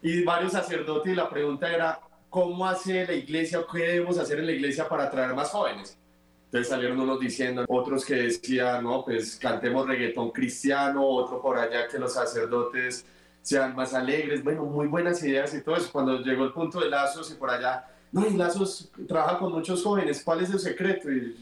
y 0.02 0.24
varios 0.24 0.52
sacerdotes 0.52 1.12
y 1.12 1.16
la 1.16 1.30
pregunta 1.30 1.74
era, 1.74 2.00
¿cómo 2.30 2.68
hace 2.68 3.06
la 3.06 3.14
iglesia 3.14 3.60
o 3.60 3.68
qué 3.68 3.80
debemos 3.80 4.18
hacer 4.18 4.40
en 4.40 4.48
la 4.48 4.52
iglesia 4.52 4.88
para 4.88 5.06
atraer 5.06 5.34
más 5.34 5.50
jóvenes? 5.50 5.98
Entonces 6.46 6.70
salieron 6.70 7.00
unos 7.00 7.20
diciendo, 7.20 7.66
otros 7.68 8.06
que 8.06 8.16
decían, 8.16 8.84
no, 8.84 9.04
pues 9.04 9.38
cantemos 9.38 9.88
reggaetón 9.88 10.32
cristiano, 10.32 11.06
otro 11.06 11.42
por 11.42 11.58
allá 11.58 11.88
que 11.88 12.00
los 12.00 12.14
sacerdotes 12.14 13.06
sean 13.48 13.78
más 13.78 13.94
alegres, 13.94 14.44
bueno, 14.44 14.66
muy 14.66 14.88
buenas 14.88 15.24
ideas 15.24 15.54
y 15.54 15.62
todo 15.62 15.78
eso. 15.78 15.90
Cuando 15.90 16.20
llegó 16.20 16.44
el 16.44 16.52
punto 16.52 16.82
de 16.82 16.90
Lazos 16.90 17.32
y 17.32 17.36
por 17.36 17.50
allá, 17.50 17.88
no, 18.12 18.28
y 18.28 18.34
Lazos 18.34 18.92
trabaja 19.08 19.40
con 19.40 19.54
muchos 19.54 19.82
jóvenes, 19.82 20.22
¿cuál 20.22 20.42
es 20.42 20.50
el 20.50 20.60
secreto? 20.60 21.10
Y 21.10 21.34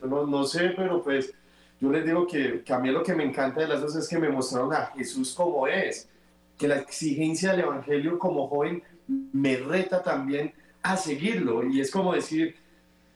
yo 0.00 0.06
no, 0.06 0.26
no 0.26 0.44
sé, 0.44 0.72
pero 0.74 1.02
pues 1.02 1.34
yo 1.78 1.90
les 1.90 2.06
digo 2.06 2.26
que, 2.26 2.62
que, 2.64 2.72
a 2.72 2.78
mí 2.78 2.90
lo 2.90 3.02
que 3.02 3.14
me 3.14 3.24
encanta 3.24 3.60
de 3.60 3.68
Lazos 3.68 3.94
es 3.94 4.08
que 4.08 4.16
me 4.16 4.30
mostraron 4.30 4.72
a 4.72 4.86
Jesús 4.96 5.34
como 5.34 5.66
es, 5.66 6.08
que 6.56 6.66
la 6.66 6.76
exigencia 6.76 7.50
del 7.50 7.60
Evangelio 7.60 8.18
como 8.18 8.48
joven 8.48 8.82
me 9.06 9.58
reta 9.58 10.02
también 10.02 10.54
a 10.82 10.96
seguirlo. 10.96 11.62
Y 11.66 11.82
es 11.82 11.90
como 11.90 12.14
decir, 12.14 12.56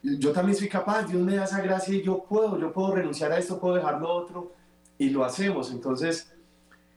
yo 0.03 0.33
también 0.33 0.59
soy 0.59 0.69
capaz, 0.69 1.05
Dios 1.05 1.23
me 1.23 1.37
da 1.37 1.45
esa 1.45 1.63
gracia 1.63 1.95
y 1.95 2.03
yo 2.03 2.23
puedo, 2.29 2.61
yo 2.61 2.75
puedo 2.75 2.95
renunciar 2.95 3.33
a 3.33 3.39
esto, 3.39 3.59
puedo 3.59 3.77
dejar 3.77 4.03
lo 4.03 4.11
otro 4.11 4.53
y 4.99 5.09
lo 5.09 5.25
hacemos. 5.25 5.73
Entonces, 5.73 6.34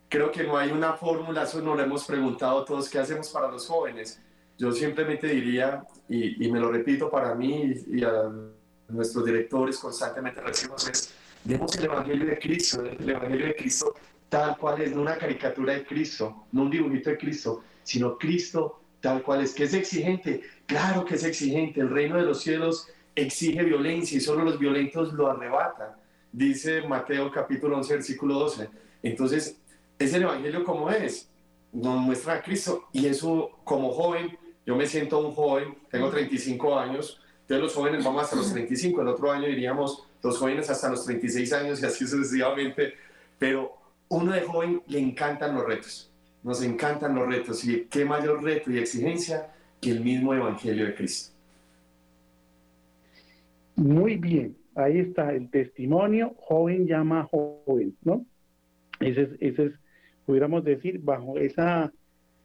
creo 0.09 0.31
que 0.31 0.43
no 0.43 0.57
hay 0.57 0.71
una 0.71 0.93
fórmula, 0.93 1.43
eso 1.43 1.61
no 1.61 1.75
lo 1.75 1.83
hemos 1.83 2.05
preguntado 2.05 2.63
todos, 2.63 2.89
¿qué 2.89 2.99
hacemos 2.99 3.29
para 3.29 3.51
los 3.51 3.67
jóvenes? 3.67 4.21
Yo 4.57 4.71
simplemente 4.71 5.27
diría, 5.27 5.85
y, 6.09 6.49
me 6.49 6.59
lo 6.59 6.71
repito 6.71 7.09
para 7.09 7.35
mí 7.35 7.73
y, 7.87 8.03
a 8.03 8.31
nuestros 8.89 9.25
directores 9.25 9.77
constantemente 9.77 10.41
decimos 10.41 10.87
es, 10.87 11.13
demos 11.43 11.75
el 11.77 11.85
Evangelio 11.85 12.25
de 12.25 12.39
Cristo, 12.39 12.83
el 12.83 13.09
Evangelio 13.09 13.47
de 13.47 13.55
Cristo 13.55 13.93
tal 14.29 14.57
cual 14.57 14.81
es, 14.81 14.93
no 14.93 15.01
una 15.01 15.17
caricatura 15.17 15.73
de 15.73 15.85
Cristo, 15.85 16.47
no 16.51 16.63
un 16.63 16.69
dibujito 16.69 17.09
de 17.09 17.17
Cristo, 17.17 17.63
sino 17.83 18.17
Cristo 18.17 18.81
tal 18.99 19.21
cual 19.21 19.41
es, 19.41 19.53
que 19.53 19.65
es 19.65 19.73
exigente, 19.73 20.41
claro 20.65 21.05
que 21.05 21.15
es 21.15 21.23
exigente, 21.23 21.81
el 21.81 21.89
reino 21.89 22.17
de 22.17 22.23
los 22.23 22.41
cielos 22.41 22.87
exige 23.15 23.63
violencia 23.63 24.17
y 24.17 24.21
solo 24.21 24.43
los 24.43 24.59
violentos 24.59 25.13
lo 25.13 25.29
arrebatan, 25.29 25.91
dice 26.31 26.81
Mateo 26.87 27.31
capítulo 27.31 27.77
11, 27.77 27.93
versículo 27.93 28.35
12. 28.35 28.69
Entonces, 29.03 29.57
es 29.99 30.13
el 30.13 30.23
Evangelio 30.23 30.63
como 30.63 30.89
es, 30.89 31.29
nos 31.73 31.99
muestra 31.99 32.33
a 32.35 32.41
Cristo 32.41 32.85
y 32.93 33.05
eso 33.05 33.51
como 33.63 33.91
joven, 33.91 34.37
yo 34.65 34.75
me 34.75 34.85
siento 34.85 35.19
un 35.19 35.33
joven, 35.33 35.75
tengo 35.89 36.09
35 36.09 36.77
años, 36.77 37.21
entonces 37.41 37.63
los 37.63 37.73
jóvenes 37.73 38.03
vamos 38.03 38.23
hasta 38.23 38.35
los 38.35 38.51
35, 38.51 39.01
el 39.01 39.07
otro 39.07 39.31
año 39.31 39.47
diríamos 39.47 40.07
los 40.21 40.37
jóvenes 40.37 40.69
hasta 40.69 40.89
los 40.89 41.05
36 41.05 41.53
años 41.53 41.81
y 41.81 41.85
así 41.85 42.05
sucesivamente, 42.05 42.93
pero 43.39 43.73
uno 44.09 44.33
de 44.33 44.41
joven 44.41 44.81
le 44.87 44.99
encantan 44.99 45.55
los 45.55 45.65
retos, 45.65 46.11
nos 46.43 46.61
encantan 46.61 47.15
los 47.15 47.27
retos 47.27 47.63
y 47.65 47.85
qué 47.89 48.05
mayor 48.05 48.43
reto 48.43 48.71
y 48.71 48.77
exigencia 48.77 49.51
que 49.81 49.91
el 49.91 50.01
mismo 50.01 50.33
Evangelio 50.33 50.85
de 50.85 50.95
Cristo. 50.95 51.33
Muy 53.75 54.17
bien, 54.17 54.57
ahí 54.75 54.99
está 54.99 55.33
el 55.33 55.49
testimonio, 55.49 56.35
joven 56.39 56.87
llama 56.87 57.27
joven, 57.29 57.95
¿no? 58.03 58.25
Ese 58.99 59.21
es, 59.21 59.29
ese 59.39 59.65
es 59.65 59.73
pudiéramos 60.27 60.65
decir, 60.65 60.99
bajo 60.99 61.37
esa 61.39 61.93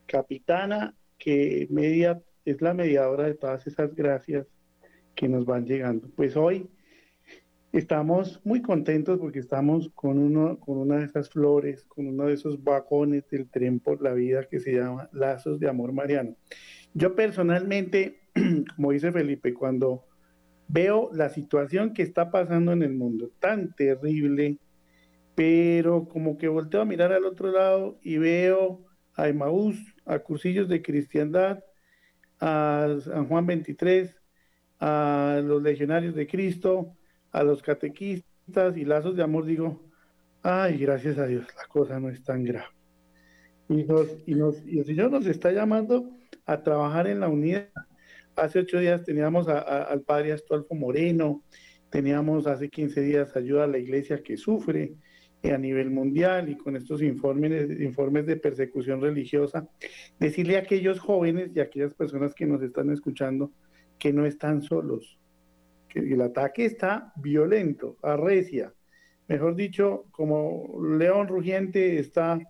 capitana 0.07 0.95
que 1.19 1.67
media, 1.69 2.23
es 2.45 2.63
la 2.63 2.75
mediadora 2.75 3.25
de 3.25 3.35
todas 3.35 3.67
esas 3.67 3.95
gracias 3.95 4.47
que 5.17 5.29
nos 5.29 5.45
van 5.45 5.67
llegando. 5.67 6.09
Pues 6.15 6.37
hoy 6.37 6.69
estamos 7.73 8.41
muy 8.45 8.63
contentos 8.63 9.19
porque 9.19 9.41
estamos 9.41 9.91
con, 9.97 10.19
uno, 10.19 10.61
con 10.61 10.79
una 10.79 10.99
de 10.99 11.07
esas 11.07 11.29
flores, 11.29 11.85
con 11.87 12.07
uno 12.07 12.27
de 12.27 12.35
esos 12.35 12.63
vagones 12.63 13.29
del 13.29 13.51
tren 13.51 13.81
por 13.81 14.01
la 14.01 14.15
vida 14.15 14.45
que 14.49 14.61
se 14.61 14.75
llama 14.77 15.09
Lazos 15.13 15.59
de 15.59 15.69
Amor 15.69 15.93
Mariano. 15.93 16.37
Yo 16.95 17.17
personalmente, 17.17 18.21
como 18.77 18.93
dice 18.93 19.11
Felipe, 19.11 19.55
cuando 19.55 20.05
veo 20.69 21.11
la 21.13 21.31
situación 21.31 21.95
que 21.95 22.03
está 22.03 22.31
pasando 22.31 22.71
en 22.71 22.85
el 22.85 22.95
mundo, 22.95 23.33
tan 23.41 23.75
terrible, 23.75 24.59
pero 25.35 26.09
como 26.09 26.37
que 26.37 26.49
volteo 26.49 26.83
a 26.83 26.85
mirar 26.85 27.13
al 27.13 27.25
otro 27.25 27.51
lado 27.51 27.99
y 28.03 28.19
veo 28.19 28.85
a 29.15 29.29
Emaús, 29.29 29.77
a 30.05 30.19
cursillos 30.19 30.69
de 30.69 30.83
cristiandad, 30.83 31.65
a 32.41 32.97
San 33.05 33.29
Juan 33.29 33.47
23, 33.47 34.15
a 34.81 35.41
los 35.45 35.63
legionarios 35.63 36.15
de 36.15 36.27
Cristo, 36.27 36.97
a 37.31 37.43
los 37.43 37.63
catequistas 37.63 38.77
y 38.77 38.85
lazos 38.85 39.17
de 39.17 39.23
amor, 39.23 39.47
digo, 39.47 39.83
ay, 40.43 40.79
gracias 40.79 41.19
a 41.19 41.27
Dios, 41.27 41.47
la 41.57 41.67
cosa 41.69 42.01
no 42.01 42.09
es 42.09 42.23
tan 42.23 42.45
grave. 42.45 42.67
Y, 43.69 43.83
y, 44.27 44.37
y 44.67 44.79
el 44.79 44.85
Señor 44.85 45.11
nos 45.11 45.27
está 45.27 45.53
llamando 45.53 46.11
a 46.45 46.63
trabajar 46.63 47.07
en 47.07 47.21
la 47.21 47.29
unidad. 47.29 47.69
Hace 48.37 48.61
ocho 48.61 48.79
días 48.79 49.05
teníamos 49.05 49.47
al 49.49 50.03
padre 50.03 50.33
Astolfo 50.33 50.75
Moreno, 50.75 51.45
teníamos 51.91 52.47
hace 52.47 52.69
15 52.69 53.01
días 53.03 53.37
ayuda 53.37 53.65
a 53.65 53.69
la 53.69 53.79
iglesia 53.79 54.23
que 54.23 54.37
sufre 54.37 54.97
a 55.51 55.59
nivel 55.59 55.91
mundial 55.91 56.49
y 56.49 56.57
con 56.57 56.77
estos 56.77 57.03
informes, 57.03 57.69
informes 57.81 58.27
de 58.27 58.37
persecución 58.37 59.01
religiosa, 59.01 59.69
decirle 60.19 60.57
a 60.57 60.61
aquellos 60.61 61.01
jóvenes 61.01 61.51
y 61.55 61.61
a 61.61 61.65
aquellas 61.65 61.95
personas 61.95 62.35
que 62.35 62.47
nos 62.47 62.63
están 62.63 62.91
escuchando 62.93 63.51
que 63.99 64.13
no 64.13 64.25
están 64.25 64.63
solos, 64.63 65.19
que 65.89 66.01
el 66.01 66.21
ataque 66.21 66.65
está 66.65 67.13
violento, 67.17 67.97
arrecia. 68.03 68.73
Mejor 69.29 69.55
dicho, 69.55 70.07
como 70.11 70.81
león 70.97 71.29
rugiente 71.29 71.99
está 71.99 72.41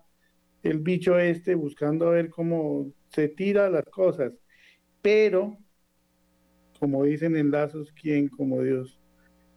el 0.63 0.79
bicho 0.79 1.19
este 1.19 1.55
buscando 1.55 2.09
a 2.09 2.13
ver 2.13 2.31
cómo 2.31 2.93
se 3.09 3.29
tira 3.29 3.69
las 3.69 3.85
cosas. 3.85 4.33
Pero, 5.01 5.59
como 6.79 7.05
dicen 7.05 7.37
en 7.37 7.51
lazos, 7.51 7.93
¿quién 7.93 8.29
como 8.29 8.63
Dios? 8.63 9.01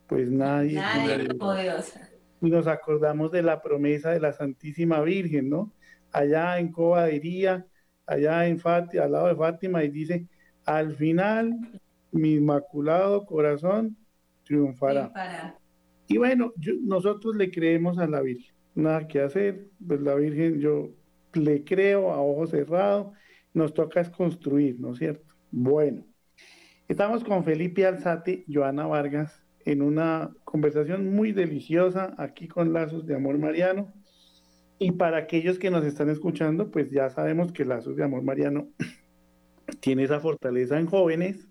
Pues 0.07 0.29
nadie. 0.29 0.75
Nadie 0.75 1.27
como 1.27 1.53
Dios. 1.55 1.93
Y 2.41 2.49
nos 2.49 2.67
acordamos 2.67 3.31
de 3.31 3.41
la 3.41 3.61
promesa 3.61 4.11
de 4.11 4.19
la 4.19 4.33
Santísima 4.33 5.01
Virgen, 5.01 5.49
¿no? 5.49 5.73
Allá 6.11 6.59
en 6.59 6.71
Cobadería, 6.71 7.65
allá 8.05 8.47
en 8.47 8.59
Fátima, 8.59 9.03
al 9.03 9.11
lado 9.13 9.27
de 9.27 9.35
Fátima, 9.35 9.83
y 9.83 9.89
dice, 9.89 10.27
al 10.65 10.95
final 10.95 11.81
mi 12.11 12.33
inmaculado 12.33 13.25
corazón 13.25 13.97
triunfará. 14.43 15.11
Y 16.07 16.17
bueno, 16.17 16.53
nosotros 16.83 17.35
le 17.35 17.49
creemos 17.51 17.97
a 17.97 18.07
la 18.07 18.21
Virgen, 18.21 18.55
nada 18.75 19.07
que 19.07 19.21
hacer, 19.21 19.69
pues 19.85 20.01
la 20.01 20.15
Virgen 20.15 20.59
yo 20.59 20.91
le 21.33 21.63
creo 21.63 22.11
a 22.11 22.21
ojos 22.21 22.51
cerrados, 22.51 23.13
nos 23.53 23.73
toca 23.73 24.01
es 24.01 24.09
construir, 24.09 24.79
¿no 24.79 24.91
es 24.93 24.99
cierto? 24.99 25.33
Bueno, 25.51 26.05
estamos 26.87 27.23
con 27.23 27.43
Felipe 27.43 27.85
Alzate, 27.85 28.45
Joana 28.47 28.85
Vargas, 28.85 29.44
en 29.65 29.81
una 29.81 30.31
conversación 30.43 31.13
muy 31.13 31.31
deliciosa 31.31 32.13
aquí 32.17 32.47
con 32.47 32.71
Lazos 32.71 33.05
de 33.05 33.15
Amor 33.15 33.37
Mariano. 33.39 33.91
Y 34.77 34.91
para 34.91 35.17
aquellos 35.17 35.57
que 35.57 35.71
nos 35.71 35.83
están 35.83 36.09
escuchando, 36.09 36.69
pues 36.69 36.91
ya 36.91 37.09
sabemos 37.09 37.51
que 37.51 37.65
Lazos 37.65 37.95
de 37.95 38.03
Amor 38.03 38.23
Mariano 38.23 38.69
tiene 39.81 40.03
esa 40.03 40.19
fortaleza 40.19 40.79
en 40.79 40.85
jóvenes, 40.85 41.47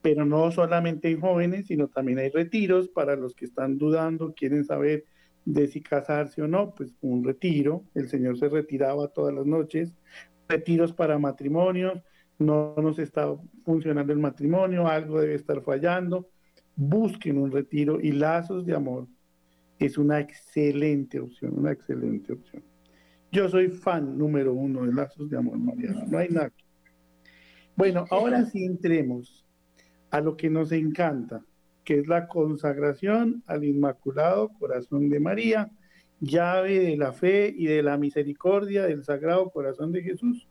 pero 0.00 0.24
no 0.24 0.50
solamente 0.52 1.10
en 1.10 1.20
jóvenes, 1.20 1.66
sino 1.66 1.88
también 1.88 2.18
hay 2.18 2.30
retiros 2.30 2.88
para 2.88 3.16
los 3.16 3.34
que 3.34 3.44
están 3.44 3.76
dudando, 3.76 4.34
quieren 4.34 4.64
saber 4.64 5.04
de 5.44 5.66
si 5.66 5.82
casarse 5.82 6.40
o 6.42 6.48
no, 6.48 6.74
pues 6.74 6.94
un 7.02 7.24
retiro, 7.24 7.84
el 7.94 8.08
Señor 8.08 8.38
se 8.38 8.48
retiraba 8.48 9.08
todas 9.08 9.34
las 9.34 9.44
noches, 9.44 9.94
retiros 10.48 10.92
para 10.92 11.18
matrimonios, 11.18 12.02
no 12.38 12.74
nos 12.78 12.98
está 12.98 13.34
funcionando 13.64 14.12
el 14.12 14.18
matrimonio, 14.18 14.86
algo 14.86 15.20
debe 15.20 15.34
estar 15.34 15.62
fallando, 15.62 16.28
busquen 16.76 17.38
un 17.38 17.50
retiro 17.50 18.00
y 18.00 18.12
lazos 18.12 18.66
de 18.66 18.74
amor 18.74 19.06
es 19.78 19.98
una 19.98 20.20
excelente 20.20 21.20
opción, 21.20 21.58
una 21.58 21.72
excelente 21.72 22.32
opción. 22.32 22.62
Yo 23.32 23.48
soy 23.48 23.68
fan 23.68 24.16
número 24.16 24.54
uno 24.54 24.84
de 24.84 24.92
Lazos 24.92 25.28
de 25.28 25.36
Amor, 25.36 25.58
Mariana, 25.58 26.04
no 26.08 26.18
hay 26.18 26.28
nada. 26.28 26.52
Bueno, 27.74 28.04
ahora 28.10 28.44
sí 28.44 28.64
entremos 28.64 29.44
a 30.10 30.20
lo 30.20 30.36
que 30.36 30.48
nos 30.48 30.70
encanta, 30.70 31.44
que 31.82 31.98
es 31.98 32.06
la 32.06 32.28
consagración 32.28 33.42
al 33.46 33.64
Inmaculado 33.64 34.50
Corazón 34.50 35.08
de 35.08 35.18
María, 35.18 35.68
llave 36.20 36.78
de 36.78 36.96
la 36.96 37.12
fe 37.12 37.52
y 37.56 37.66
de 37.66 37.82
la 37.82 37.98
misericordia 37.98 38.84
del 38.84 39.02
Sagrado 39.02 39.50
Corazón 39.50 39.90
de 39.90 40.02
Jesús. 40.02 40.46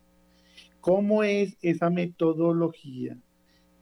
¿Cómo 0.82 1.24
es 1.24 1.57
esa 1.61 1.89
metodología? 1.89 3.17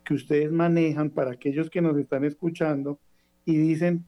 Que 0.03 0.13
ustedes 0.13 0.51
manejan 0.51 1.09
para 1.09 1.31
aquellos 1.31 1.69
que 1.69 1.81
nos 1.81 1.97
están 1.97 2.23
escuchando 2.25 2.99
y 3.45 3.57
dicen, 3.57 4.05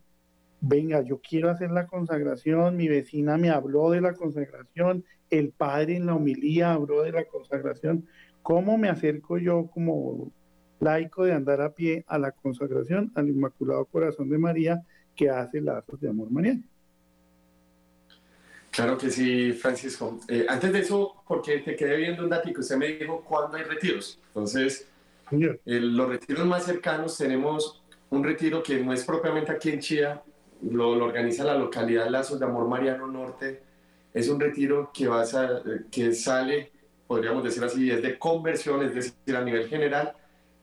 venga, 0.61 1.01
yo 1.01 1.19
quiero 1.19 1.49
hacer 1.49 1.71
la 1.71 1.87
consagración, 1.87 2.77
mi 2.77 2.87
vecina 2.87 3.37
me 3.37 3.49
habló 3.49 3.89
de 3.91 4.01
la 4.01 4.13
consagración, 4.13 5.03
el 5.29 5.49
padre 5.49 5.97
en 5.97 6.05
la 6.05 6.15
homilía 6.15 6.73
habló 6.73 7.03
de 7.03 7.11
la 7.11 7.25
consagración, 7.25 8.05
¿cómo 8.41 8.77
me 8.77 8.89
acerco 8.89 9.37
yo 9.37 9.67
como 9.67 10.31
laico 10.83 11.23
de 11.23 11.33
andar 11.33 11.61
a 11.61 11.73
pie 11.73 12.03
a 12.07 12.17
la 12.19 12.31
consagración 12.31 13.11
al 13.15 13.29
Inmaculado 13.29 13.85
Corazón 13.85 14.29
de 14.29 14.37
María 14.37 14.83
que 15.15 15.29
hace 15.29 15.61
lazos 15.61 15.99
de 15.99 16.09
amor 16.09 16.29
mariano. 16.29 16.63
Claro 18.71 18.97
que 18.97 19.09
sí, 19.11 19.53
Francisco. 19.53 20.19
Eh, 20.27 20.45
antes 20.49 20.73
de 20.73 20.79
eso, 20.79 21.23
porque 21.27 21.59
te 21.59 21.75
quedé 21.75 21.95
viendo 21.97 22.23
un 22.23 22.29
dato 22.29 22.51
que 22.51 22.59
usted 22.59 22.75
me 22.75 22.87
dijo 22.87 23.23
cuándo 23.23 23.55
hay 23.55 23.63
retiros. 23.63 24.19
Entonces, 24.27 24.87
los 25.32 26.09
retiros 26.09 26.45
más 26.45 26.65
cercanos 26.65 27.17
tenemos 27.17 27.84
un 28.09 28.24
retiro 28.24 28.61
que 28.61 28.80
no 28.80 28.93
es 28.93 29.03
propiamente 29.03 29.51
aquí 29.51 29.69
en 29.69 29.80
Chía, 29.80 30.24
lo, 30.61 30.89
organiza 30.89 31.43
la 31.43 31.57
localidad 31.57 32.07
Lazos 32.09 32.39
de 32.39 32.45
Amor 32.45 32.67
Mariano 32.67 33.07
Norte. 33.07 33.63
Es 34.13 34.30
un 34.30 34.39
retiro 34.39 34.91
que, 34.93 35.07
va 35.07 35.21
a, 35.21 35.61
que 35.91 36.13
sale, 36.13 36.71
podríamos 37.07 37.43
decir 37.43 37.63
así, 37.63 37.89
es 37.89 38.01
de 38.01 38.19
conversión, 38.19 38.84
es 38.84 38.93
decir, 38.93 39.36
a 39.36 39.43
nivel 39.43 39.67
general, 39.67 40.13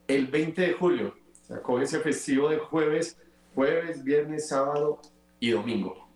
el 0.06 0.26
20 0.28 0.62
de 0.62 0.72
julio. 0.74 1.16
O 1.42 1.46
sea, 1.46 1.60
coge 1.60 1.84
ese 1.84 1.98
festivo 2.00 2.48
de 2.48 2.58
jueves, 2.58 3.18
jueves, 3.54 4.04
viernes, 4.04 4.48
sábado 4.48 5.00
y 5.40 5.50
domingo 5.50 6.10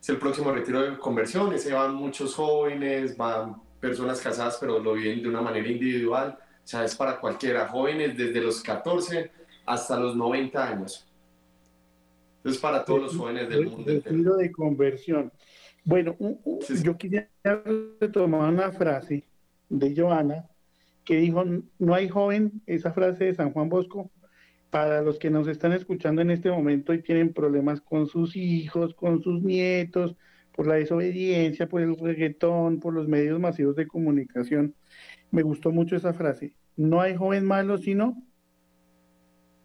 es 0.00 0.08
el 0.08 0.18
próximo 0.18 0.52
retiro 0.52 0.82
de 0.82 0.98
conversión, 0.98 1.58
se 1.58 1.72
van 1.72 1.94
muchos 1.94 2.34
jóvenes, 2.34 3.16
van 3.16 3.60
personas 3.80 4.20
casadas, 4.20 4.56
pero 4.60 4.78
lo 4.78 4.94
viven 4.94 5.22
de 5.22 5.28
una 5.28 5.42
manera 5.42 5.68
individual, 5.68 6.38
o 6.68 6.70
sea, 6.70 6.84
es 6.84 6.94
para 6.94 7.18
cualquiera, 7.18 7.66
jóvenes 7.66 8.14
desde 8.14 8.42
los 8.42 8.62
14 8.62 9.30
hasta 9.64 9.98
los 9.98 10.14
90 10.14 10.68
años. 10.68 11.08
Entonces, 12.36 12.60
para 12.60 12.84
todos 12.84 13.04
los 13.04 13.16
jóvenes 13.16 13.48
del 13.48 13.70
mundo. 13.70 13.90
Retiro 13.90 14.36
de 14.36 14.52
conversión. 14.52 15.32
Bueno, 15.82 16.14
yo 16.84 16.98
quisiera 16.98 17.30
retomar 17.98 18.52
una 18.52 18.70
frase 18.70 19.24
de 19.70 19.96
Joana 19.96 20.46
que 21.06 21.16
dijo, 21.16 21.42
no 21.78 21.94
hay 21.94 22.06
joven, 22.10 22.60
esa 22.66 22.92
frase 22.92 23.24
de 23.24 23.34
San 23.34 23.50
Juan 23.54 23.70
Bosco, 23.70 24.10
para 24.68 25.00
los 25.00 25.18
que 25.18 25.30
nos 25.30 25.48
están 25.48 25.72
escuchando 25.72 26.20
en 26.20 26.30
este 26.30 26.50
momento 26.50 26.92
y 26.92 27.00
tienen 27.00 27.32
problemas 27.32 27.80
con 27.80 28.08
sus 28.08 28.36
hijos, 28.36 28.92
con 28.92 29.22
sus 29.22 29.42
nietos, 29.42 30.16
por 30.54 30.66
la 30.66 30.74
desobediencia, 30.74 31.66
por 31.66 31.80
el 31.80 31.96
reggaetón, 31.96 32.78
por 32.78 32.92
los 32.92 33.08
medios 33.08 33.40
masivos 33.40 33.74
de 33.74 33.86
comunicación. 33.86 34.74
Me 35.30 35.42
gustó 35.42 35.70
mucho 35.70 35.96
esa 35.96 36.12
frase. 36.12 36.54
No 36.76 37.00
hay 37.00 37.16
joven 37.16 37.44
malo, 37.44 37.78
sino... 37.78 38.22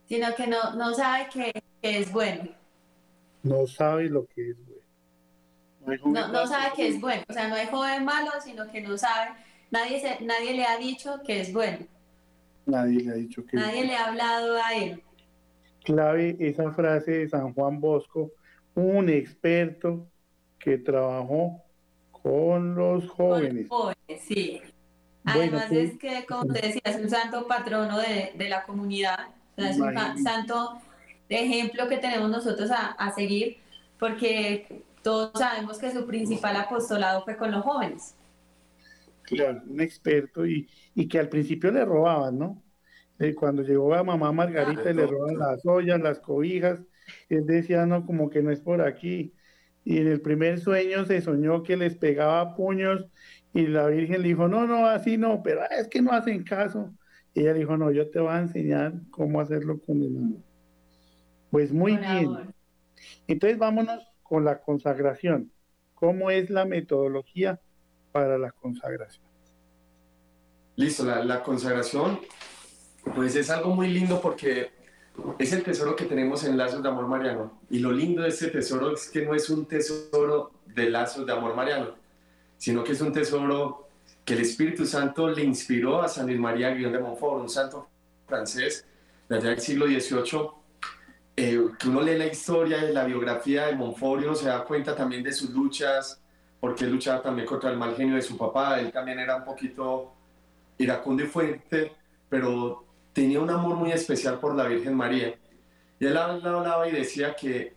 Sino 0.05 0.35
que 0.35 0.47
no, 0.47 0.75
no 0.75 0.93
sabe 0.93 1.27
que, 1.31 1.63
es 1.81 2.11
bueno. 2.11 2.49
No 3.43 3.65
sabe 3.67 4.09
lo 4.09 4.25
que 4.27 4.51
es 4.51 4.57
bueno. 4.65 6.27
No, 6.31 6.47
sabe 6.47 6.71
que 6.75 6.87
es 6.87 6.99
bueno. 6.99 7.23
O 7.27 7.33
sea, 7.33 7.47
no 7.47 7.55
hay 7.55 7.67
joven 7.67 8.05
malo, 8.05 8.31
sino 8.43 8.69
que 8.71 8.81
no 8.81 8.97
sabe. 8.97 9.31
Nadie, 9.71 9.99
se, 9.99 10.23
nadie 10.23 10.53
le 10.53 10.65
ha 10.65 10.77
dicho 10.77 11.21
que 11.25 11.41
es 11.41 11.53
bueno. 11.53 11.79
Nadie 12.65 13.01
le 13.01 13.11
ha 13.11 13.15
dicho 13.15 13.45
que... 13.45 13.57
Nadie 13.57 13.85
le 13.85 13.95
ha 13.95 14.07
hablado 14.07 14.57
a 14.61 14.73
él. 14.75 15.03
Clave 15.83 16.37
esa 16.39 16.71
frase 16.71 17.11
de 17.11 17.29
San 17.29 17.53
Juan 17.53 17.79
Bosco, 17.79 18.31
un 18.75 19.09
experto 19.09 20.07
que 20.57 20.77
trabajó 20.77 21.61
con 22.11 22.75
los 22.75 23.07
jóvenes. 23.09 23.67
jóvenes, 23.67 24.21
sí. 24.21 24.61
Además 25.25 25.65
pues, 25.69 25.91
es 25.91 25.99
que, 25.99 26.25
como 26.25 26.51
te 26.51 26.67
decía, 26.67 26.81
es 26.83 26.97
un 26.97 27.09
santo 27.09 27.47
patrono 27.47 27.97
de, 27.99 28.33
la 28.49 28.63
comunidad, 28.65 29.19
es 29.55 29.77
un 29.79 30.23
santo 30.23 30.81
de 31.29 31.43
ejemplo 31.43 31.87
que 31.87 31.97
tenemos 31.97 32.29
nosotros 32.29 32.69
a, 32.71 32.87
a, 32.91 33.13
seguir, 33.13 33.57
porque 33.97 34.83
todos 35.01 35.31
sabemos 35.33 35.77
que 35.77 35.91
su 35.91 36.05
principal 36.05 36.55
apostolado 36.57 37.23
fue 37.23 37.37
con 37.37 37.51
los 37.51 37.63
jóvenes. 37.63 38.15
Claro, 39.23 39.61
un 39.65 39.79
experto 39.79 40.45
y, 40.45 40.67
y 40.93 41.07
que 41.07 41.19
al 41.19 41.29
principio 41.29 41.71
le 41.71 41.85
robaban, 41.85 42.37
¿no? 42.37 42.61
Eh, 43.19 43.35
cuando 43.35 43.63
llegó 43.63 43.93
a 43.93 44.03
mamá 44.03 44.31
Margarita 44.31 44.91
y 44.91 44.93
le 44.93 45.07
roban 45.07 45.37
las 45.37 45.65
ollas, 45.65 46.01
las 46.01 46.19
cobijas, 46.19 46.81
él 47.29 47.45
decía, 47.45 47.85
no, 47.85 48.05
como 48.05 48.29
que 48.29 48.41
no 48.41 48.51
es 48.51 48.59
por 48.59 48.81
aquí. 48.81 49.33
Y 49.85 49.97
en 49.97 50.07
el 50.07 50.21
primer 50.21 50.59
sueño 50.59 51.05
se 51.05 51.21
soñó 51.21 51.63
que 51.63 51.77
les 51.77 51.95
pegaba 51.95 52.55
puños 52.55 53.05
y 53.53 53.67
la 53.67 53.87
Virgen 53.87 54.21
le 54.21 54.29
dijo, 54.29 54.47
no, 54.47 54.65
no, 54.65 54.87
así 54.87 55.17
no, 55.17 55.43
pero 55.43 55.61
es 55.69 55.87
que 55.87 56.01
no 56.01 56.11
hacen 56.11 56.43
caso. 56.43 56.91
Y 57.33 57.41
ella 57.41 57.53
dijo, 57.53 57.77
no, 57.77 57.91
yo 57.91 58.09
te 58.09 58.19
voy 58.19 58.31
a 58.31 58.39
enseñar 58.39 58.93
cómo 59.11 59.39
hacerlo 59.39 59.79
con 59.79 60.01
el 60.01 60.17
amor. 60.17 60.39
Pues 61.51 61.71
muy 61.71 61.97
bien. 61.97 62.53
Entonces 63.27 63.59
vámonos 63.59 64.03
con 64.23 64.43
la 64.43 64.59
consagración. 64.61 65.51
¿Cómo 65.93 66.31
es 66.31 66.49
la 66.49 66.65
metodología 66.65 67.61
para 68.11 68.37
la 68.37 68.51
consagración? 68.51 69.25
Listo, 70.75 71.05
la, 71.05 71.43
consagración, 71.43 72.19
pues 73.13 73.35
es 73.35 73.51
algo 73.51 73.75
muy 73.75 73.87
lindo 73.89 74.19
porque 74.19 74.71
es 75.37 75.53
el 75.53 75.61
tesoro 75.61 75.95
que 75.95 76.05
tenemos 76.05 76.43
en 76.43 76.57
Lazos 76.57 76.81
de 76.81 76.89
Amor 76.89 77.07
Mariano. 77.07 77.59
Y 77.69 77.77
lo 77.79 77.91
lindo 77.91 78.23
de 78.23 78.29
este 78.29 78.47
tesoro 78.47 78.95
es 78.95 79.07
que 79.09 79.23
no 79.23 79.35
es 79.35 79.51
un 79.51 79.67
tesoro 79.67 80.51
de 80.65 80.89
Lazos 80.89 81.27
de 81.27 81.31
Amor 81.31 81.55
Mariano, 81.55 81.93
sino 82.63 82.81
que 82.81 82.93
es 82.93 83.01
un 83.01 83.11
tesoro 83.11 83.89
que 84.23 84.35
el 84.35 84.39
Espíritu 84.39 84.85
Santo 84.85 85.27
le 85.27 85.43
inspiró 85.43 86.01
a 86.01 86.07
San 86.07 86.27
Luis 86.27 86.39
María 86.39 86.73
Guión 86.73 86.93
de 86.93 86.99
Montfort, 86.99 87.41
un 87.41 87.49
santo 87.49 87.89
francés 88.25 88.87
de 89.27 89.35
allá 89.35 89.49
del 89.49 89.59
siglo 89.59 89.85
XVIII, 89.85 90.47
eh, 91.35 91.59
que 91.77 91.89
uno 91.89 91.99
lee 91.99 92.17
la 92.17 92.27
historia 92.27 92.89
y 92.89 92.93
la 92.93 93.03
biografía 93.03 93.67
de 93.67 93.75
Montfort 93.75 94.21
y 94.21 94.25
uno 94.27 94.35
se 94.35 94.47
da 94.47 94.63
cuenta 94.63 94.95
también 94.95 95.23
de 95.23 95.33
sus 95.33 95.49
luchas, 95.49 96.21
porque 96.61 96.85
él 96.85 96.91
luchaba 96.91 97.21
también 97.21 97.45
contra 97.45 97.69
el 97.69 97.77
mal 97.77 97.97
genio 97.97 98.15
de 98.15 98.21
su 98.21 98.37
papá, 98.37 98.79
él 98.79 98.93
también 98.93 99.19
era 99.19 99.35
un 99.35 99.43
poquito 99.43 100.13
iracundo 100.77 101.21
y 101.21 101.27
fuerte, 101.27 101.91
pero 102.29 102.85
tenía 103.11 103.41
un 103.41 103.49
amor 103.49 103.75
muy 103.75 103.91
especial 103.91 104.39
por 104.39 104.55
la 104.55 104.67
Virgen 104.69 104.95
María. 104.95 105.35
Y 105.99 106.05
él 106.05 106.15
hablaba 106.15 106.87
y 106.87 106.93
decía 106.93 107.35
que 107.35 107.73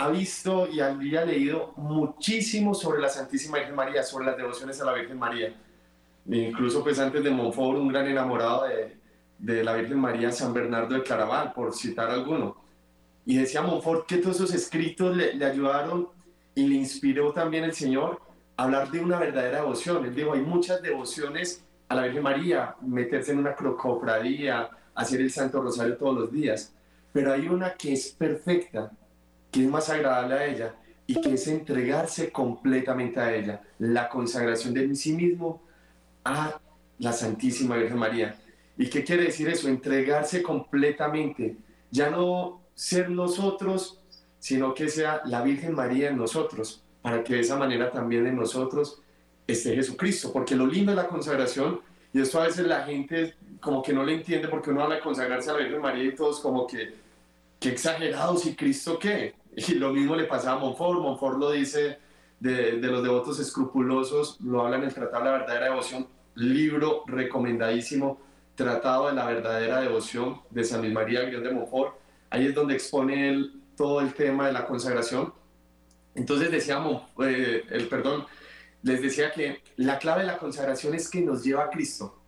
ha 0.00 0.08
visto 0.08 0.66
y 0.66 0.80
había 0.80 1.26
leído 1.26 1.74
muchísimo 1.76 2.72
sobre 2.72 3.02
la 3.02 3.10
Santísima 3.10 3.58
Virgen 3.58 3.74
María, 3.74 4.02
sobre 4.02 4.24
las 4.24 4.36
devociones 4.38 4.80
a 4.80 4.86
la 4.86 4.94
Virgen 4.94 5.18
María. 5.18 5.54
incluso 6.26 6.82
pues 6.82 6.98
antes 6.98 7.22
de 7.22 7.30
Montfort, 7.30 7.78
un 7.78 7.88
gran 7.88 8.06
enamorado 8.06 8.64
de, 8.66 9.62
la 9.62 9.74
Virgen 9.74 9.98
María, 9.98 10.32
San 10.32 10.54
Bernardo 10.54 10.94
de 10.94 11.02
Claraval, 11.02 11.52
por 11.52 11.74
citar 11.74 12.08
alguno. 12.08 12.56
Y 13.26 13.36
decía 13.36 13.60
Montfort 13.60 14.06
que 14.06 14.16
todos 14.16 14.36
esos 14.36 14.54
escritos 14.54 15.14
le, 15.14 15.34
le 15.34 15.44
ayudaron 15.44 16.08
y 16.54 16.66
le 16.66 16.76
inspiró 16.76 17.32
también 17.32 17.64
el 17.64 17.74
Señor 17.74 18.22
a 18.56 18.64
hablar 18.64 18.90
de 18.90 19.00
una 19.00 19.18
verdadera 19.18 19.58
devoción. 19.58 20.02
Él 20.06 20.14
dijo, 20.14 20.32
hay 20.32 20.40
muchas 20.40 20.80
devociones 20.80 21.62
a 21.90 21.94
la 21.94 22.04
Virgen 22.04 22.22
María, 22.22 22.74
meterse 22.80 23.32
en 23.32 23.40
una 23.40 23.54
cofradía, 23.54 24.70
hacer 24.94 25.20
el 25.20 25.30
Santo 25.30 25.60
Rosario 25.60 25.98
todos 25.98 26.18
los 26.18 26.32
días, 26.32 26.72
pero 27.12 27.34
hay 27.34 27.48
una 27.48 27.74
que 27.74 27.92
es 27.92 28.08
perfecta, 28.12 28.92
que 29.50 29.62
es 29.62 29.68
más 29.68 29.88
agradable 29.88 30.34
a 30.34 30.46
ella 30.46 30.74
y 31.06 31.20
que 31.20 31.34
es 31.34 31.46
entregarse 31.48 32.30
completamente 32.30 33.18
a 33.18 33.34
ella, 33.34 33.62
la 33.78 34.08
consagración 34.08 34.74
de 34.74 34.94
sí 34.94 35.12
mismo 35.12 35.62
a 36.24 36.60
la 36.98 37.12
Santísima 37.12 37.76
Virgen 37.76 37.98
María. 37.98 38.36
¿Y 38.78 38.88
qué 38.88 39.02
quiere 39.04 39.24
decir 39.24 39.48
eso? 39.48 39.68
Entregarse 39.68 40.42
completamente, 40.42 41.56
ya 41.90 42.10
no 42.10 42.60
ser 42.74 43.10
nosotros, 43.10 44.00
sino 44.38 44.74
que 44.74 44.88
sea 44.88 45.22
la 45.24 45.42
Virgen 45.42 45.74
María 45.74 46.10
en 46.10 46.16
nosotros, 46.16 46.82
para 47.02 47.24
que 47.24 47.34
de 47.34 47.40
esa 47.40 47.56
manera 47.56 47.90
también 47.90 48.26
en 48.26 48.36
nosotros 48.36 49.02
esté 49.46 49.74
Jesucristo, 49.74 50.32
porque 50.32 50.54
lo 50.54 50.66
lindo 50.66 50.92
de 50.92 50.96
la 50.96 51.08
consagración, 51.08 51.80
y 52.12 52.20
esto 52.20 52.40
a 52.40 52.46
veces 52.46 52.66
la 52.66 52.84
gente 52.84 53.34
como 53.60 53.82
que 53.82 53.92
no 53.92 54.04
le 54.04 54.14
entiende 54.14 54.48
porque 54.48 54.70
uno 54.70 54.82
habla 54.82 54.96
de 54.96 55.00
consagrarse 55.00 55.50
a 55.50 55.54
la 55.54 55.58
Virgen 55.60 55.80
María 55.80 56.04
y 56.04 56.14
todos 56.14 56.40
como 56.40 56.66
que, 56.66 56.94
qué 57.60 57.68
exagerados, 57.68 58.46
¿y 58.46 58.56
Cristo 58.56 58.98
qué? 58.98 59.34
Y 59.56 59.74
lo 59.74 59.92
mismo 59.92 60.14
le 60.16 60.24
pasaba 60.24 60.56
a 60.56 60.60
Monfort, 60.60 61.00
Monfort 61.00 61.38
lo 61.38 61.50
dice 61.50 61.98
de, 62.38 62.78
de 62.78 62.88
los 62.88 63.02
devotos 63.02 63.38
escrupulosos, 63.40 64.40
lo 64.40 64.64
habla 64.64 64.78
en 64.78 64.84
el 64.84 64.94
Tratado 64.94 65.24
de 65.24 65.30
la 65.30 65.38
Verdadera 65.38 65.66
Devoción, 65.66 66.06
libro 66.36 67.04
recomendadísimo, 67.06 68.20
Tratado 68.54 69.08
de 69.08 69.14
la 69.14 69.26
Verdadera 69.26 69.80
Devoción 69.80 70.40
de 70.50 70.64
San 70.64 70.80
Luis 70.80 70.92
María 70.92 71.24
Guión 71.24 71.42
de 71.42 71.50
Monfort, 71.50 71.96
ahí 72.30 72.46
es 72.46 72.54
donde 72.54 72.74
expone 72.74 73.28
él 73.28 73.60
todo 73.76 74.00
el 74.00 74.14
tema 74.14 74.46
de 74.46 74.52
la 74.52 74.66
consagración. 74.66 75.32
Entonces 76.14 76.50
decíamos, 76.50 77.02
eh, 77.24 77.64
el 77.70 77.88
perdón, 77.88 78.26
les 78.82 79.02
decía 79.02 79.32
que 79.32 79.62
la 79.76 79.98
clave 79.98 80.22
de 80.22 80.26
la 80.28 80.38
consagración 80.38 80.94
es 80.94 81.08
que 81.08 81.20
nos 81.20 81.44
lleva 81.44 81.64
a 81.64 81.70
Cristo. 81.70 82.18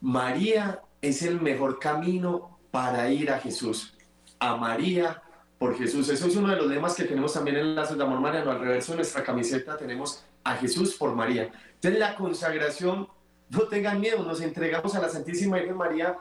María 0.00 0.82
es 1.00 1.22
el 1.22 1.40
mejor 1.40 1.78
camino 1.78 2.58
para 2.70 3.10
ir 3.10 3.30
a 3.30 3.38
Jesús. 3.38 3.95
A 4.38 4.56
María 4.56 5.22
por 5.58 5.76
Jesús. 5.76 6.08
Eso 6.08 6.26
es 6.26 6.36
uno 6.36 6.48
de 6.48 6.56
los 6.56 6.66
lemas 6.66 6.94
que 6.94 7.04
tenemos 7.04 7.32
también 7.32 7.56
en 7.56 7.74
Lazos 7.74 7.96
de 7.96 8.04
Amor 8.04 8.20
Mariano. 8.20 8.50
Al 8.50 8.60
reverso 8.60 8.92
de 8.92 8.96
nuestra 8.96 9.22
camiseta 9.22 9.76
tenemos 9.76 10.24
a 10.44 10.56
Jesús 10.56 10.94
por 10.94 11.14
María. 11.14 11.50
Entonces 11.74 11.98
la 11.98 12.14
consagración, 12.14 13.08
no 13.48 13.62
tengan 13.62 14.00
miedo, 14.00 14.22
nos 14.24 14.40
entregamos 14.40 14.94
a 14.94 15.00
la 15.00 15.08
Santísima 15.08 15.56
Virgen 15.56 15.76
María, 15.76 16.16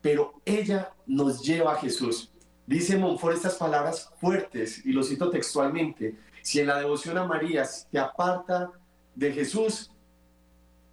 pero 0.00 0.34
ella 0.44 0.92
nos 1.06 1.42
lleva 1.42 1.72
a 1.72 1.76
Jesús. 1.76 2.32
Dice 2.66 2.96
Monfort 2.96 3.36
estas 3.36 3.56
palabras 3.56 4.10
fuertes 4.20 4.84
y 4.86 4.92
lo 4.92 5.02
cito 5.02 5.30
textualmente. 5.30 6.16
Si 6.42 6.60
en 6.60 6.68
la 6.68 6.78
devoción 6.78 7.18
a 7.18 7.24
María 7.24 7.68
te 7.90 7.98
aparta 7.98 8.70
de 9.14 9.32
Jesús, 9.32 9.90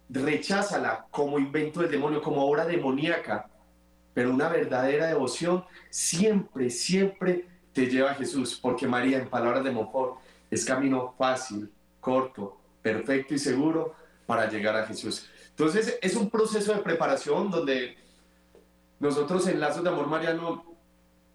recházala 0.08 1.06
como 1.10 1.38
invento 1.38 1.80
del 1.80 1.90
demonio, 1.90 2.22
como 2.22 2.44
obra 2.44 2.66
demoníaca. 2.66 3.48
Pero 4.14 4.30
una 4.30 4.48
verdadera 4.48 5.06
devoción 5.06 5.64
siempre, 5.90 6.70
siempre 6.70 7.46
te 7.72 7.86
lleva 7.86 8.12
a 8.12 8.14
Jesús, 8.14 8.58
porque 8.60 8.86
María, 8.86 9.18
en 9.18 9.28
palabras 9.28 9.64
de 9.64 9.70
Monfort, 9.70 10.18
es 10.50 10.64
camino 10.64 11.14
fácil, 11.16 11.70
corto, 12.00 12.58
perfecto 12.82 13.34
y 13.34 13.38
seguro 13.38 13.94
para 14.26 14.48
llegar 14.48 14.76
a 14.76 14.86
Jesús. 14.86 15.28
Entonces, 15.50 15.98
es 16.00 16.16
un 16.16 16.30
proceso 16.30 16.72
de 16.72 16.80
preparación 16.80 17.50
donde 17.50 17.96
nosotros 19.00 19.46
en 19.48 19.60
Lazos 19.60 19.82
de 19.82 19.90
Amor 19.90 20.06
Mariano, 20.06 20.64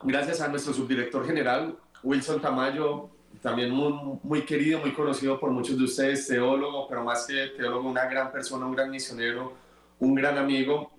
gracias 0.01 0.41
a 0.41 0.47
nuestro 0.47 0.73
subdirector 0.73 1.25
general, 1.25 1.77
Wilson 2.03 2.41
Tamayo, 2.41 3.09
también 3.41 3.71
muy, 3.71 4.19
muy 4.23 4.45
querido, 4.45 4.79
muy 4.79 4.93
conocido 4.93 5.39
por 5.39 5.51
muchos 5.51 5.77
de 5.77 5.83
ustedes, 5.83 6.27
teólogo, 6.27 6.87
pero 6.87 7.03
más 7.03 7.25
que 7.25 7.47
teólogo, 7.57 7.89
una 7.89 8.05
gran 8.05 8.31
persona, 8.31 8.65
un 8.65 8.73
gran 8.73 8.89
misionero, 8.89 9.53
un 9.99 10.15
gran 10.15 10.37
amigo. 10.37 10.91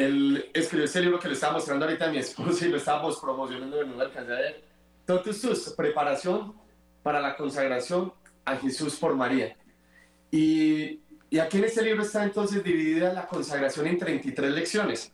Él 0.00 0.50
escribió 0.54 0.86
este 0.86 1.00
libro 1.02 1.18
que 1.18 1.28
le 1.28 1.34
estaba 1.34 1.54
mostrando 1.54 1.84
ahorita 1.84 2.06
a 2.06 2.10
mi 2.10 2.18
esposa 2.18 2.64
y 2.64 2.70
lo 2.70 2.78
estábamos 2.78 3.18
promocionando 3.18 3.82
en 3.82 3.92
un 3.92 4.00
alcance 4.00 4.32
de 4.32 4.64
Entonces, 5.06 5.74
preparación 5.76 6.54
para 7.02 7.20
la 7.20 7.36
consagración 7.36 8.12
a 8.44 8.56
Jesús 8.56 8.96
por 8.96 9.14
María. 9.14 9.56
Y, 10.30 11.00
y 11.28 11.38
aquí 11.38 11.58
en 11.58 11.64
este 11.64 11.82
libro 11.82 12.02
está 12.02 12.24
entonces 12.24 12.64
dividida 12.64 13.12
la 13.12 13.26
consagración 13.26 13.86
en 13.86 13.98
33 13.98 14.52
lecciones. 14.52 15.12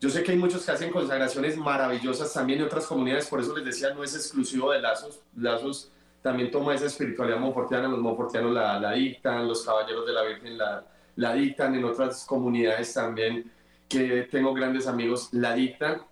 Yo 0.00 0.08
sé 0.08 0.22
que 0.22 0.32
hay 0.32 0.38
muchos 0.38 0.64
que 0.64 0.70
hacen 0.70 0.90
consagraciones 0.90 1.56
maravillosas 1.56 2.32
también 2.32 2.60
en 2.60 2.66
otras 2.66 2.86
comunidades, 2.86 3.26
por 3.26 3.40
eso 3.40 3.56
les 3.56 3.64
decía, 3.64 3.92
no 3.92 4.04
es 4.04 4.14
exclusivo 4.14 4.70
de 4.70 4.80
Lazos. 4.80 5.20
Lazos 5.36 5.90
también 6.22 6.50
toma 6.50 6.74
esa 6.74 6.86
espiritualidad 6.86 7.38
monfortiana, 7.38 7.88
los 7.88 7.98
monfortianos 7.98 8.52
la, 8.52 8.78
la 8.78 8.92
dictan, 8.92 9.48
los 9.48 9.64
caballeros 9.64 10.06
de 10.06 10.12
la 10.12 10.22
Virgen 10.22 10.58
la, 10.58 10.84
la 11.16 11.34
dictan, 11.34 11.74
en 11.74 11.84
otras 11.84 12.24
comunidades 12.24 12.94
también 12.94 13.50
que 13.92 14.28
tengo 14.30 14.54
grandes 14.54 14.86
amigos 14.86 15.28
la 15.32 15.54
dictan, 15.54 16.02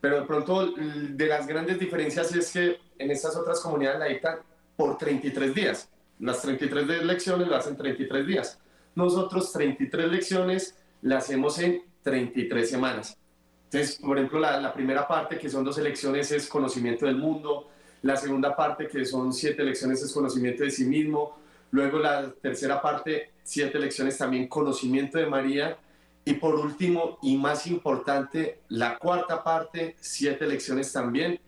pero 0.00 0.20
de 0.20 0.26
pronto 0.26 0.66
de 0.66 1.26
las 1.26 1.46
grandes 1.46 1.78
diferencias 1.78 2.34
es 2.34 2.52
que 2.52 2.78
en 2.98 3.10
estas 3.10 3.36
otras 3.36 3.60
comunidades 3.60 3.98
la 3.98 4.06
dictan 4.06 4.38
por 4.76 4.98
33 4.98 5.54
días. 5.54 5.88
Las 6.20 6.42
33 6.42 7.04
lecciones 7.04 7.48
las 7.48 7.60
hacen 7.64 7.76
33 7.76 8.26
días. 8.26 8.60
Nosotros 8.94 9.52
33 9.52 10.10
lecciones 10.10 10.76
las 11.02 11.24
hacemos 11.24 11.58
en 11.58 11.82
33 12.02 12.68
semanas. 12.68 13.16
Entonces, 13.64 13.96
por 13.96 14.16
ejemplo, 14.16 14.40
la, 14.40 14.60
la, 14.60 14.72
primera 14.72 15.06
parte, 15.06 15.38
que 15.38 15.48
son 15.48 15.64
dos 15.64 15.78
elecciones, 15.78 16.32
es 16.32 16.48
conocimiento 16.48 17.06
del 17.06 17.16
mundo. 17.16 17.68
La 18.02 18.16
segunda 18.16 18.56
parte, 18.56 18.88
que 18.88 19.04
son 19.04 19.32
siete 19.32 19.62
lecciones, 19.62 20.02
es 20.02 20.12
conocimiento 20.12 20.64
de 20.64 20.70
sí 20.70 20.86
mismo. 20.86 21.38
Luego 21.70 21.98
la 21.98 22.32
tercera 22.32 22.80
parte, 22.80 23.32
siete 23.42 23.78
lecciones 23.78 24.16
también, 24.16 24.48
conocimiento 24.48 25.18
de 25.18 25.26
María. 25.26 25.76
Y 26.24 26.34
por 26.34 26.56
último, 26.56 27.18
y 27.22 27.36
más 27.36 27.66
importante, 27.66 28.60
la 28.68 28.98
cuarta 28.98 29.42
parte, 29.42 29.96
siete 30.00 30.46
lecciones 30.46 30.92
también, 30.92 31.40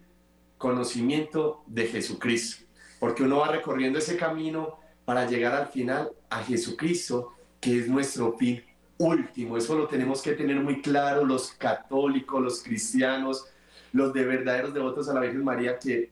conocimiento 0.57 1.63
de 1.67 1.87
Jesucristo. 1.87 2.65
Porque 2.99 3.23
uno 3.23 3.39
va 3.39 3.49
recorriendo 3.49 3.99
ese 3.99 4.17
camino 4.17 4.79
para 5.05 5.27
llegar 5.27 5.55
al 5.55 5.69
final 5.69 6.11
a 6.29 6.43
Jesucristo, 6.43 7.35
que 7.61 7.79
es 7.79 7.89
nuestro 7.89 8.37
fin 8.39 8.63
último. 8.99 9.57
Eso 9.57 9.77
lo 9.77 9.87
tenemos 9.87 10.23
que 10.23 10.33
tener 10.33 10.57
muy 10.61 10.83
claro 10.83 11.25
los 11.25 11.53
católicos, 11.53 12.43
los 12.43 12.63
cristianos, 12.63 13.47
los 13.93 14.13
de 14.13 14.25
verdaderos 14.25 14.75
devotos 14.75 15.09
a 15.09 15.15
la 15.15 15.21
Virgen 15.21 15.45
María, 15.45 15.79
que 15.79 16.11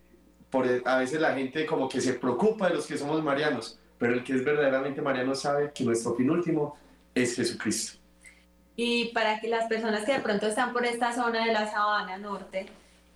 por, 0.50 0.66
a 0.84 0.98
veces 0.98 1.20
la 1.20 1.34
gente 1.34 1.66
como 1.66 1.88
que 1.88 2.00
se 2.00 2.14
preocupa 2.14 2.68
de 2.68 2.74
los 2.74 2.86
que 2.86 2.96
somos 2.96 3.22
marianos, 3.22 3.78
pero 3.98 4.14
el 4.14 4.24
que 4.24 4.34
es 4.34 4.44
verdaderamente 4.44 5.02
mariano 5.02 5.34
sabe 5.34 5.70
que 5.74 5.84
nuestro 5.84 6.14
fin 6.14 6.30
último 6.30 6.76
es 7.14 7.36
Jesucristo. 7.36 7.98
Y 8.80 9.06
para 9.06 9.40
que 9.40 9.48
las 9.48 9.66
personas 9.66 10.04
que 10.04 10.12
de 10.12 10.20
pronto 10.20 10.46
están 10.46 10.72
por 10.72 10.86
esta 10.86 11.12
zona 11.12 11.44
de 11.44 11.52
la 11.52 11.68
Sabana 11.68 12.16
Norte, 12.16 12.66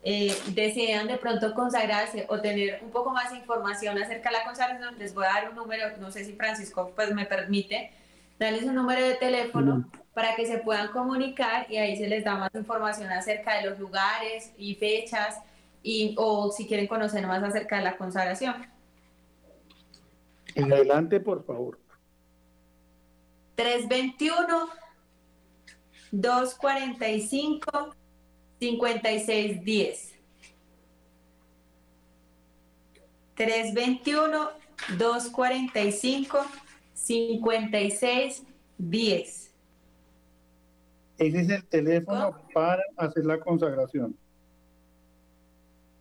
eh, 0.02 0.36
desean 0.48 1.06
de 1.06 1.16
pronto 1.18 1.54
consagrarse 1.54 2.26
o 2.28 2.40
tener 2.40 2.80
un 2.82 2.90
poco 2.90 3.10
más 3.10 3.30
de 3.30 3.38
información 3.38 3.96
acerca 3.96 4.30
de 4.30 4.38
la 4.38 4.44
consagración, 4.44 4.98
les 4.98 5.14
voy 5.14 5.24
a 5.24 5.28
dar 5.28 5.50
un 5.50 5.54
número, 5.54 5.96
no 5.98 6.10
sé 6.10 6.24
si 6.24 6.32
Francisco 6.32 6.90
pues 6.96 7.14
me 7.14 7.26
permite, 7.26 7.92
darles 8.40 8.64
un 8.64 8.74
número 8.74 9.06
de 9.06 9.14
teléfono 9.14 9.88
para 10.14 10.34
que 10.34 10.46
se 10.46 10.58
puedan 10.58 10.88
comunicar 10.88 11.70
y 11.70 11.76
ahí 11.76 11.96
se 11.96 12.08
les 12.08 12.24
da 12.24 12.34
más 12.34 12.50
información 12.56 13.12
acerca 13.12 13.54
de 13.58 13.70
los 13.70 13.78
lugares 13.78 14.50
y 14.58 14.74
fechas 14.74 15.38
y, 15.80 16.16
o 16.18 16.50
si 16.50 16.66
quieren 16.66 16.88
conocer 16.88 17.24
más 17.24 17.40
acerca 17.40 17.76
de 17.76 17.84
la 17.84 17.96
consagración. 17.96 18.66
En 20.56 20.72
adelante, 20.72 21.20
por 21.20 21.46
favor. 21.46 21.78
321 23.54 24.81
245 26.12 27.94
5610. 28.60 30.12
321 33.34 34.50
245 34.98 36.46
56 36.94 38.42
10. 38.78 39.52
Ese 41.18 41.40
es 41.40 41.48
el 41.50 41.64
teléfono 41.66 42.36
para 42.52 42.82
hacer 42.96 43.24
la 43.24 43.38
consagración. 43.40 44.16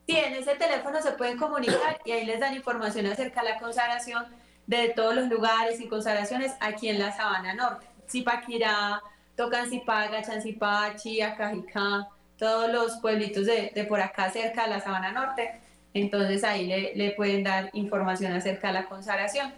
Sí, 0.07 0.18
en 0.18 0.34
ese 0.34 0.55
teléfono 0.55 1.01
se 1.01 1.12
pueden 1.12 1.38
comunicar 1.38 2.01
y 2.05 2.12
ahí 2.12 2.26
les 2.26 2.39
dan 2.39 2.55
información 2.55 3.05
acerca 3.05 3.43
de 3.43 3.49
la 3.49 3.59
consagración 3.59 4.26
de 4.68 4.89
todos 4.89 5.16
los 5.16 5.30
lugares 5.30 5.80
y 5.80 5.88
consagraciones 5.88 6.53
aquí 6.59 6.89
en 6.89 6.99
la 6.99 7.12
Sabana 7.12 7.53
Norte. 7.53 7.86
Zipaquirá, 8.09 9.01
Tocancipá, 9.42 10.22
Chancipá, 10.22 10.96
Chía, 10.96 11.36
Cajicá, 11.36 12.08
todos 12.38 12.72
los 12.72 12.98
pueblitos 13.02 13.48
de, 13.48 13.72
de, 13.74 13.86
por 13.86 14.00
acá 14.00 14.30
cerca 14.30 14.66
de 14.66 14.70
la 14.70 14.80
Sabana 14.80 15.12
Norte. 15.12 15.50
Entonces 15.96 16.44
ahí 16.44 16.68
le, 16.96 17.12
pueden 17.12 17.44
dar 17.44 17.72
información 17.74 18.34
acerca 18.34 18.68
de 18.68 18.74
la 18.74 18.86
consagración. 18.86 19.52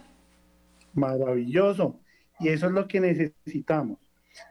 Maravilloso. 0.94 2.00
Y 2.40 2.48
eso 2.48 2.66
es 2.66 2.72
lo 2.72 2.88
que 2.88 3.00
necesitamos. 3.00 3.98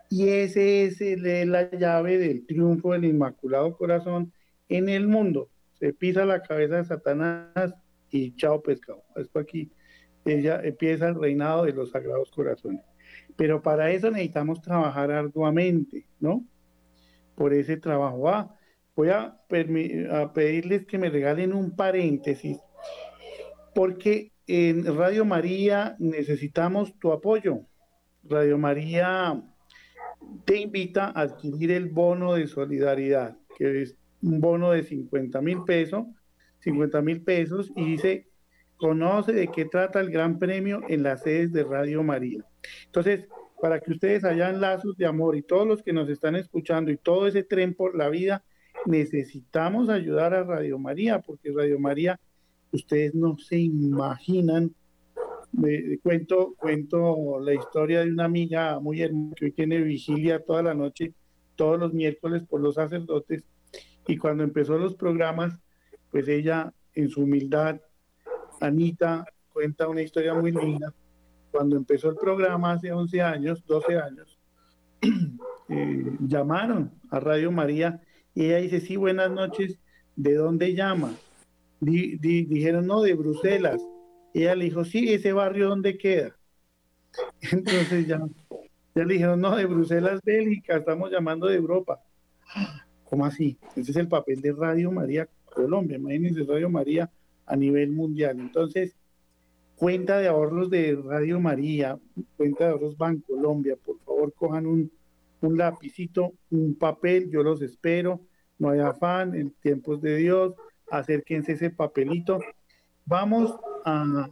Y 0.07 0.29
ese 0.29 0.85
es 0.85 0.99
la 1.47 1.71
llave 1.71 2.19
del 2.19 2.45
triunfo 2.45 2.93
del 2.93 3.05
Inmaculado 3.05 3.75
Corazón 3.75 4.31
en 4.69 4.87
el 4.87 5.07
mundo. 5.07 5.49
Se 5.79 5.93
pisa 5.93 6.25
la 6.25 6.43
cabeza 6.43 6.75
de 6.75 6.85
Satanás 6.85 7.73
y 8.11 8.35
chao 8.35 8.61
pescado. 8.61 9.03
Esto 9.15 9.39
aquí 9.39 9.71
ella 10.25 10.61
empieza 10.63 11.07
el 11.07 11.15
reinado 11.15 11.65
de 11.65 11.73
los 11.73 11.89
Sagrados 11.89 12.29
Corazones. 12.29 12.92
Pero 13.35 13.61
para 13.61 13.91
eso 13.91 14.11
necesitamos 14.11 14.61
trabajar 14.61 15.11
arduamente, 15.11 16.05
¿no? 16.19 16.45
Por 17.35 17.53
ese 17.53 17.77
trabajo. 17.77 18.29
Ah, 18.29 18.55
voy 18.95 19.09
a, 19.09 19.39
a 20.11 20.33
pedirles 20.33 20.85
que 20.85 20.97
me 20.97 21.09
regalen 21.09 21.53
un 21.53 21.75
paréntesis, 21.75 22.59
porque 23.73 24.31
en 24.47 24.85
Radio 24.95 25.25
María 25.25 25.95
necesitamos 25.99 26.97
tu 26.99 27.11
apoyo. 27.11 27.61
Radio 28.23 28.57
María 28.57 29.41
te 30.45 30.61
invita 30.61 31.07
a 31.07 31.21
adquirir 31.21 31.71
el 31.71 31.89
bono 31.89 32.33
de 32.33 32.47
solidaridad, 32.47 33.37
que 33.57 33.81
es 33.81 33.97
un 34.21 34.39
bono 34.39 34.71
de 34.71 34.83
50 34.83 35.41
mil 35.41 35.63
pesos, 35.63 36.05
50 36.59 37.01
mil 37.01 37.21
pesos, 37.21 37.71
y 37.75 37.85
dice, 37.85 38.27
conoce 38.83 39.31
de 39.31 39.47
qué 39.47 39.63
trata 39.63 40.01
el 40.01 40.11
Gran 40.11 40.39
Premio 40.39 40.81
en 40.89 41.03
las 41.03 41.23
sedes 41.23 41.53
de 41.53 41.63
Radio 41.63 42.03
María. 42.03 42.43
Entonces, 42.83 43.29
para 43.61 43.79
que 43.79 43.93
ustedes 43.93 44.25
hayan 44.25 44.59
lazos 44.59 44.97
de 44.97 45.05
amor 45.05 45.37
y 45.37 45.41
todos 45.41 45.65
los 45.65 45.81
que 45.81 45.93
nos 45.93 46.09
están 46.09 46.35
escuchando 46.35 46.91
y 46.91 46.97
todo 46.97 47.25
ese 47.25 47.43
tren 47.43 47.75
por 47.75 47.95
la 47.95 48.09
vida, 48.09 48.43
necesitamos 48.85 49.87
ayudar 49.87 50.33
a 50.33 50.43
Radio 50.43 50.77
María, 50.79 51.21
porque 51.21 51.53
Radio 51.55 51.79
María 51.79 52.19
ustedes 52.73 53.15
no 53.15 53.37
se 53.37 53.57
imaginan. 53.57 54.75
Cuento, 56.03 56.53
cuento 56.57 57.39
la 57.39 57.53
historia 57.53 58.01
de 58.01 58.11
una 58.11 58.25
amiga 58.25 58.81
muy 58.81 59.01
hermosa 59.01 59.35
que 59.37 59.45
hoy 59.45 59.51
tiene 59.53 59.79
vigilia 59.79 60.43
toda 60.43 60.61
la 60.61 60.73
noche, 60.73 61.13
todos 61.55 61.79
los 61.79 61.93
miércoles 61.93 62.43
por 62.49 62.59
los 62.59 62.75
sacerdotes. 62.75 63.45
Y 64.09 64.17
cuando 64.17 64.43
empezó 64.43 64.77
los 64.77 64.95
programas, 64.95 65.57
pues 66.11 66.27
ella, 66.27 66.73
en 66.95 67.07
su 67.07 67.21
humildad, 67.21 67.79
Anita, 68.63 69.25
cuenta 69.51 69.89
una 69.89 70.01
historia 70.01 70.33
muy 70.33 70.51
linda. 70.51 70.93
Cuando 71.51 71.75
empezó 71.75 72.09
el 72.09 72.15
programa 72.15 72.71
hace 72.71 72.91
11 72.91 73.21
años, 73.21 73.63
12 73.67 73.97
años, 73.97 74.39
eh, 75.69 76.17
llamaron 76.21 76.91
a 77.11 77.19
Radio 77.19 77.51
María 77.51 78.01
y 78.33 78.45
ella 78.45 78.57
dice, 78.57 78.79
sí, 78.79 78.95
buenas 78.95 79.29
noches, 79.29 79.77
¿de 80.15 80.35
dónde 80.35 80.73
llama? 80.73 81.13
dijeron, 81.81 82.87
no, 82.87 83.01
de 83.01 83.13
Bruselas. 83.13 83.81
Ella 84.33 84.55
le 84.55 84.65
dijo, 84.65 84.85
sí, 84.85 85.13
ese 85.13 85.33
barrio, 85.33 85.67
¿dónde 85.67 85.97
queda? 85.97 86.33
Entonces 87.51 88.07
ya, 88.07 88.21
ya 88.95 89.03
le 89.03 89.13
dijeron, 89.13 89.41
no, 89.41 89.57
de 89.57 89.65
Bruselas, 89.65 90.21
Bélgica, 90.23 90.77
estamos 90.77 91.11
llamando 91.11 91.47
de 91.47 91.57
Europa. 91.57 91.99
¿Cómo 93.03 93.25
así? 93.25 93.57
Ese 93.75 93.91
es 93.91 93.97
el 93.97 94.07
papel 94.07 94.41
de 94.41 94.53
Radio 94.53 94.89
María 94.89 95.27
Colombia, 95.45 95.97
imagínense 95.97 96.43
Radio 96.43 96.69
María 96.69 97.11
a 97.45 97.55
nivel 97.55 97.91
mundial. 97.91 98.39
Entonces, 98.39 98.95
cuenta 99.75 100.19
de 100.19 100.27
ahorros 100.27 100.69
de 100.69 100.95
Radio 100.95 101.39
María, 101.39 101.99
cuenta 102.37 102.65
de 102.65 102.71
ahorros 102.71 102.95
Colombia, 103.27 103.75
por 103.75 103.99
favor 103.99 104.33
cojan 104.33 104.65
un, 104.65 104.91
un 105.41 105.57
lapicito, 105.57 106.33
un 106.51 106.75
papel, 106.75 107.29
yo 107.29 107.43
los 107.43 107.61
espero, 107.61 108.21
no 108.59 108.69
hay 108.69 108.79
afán, 108.79 109.35
en 109.35 109.51
tiempos 109.51 110.01
de 110.01 110.17
Dios, 110.17 110.53
acérquense 110.89 111.53
ese 111.53 111.69
papelito. 111.69 112.39
Vamos 113.05 113.55
a, 113.85 114.29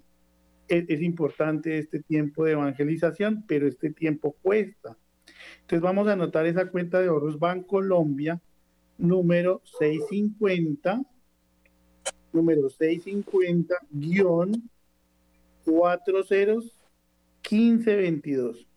es, 0.68 1.01
importante 1.01 1.78
este 1.78 2.01
tiempo 2.01 2.45
de 2.45 2.53
evangelización, 2.53 3.43
pero 3.47 3.68
este 3.68 3.91
tiempo 3.91 4.36
cuesta. 4.41 4.97
Entonces 5.62 5.82
vamos 5.82 6.07
a 6.07 6.14
anotar 6.14 6.45
esa 6.45 6.68
cuenta 6.68 6.99
de 6.99 7.07
ahorros 7.07 7.38
Colombia 7.68 8.41
número 8.97 9.62
650, 9.80 11.01
número 12.34 12.69
650, 12.69 13.75
guion 13.91 14.69
40 15.65 16.11
1522. 17.49 18.67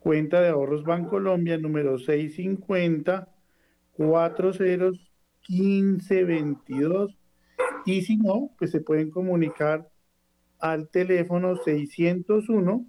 Cuenta 0.00 0.40
de 0.40 0.48
ahorros 0.48 0.84
Bancolombia 0.84 1.58
número 1.58 1.98
650 1.98 3.28
40 3.92 4.92
1522. 5.48 7.18
Y 7.84 8.02
si 8.02 8.16
no, 8.16 8.50
pues 8.58 8.70
se 8.72 8.80
pueden 8.80 9.10
comunicar 9.10 9.88
al 10.58 10.88
teléfono 10.88 11.56
601 11.56 12.86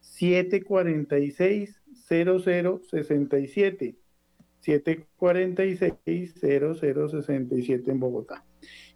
746 0.00 1.82
0067 2.08 3.96
746 4.60 6.34
0067 6.40 7.90
en 7.90 8.00
Bogotá. 8.00 8.44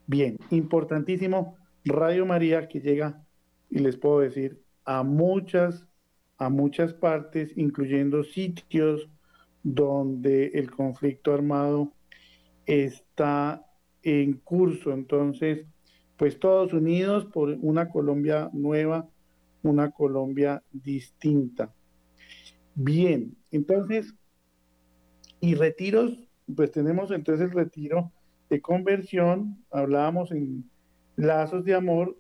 Bien, 0.07 0.39
importantísimo 0.51 1.57
Radio 1.85 2.27
María 2.27 2.69
que 2.69 2.81
llega 2.81 3.25
y 3.71 3.79
les 3.79 3.97
puedo 3.97 4.21
decir 4.21 4.63
a 4.85 5.03
muchas 5.03 5.87
a 6.43 6.49
muchas 6.49 6.93
partes, 6.93 7.57
incluyendo 7.57 8.25
sitios 8.25 9.09
donde 9.63 10.47
el 10.55 10.73
conflicto 10.73 11.33
armado 11.33 11.93
está 12.67 13.65
en 14.03 14.35
curso. 14.39 14.93
Entonces, 14.93 15.67
pues 16.17 16.41
todos 16.41 16.73
unidos 16.73 17.27
por 17.27 17.51
una 17.61 17.89
Colombia 17.91 18.51
nueva, 18.53 19.09
una 19.63 19.93
Colombia 19.93 20.65
distinta. 20.73 21.73
Bien, 22.75 23.37
entonces, 23.53 24.15
y 25.41 25.55
retiros, 25.55 26.19
pues 26.55 26.73
tenemos 26.73 27.13
entonces 27.13 27.47
el 27.47 27.53
retiro 27.53 28.11
de 28.53 28.61
conversión, 28.61 29.65
hablábamos 29.71 30.31
en 30.31 30.71
lazos 31.17 31.65
de 31.65 31.73
amor 31.73 32.19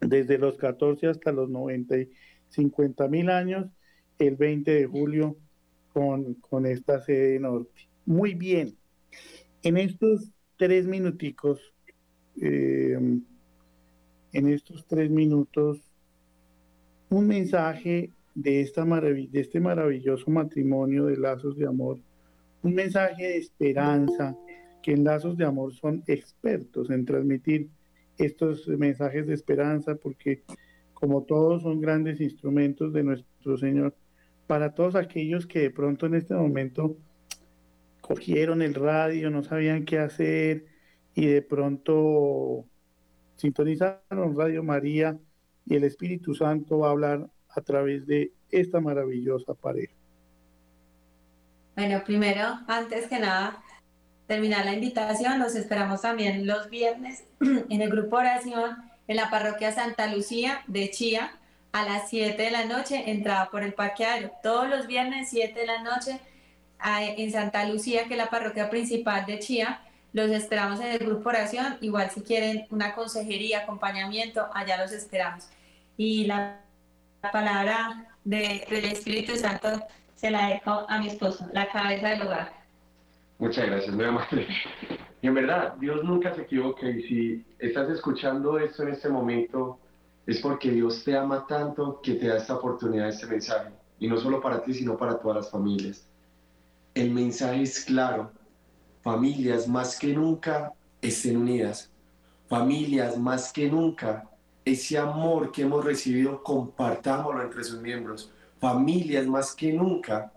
desde 0.00 0.36
los 0.36 0.56
14 0.56 1.06
hasta 1.06 1.30
los 1.30 1.48
90 1.48 1.96
y 1.96 2.10
50 2.48 3.06
mil 3.06 3.30
años, 3.30 3.70
el 4.18 4.34
20 4.34 4.68
de 4.68 4.86
julio 4.86 5.36
con, 5.92 6.34
con 6.34 6.66
esta 6.66 6.98
sede 6.98 7.38
norte. 7.38 7.88
Muy 8.04 8.34
bien, 8.34 8.76
en 9.62 9.76
estos 9.76 10.32
tres 10.56 10.88
minuticos 10.88 11.72
eh, 12.40 12.98
en 14.32 14.48
estos 14.48 14.84
tres 14.86 15.08
minutos 15.08 15.88
un 17.10 17.28
mensaje 17.28 18.10
de, 18.34 18.60
esta 18.60 18.84
de 18.84 19.28
este 19.34 19.60
maravilloso 19.60 20.28
matrimonio 20.32 21.06
de 21.06 21.16
lazos 21.16 21.56
de 21.56 21.66
amor, 21.66 22.00
un 22.64 22.74
mensaje 22.74 23.22
de 23.22 23.36
esperanza, 23.36 24.36
que 24.82 24.92
en 24.92 25.04
lazos 25.04 25.36
de 25.36 25.44
amor 25.44 25.72
son 25.74 26.02
expertos 26.06 26.90
en 26.90 27.04
transmitir 27.04 27.70
estos 28.18 28.66
mensajes 28.68 29.26
de 29.26 29.34
esperanza, 29.34 29.94
porque 29.94 30.42
como 30.94 31.22
todos 31.22 31.62
son 31.62 31.80
grandes 31.80 32.20
instrumentos 32.20 32.92
de 32.92 33.02
nuestro 33.02 33.56
Señor, 33.56 33.94
para 34.46 34.74
todos 34.74 34.94
aquellos 34.94 35.46
que 35.46 35.60
de 35.60 35.70
pronto 35.70 36.06
en 36.06 36.14
este 36.14 36.34
momento 36.34 36.96
cogieron 38.00 38.62
el 38.62 38.74
radio, 38.74 39.30
no 39.30 39.42
sabían 39.42 39.84
qué 39.84 39.98
hacer, 39.98 40.66
y 41.14 41.26
de 41.26 41.42
pronto 41.42 42.64
sintonizaron 43.36 44.36
Radio 44.36 44.62
María 44.62 45.18
y 45.66 45.76
el 45.76 45.84
Espíritu 45.84 46.34
Santo 46.34 46.78
va 46.78 46.88
a 46.88 46.90
hablar 46.92 47.30
a 47.48 47.60
través 47.60 48.06
de 48.06 48.32
esta 48.50 48.80
maravillosa 48.80 49.54
pareja. 49.54 49.94
Bueno, 51.74 52.02
primero, 52.04 52.58
antes 52.66 53.06
que 53.06 53.18
nada, 53.18 53.62
terminar 54.32 54.64
la 54.64 54.72
invitación, 54.72 55.38
los 55.38 55.54
esperamos 55.54 56.00
también 56.00 56.46
los 56.46 56.70
viernes 56.70 57.24
en 57.40 57.82
el 57.82 57.90
grupo 57.90 58.16
oración 58.16 58.90
en 59.06 59.16
la 59.16 59.28
parroquia 59.28 59.72
Santa 59.72 60.06
Lucía 60.06 60.62
de 60.68 60.90
Chía 60.90 61.32
a 61.72 61.84
las 61.84 62.08
7 62.08 62.42
de 62.42 62.50
la 62.50 62.64
noche, 62.64 63.10
entrada 63.10 63.50
por 63.50 63.62
el 63.62 63.74
parqueadero. 63.74 64.30
Todos 64.42 64.70
los 64.70 64.86
viernes, 64.86 65.28
7 65.28 65.60
de 65.60 65.66
la 65.66 65.82
noche, 65.82 66.18
en 66.82 67.30
Santa 67.30 67.66
Lucía, 67.66 68.04
que 68.06 68.14
es 68.14 68.18
la 68.18 68.30
parroquia 68.30 68.70
principal 68.70 69.26
de 69.26 69.38
Chía 69.38 69.82
los 70.14 70.30
esperamos 70.30 70.80
en 70.80 70.88
el 70.88 70.98
grupo 70.98 71.28
oración. 71.28 71.76
Igual 71.82 72.10
si 72.10 72.22
quieren 72.22 72.66
una 72.70 72.94
consejería, 72.94 73.60
acompañamiento, 73.60 74.46
allá 74.54 74.78
los 74.78 74.92
esperamos. 74.92 75.48
Y 75.96 76.24
la, 76.24 76.60
palabra 77.32 78.06
de, 78.24 78.66
del 78.68 78.86
Espíritu 78.86 79.36
Santo 79.36 79.86
se 80.16 80.30
la 80.30 80.48
dejo 80.48 80.86
a 80.88 80.98
mi 80.98 81.08
esposo, 81.08 81.46
la 81.52 81.68
cabeza 81.68 82.08
del 82.08 82.22
hogar. 82.22 82.61
Muchas 83.42 83.66
gracias, 83.66 83.92
muy 83.92 84.04
amable. 84.04 84.46
Y 85.20 85.26
en 85.26 85.34
verdad, 85.34 85.74
Dios 85.80 86.04
nunca 86.04 86.32
se 86.32 86.42
equivoca 86.42 86.88
y 86.88 87.02
si 87.02 87.44
estás 87.58 87.90
escuchando 87.90 88.56
esto 88.56 88.84
en 88.84 88.90
este 88.90 89.08
momento, 89.08 89.80
es 90.28 90.38
porque 90.38 90.70
Dios 90.70 91.02
te 91.02 91.16
ama 91.16 91.44
tanto 91.48 92.00
que 92.00 92.14
te 92.14 92.28
da 92.28 92.36
esta 92.36 92.54
oportunidad, 92.54 93.08
este 93.08 93.26
mensaje. 93.26 93.70
Y 93.98 94.06
no 94.06 94.16
solo 94.16 94.40
para 94.40 94.62
ti, 94.62 94.72
sino 94.72 94.96
para 94.96 95.18
todas 95.18 95.38
las 95.38 95.50
familias. 95.50 96.06
El 96.94 97.10
mensaje 97.10 97.62
es 97.62 97.84
claro, 97.84 98.30
familias 99.02 99.66
más 99.66 99.98
que 99.98 100.14
nunca 100.14 100.72
estén 101.00 101.36
unidas. 101.36 101.90
Familias 102.46 103.18
más 103.18 103.52
que 103.52 103.68
nunca, 103.68 104.30
ese 104.64 104.98
amor 104.98 105.50
que 105.50 105.62
hemos 105.62 105.84
recibido, 105.84 106.44
compartámoslo 106.44 107.42
entre 107.42 107.64
sus 107.64 107.80
miembros. 107.80 108.32
Familias 108.60 109.26
más 109.26 109.52
que 109.52 109.72
nunca, 109.72 110.32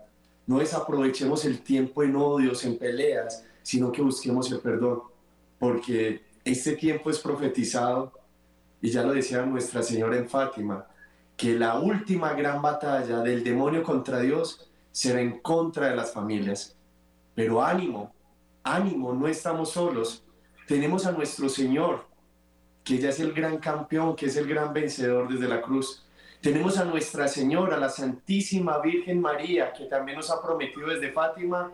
no 0.46 0.58
desaprovechemos 0.58 1.44
el 1.44 1.60
tiempo 1.60 2.02
en 2.02 2.16
odios, 2.16 2.64
en 2.64 2.78
peleas, 2.78 3.44
sino 3.62 3.90
que 3.90 4.02
busquemos 4.02 4.50
el 4.52 4.60
perdón, 4.60 5.02
porque 5.58 6.22
este 6.44 6.76
tiempo 6.76 7.10
es 7.10 7.18
profetizado, 7.18 8.12
y 8.80 8.90
ya 8.90 9.02
lo 9.02 9.12
decía 9.12 9.44
Nuestra 9.44 9.82
Señora 9.82 10.16
en 10.16 10.28
Fátima, 10.28 10.86
que 11.36 11.58
la 11.58 11.78
última 11.78 12.32
gran 12.34 12.62
batalla 12.62 13.20
del 13.20 13.42
demonio 13.42 13.82
contra 13.82 14.20
Dios 14.20 14.70
será 14.92 15.20
en 15.20 15.40
contra 15.40 15.88
de 15.88 15.96
las 15.96 16.12
familias. 16.12 16.76
Pero 17.34 17.62
ánimo, 17.62 18.14
ánimo, 18.62 19.12
no 19.12 19.28
estamos 19.28 19.72
solos. 19.72 20.24
Tenemos 20.66 21.04
a 21.04 21.12
nuestro 21.12 21.48
Señor, 21.48 22.06
que 22.82 22.98
ya 22.98 23.10
es 23.10 23.20
el 23.20 23.32
gran 23.32 23.58
campeón, 23.58 24.16
que 24.16 24.26
es 24.26 24.36
el 24.36 24.46
gran 24.46 24.72
vencedor 24.72 25.28
desde 25.28 25.48
la 25.48 25.60
cruz. 25.60 26.05
Tenemos 26.46 26.78
a 26.78 26.84
Nuestra 26.84 27.26
Señora, 27.26 27.76
la 27.76 27.88
Santísima 27.88 28.78
Virgen 28.78 29.20
María, 29.20 29.72
que 29.72 29.86
también 29.86 30.16
nos 30.16 30.30
ha 30.30 30.40
prometido 30.40 30.86
desde 30.90 31.10
Fátima, 31.10 31.72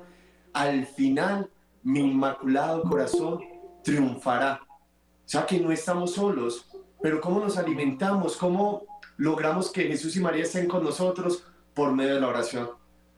al 0.55 0.87
final 0.87 1.51
mi 1.83 2.01
inmaculado 2.01 2.83
corazón 2.83 3.41
triunfará. 3.85 4.63
O 4.63 5.29
sea 5.29 5.45
que 5.45 5.61
no 5.61 5.73
estamos 5.73 6.15
solos, 6.15 6.71
pero 7.03 7.21
¿cómo 7.21 7.41
nos 7.41 7.59
alimentamos? 7.59 8.35
¿Cómo 8.39 8.87
logramos 9.19 9.71
que 9.71 9.83
Jesús 9.83 10.17
y 10.17 10.21
María 10.21 10.45
estén 10.45 10.67
con 10.67 10.83
nosotros? 10.83 11.45
Por 11.75 11.93
medio 11.93 12.15
de 12.15 12.21
la 12.23 12.29
oración. 12.29 12.71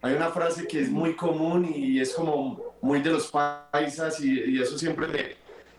Hay 0.02 0.16
una 0.16 0.30
frase 0.30 0.66
que 0.66 0.80
es 0.80 0.90
muy 0.90 1.14
común 1.14 1.72
y 1.72 2.00
es 2.00 2.14
como 2.14 2.74
muy 2.82 3.00
de 3.00 3.10
los 3.10 3.30
paisas 3.30 4.20
y, 4.20 4.60
eso 4.60 4.76
siempre 4.76 5.06
me, 5.06 5.36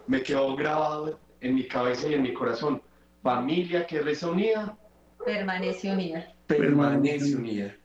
me, 0.08 0.24
quedó 0.24 0.56
grabado 0.56 1.20
en 1.42 1.54
mi 1.54 1.68
cabeza 1.68 2.08
y 2.08 2.14
en 2.14 2.22
mi 2.22 2.34
corazón. 2.34 2.82
Familia 3.22 3.86
que 3.86 4.00
reza 4.00 4.30
unida. 4.30 4.78
Permanece 5.24 5.92
unida. 5.92 6.34
Permanece 6.48 7.36
unida. 7.36 7.76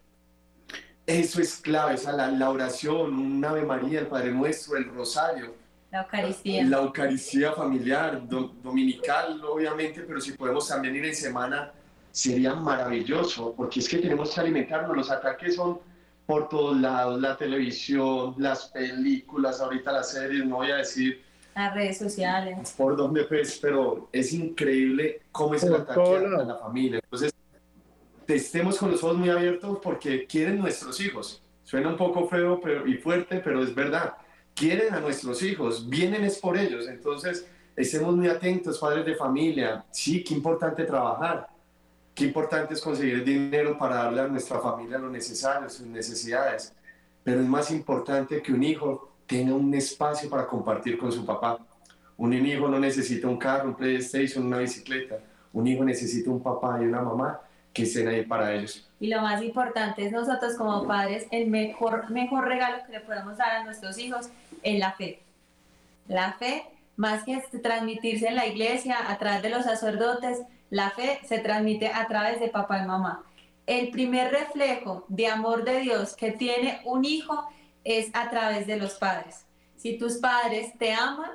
Eso 1.06 1.40
es 1.40 1.56
clave, 1.56 1.94
esa, 1.94 2.12
la, 2.12 2.30
la, 2.30 2.50
oración, 2.50 3.18
un 3.18 3.44
Ave 3.44 3.62
María, 3.62 4.00
el 4.00 4.06
Padre 4.06 4.30
Nuestro, 4.32 4.76
el 4.76 4.86
Rosario. 4.86 5.54
La 5.90 6.02
Eucaristía. 6.02 6.64
La 6.64 6.78
Eucaristía 6.78 7.52
familiar, 7.52 8.22
dominical, 8.28 9.42
obviamente, 9.44 10.02
pero 10.02 10.20
si 10.20 10.32
podemos 10.32 10.68
también 10.68 10.94
ir 10.96 11.04
en 11.06 11.14
semana, 11.14 11.72
sería 12.12 12.54
maravilloso, 12.54 13.54
porque 13.56 13.80
es 13.80 13.88
que 13.88 13.98
tenemos 13.98 14.34
que 14.34 14.40
alimentarnos. 14.40 14.96
Los 14.96 15.10
ataques 15.10 15.56
son 15.56 15.80
por 16.26 16.48
todos 16.48 16.80
lados, 16.80 17.20
la 17.20 17.36
televisión, 17.36 18.36
las 18.38 18.66
películas, 18.66 19.60
ahorita 19.60 19.90
las 19.90 20.12
series, 20.12 20.44
no 20.46 20.56
voy 20.56 20.70
a 20.70 20.76
decir... 20.76 21.29
Las 21.60 21.74
redes 21.74 21.98
sociales. 21.98 22.74
Por 22.76 22.96
dónde 22.96 23.24
pues, 23.24 23.58
pero 23.60 24.08
es 24.12 24.32
increíble 24.32 25.22
cómo 25.30 25.54
es 25.54 25.62
el 25.62 25.74
ataque 25.74 26.00
a, 26.00 26.44
la 26.44 26.56
familia. 26.56 27.00
Entonces, 27.02 27.32
estemos 28.26 28.78
con 28.78 28.90
los 28.90 29.04
ojos 29.04 29.18
muy 29.18 29.28
abiertos 29.28 29.78
porque 29.82 30.26
quieren 30.26 30.58
nuestros 30.58 31.00
hijos. 31.00 31.42
Suena 31.64 31.88
un 31.88 31.96
poco 31.96 32.28
feo 32.28 32.60
pero, 32.62 32.86
y 32.86 32.94
fuerte, 32.94 33.40
pero 33.44 33.62
es 33.62 33.74
verdad. 33.74 34.14
Quieren 34.54 34.94
a 34.94 35.00
nuestros 35.00 35.42
hijos, 35.42 35.88
vienen 35.88 36.24
es 36.24 36.38
por 36.38 36.56
ellos. 36.56 36.88
Entonces, 36.88 37.46
estemos 37.76 38.16
muy 38.16 38.28
atentos, 38.28 38.78
padres 38.78 39.04
de 39.04 39.14
familia. 39.14 39.84
Sí, 39.90 40.24
qué 40.24 40.34
importante 40.34 40.84
trabajar 40.84 41.48
Qué 42.14 42.26
importante 42.26 42.74
es 42.74 42.82
conseguir 42.82 43.24
dinero 43.24 43.78
para 43.78 43.96
darle 43.96 44.20
a 44.20 44.28
nuestra 44.28 44.60
familia 44.60 44.98
lo 44.98 45.08
necesario, 45.08 45.70
sus 45.70 45.86
necesidades. 45.86 46.74
pero 47.22 47.40
es 47.40 47.46
más 47.46 47.70
importante 47.70 48.42
que 48.42 48.52
un 48.52 48.62
hijo 48.62 49.09
tenga 49.30 49.54
un 49.54 49.72
espacio 49.72 50.28
para 50.28 50.44
compartir 50.44 50.98
con 50.98 51.12
su 51.12 51.24
papá. 51.24 51.58
Un 52.16 52.34
hijo 52.34 52.68
no 52.68 52.80
necesita 52.80 53.28
un 53.28 53.36
carro, 53.36 53.68
un 53.68 53.76
PlayStation, 53.76 54.44
una 54.44 54.58
bicicleta. 54.58 55.20
Un 55.52 55.68
hijo 55.68 55.84
necesita 55.84 56.28
un 56.30 56.42
papá 56.42 56.78
y 56.82 56.86
una 56.86 57.00
mamá 57.00 57.40
que 57.72 57.84
estén 57.84 58.08
ahí 58.08 58.24
para 58.24 58.52
ellos. 58.52 58.90
Y 58.98 59.06
lo 59.06 59.22
más 59.22 59.40
importante 59.40 60.04
es 60.04 60.10
nosotros 60.10 60.56
como 60.56 60.84
padres, 60.84 61.28
el 61.30 61.48
mejor, 61.48 62.10
mejor 62.10 62.46
regalo 62.46 62.84
que 62.84 62.92
le 62.92 63.00
podemos 63.00 63.36
dar 63.36 63.52
a 63.52 63.64
nuestros 63.64 63.98
hijos 63.98 64.30
es 64.64 64.78
la 64.80 64.92
fe. 64.92 65.22
La 66.08 66.32
fe, 66.32 66.64
más 66.96 67.22
que 67.22 67.40
transmitirse 67.62 68.26
en 68.26 68.34
la 68.34 68.48
iglesia 68.48 68.96
a 69.08 69.16
través 69.18 69.42
de 69.42 69.50
los 69.50 69.62
sacerdotes, 69.62 70.42
la 70.70 70.90
fe 70.90 71.20
se 71.24 71.38
transmite 71.38 71.86
a 71.86 72.08
través 72.08 72.40
de 72.40 72.48
papá 72.48 72.82
y 72.82 72.86
mamá. 72.86 73.22
El 73.66 73.90
primer 73.92 74.32
reflejo 74.32 75.04
de 75.06 75.28
amor 75.28 75.62
de 75.62 75.82
Dios 75.82 76.16
que 76.16 76.32
tiene 76.32 76.80
un 76.84 77.04
hijo 77.04 77.48
es 77.84 78.10
a 78.12 78.30
través 78.30 78.66
de 78.66 78.76
los 78.76 78.94
padres. 78.94 79.46
Si 79.76 79.96
tus 79.96 80.18
padres 80.18 80.76
te 80.78 80.92
aman, 80.92 81.30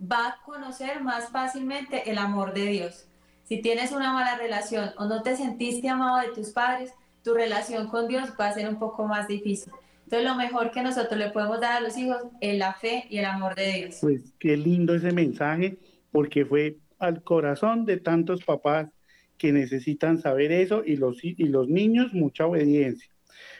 va 0.00 0.28
a 0.28 0.42
conocer 0.44 1.02
más 1.02 1.30
fácilmente 1.30 2.10
el 2.10 2.18
amor 2.18 2.52
de 2.52 2.66
Dios. 2.66 3.08
Si 3.44 3.62
tienes 3.62 3.92
una 3.92 4.12
mala 4.12 4.36
relación 4.36 4.90
o 4.98 5.06
no 5.06 5.22
te 5.22 5.36
sentiste 5.36 5.88
amado 5.88 6.20
de 6.20 6.34
tus 6.34 6.50
padres, 6.50 6.92
tu 7.22 7.32
relación 7.34 7.88
con 7.88 8.08
Dios 8.08 8.30
va 8.38 8.48
a 8.48 8.54
ser 8.54 8.68
un 8.68 8.78
poco 8.78 9.06
más 9.06 9.28
difícil. 9.28 9.72
Entonces, 10.04 10.28
lo 10.28 10.36
mejor 10.36 10.70
que 10.70 10.82
nosotros 10.82 11.18
le 11.18 11.30
podemos 11.30 11.60
dar 11.60 11.78
a 11.78 11.80
los 11.80 11.96
hijos 11.96 12.18
es 12.40 12.58
la 12.58 12.74
fe 12.74 13.06
y 13.10 13.18
el 13.18 13.24
amor 13.24 13.56
de 13.56 13.72
Dios. 13.72 13.98
Pues 14.00 14.32
qué 14.38 14.56
lindo 14.56 14.94
ese 14.94 15.12
mensaje, 15.12 15.78
porque 16.12 16.44
fue 16.44 16.76
al 16.98 17.22
corazón 17.22 17.84
de 17.84 17.96
tantos 17.96 18.44
papás 18.44 18.88
que 19.36 19.52
necesitan 19.52 20.20
saber 20.20 20.52
eso 20.52 20.82
y 20.84 20.96
los, 20.96 21.24
y 21.24 21.44
los 21.44 21.68
niños 21.68 22.12
mucha 22.12 22.46
obediencia. 22.46 23.10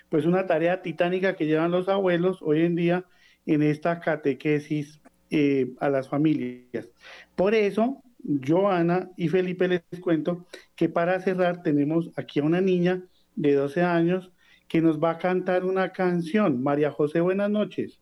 Pues 0.08 0.24
una 0.26 0.46
tarea 0.46 0.82
titánica 0.82 1.36
que 1.36 1.46
llevan 1.46 1.70
los 1.70 1.88
abuelos 1.88 2.38
hoy 2.42 2.62
en 2.62 2.76
día 2.76 3.04
en 3.44 3.62
esta 3.62 4.00
catequesis 4.00 5.00
eh, 5.30 5.74
a 5.80 5.88
las 5.88 6.08
familias. 6.08 6.90
Por 7.34 7.54
eso, 7.54 8.02
Joana 8.46 9.10
y 9.16 9.28
Felipe 9.28 9.68
les 9.68 9.82
cuento 10.00 10.46
que 10.74 10.88
para 10.88 11.20
cerrar 11.20 11.62
tenemos 11.62 12.10
aquí 12.16 12.40
a 12.40 12.44
una 12.44 12.60
niña 12.60 13.02
de 13.34 13.54
12 13.54 13.82
años 13.82 14.32
que 14.68 14.80
nos 14.80 15.02
va 15.02 15.10
a 15.10 15.18
cantar 15.18 15.64
una 15.64 15.92
canción. 15.92 16.62
María 16.62 16.90
José, 16.90 17.20
buenas 17.20 17.50
noches. 17.50 18.00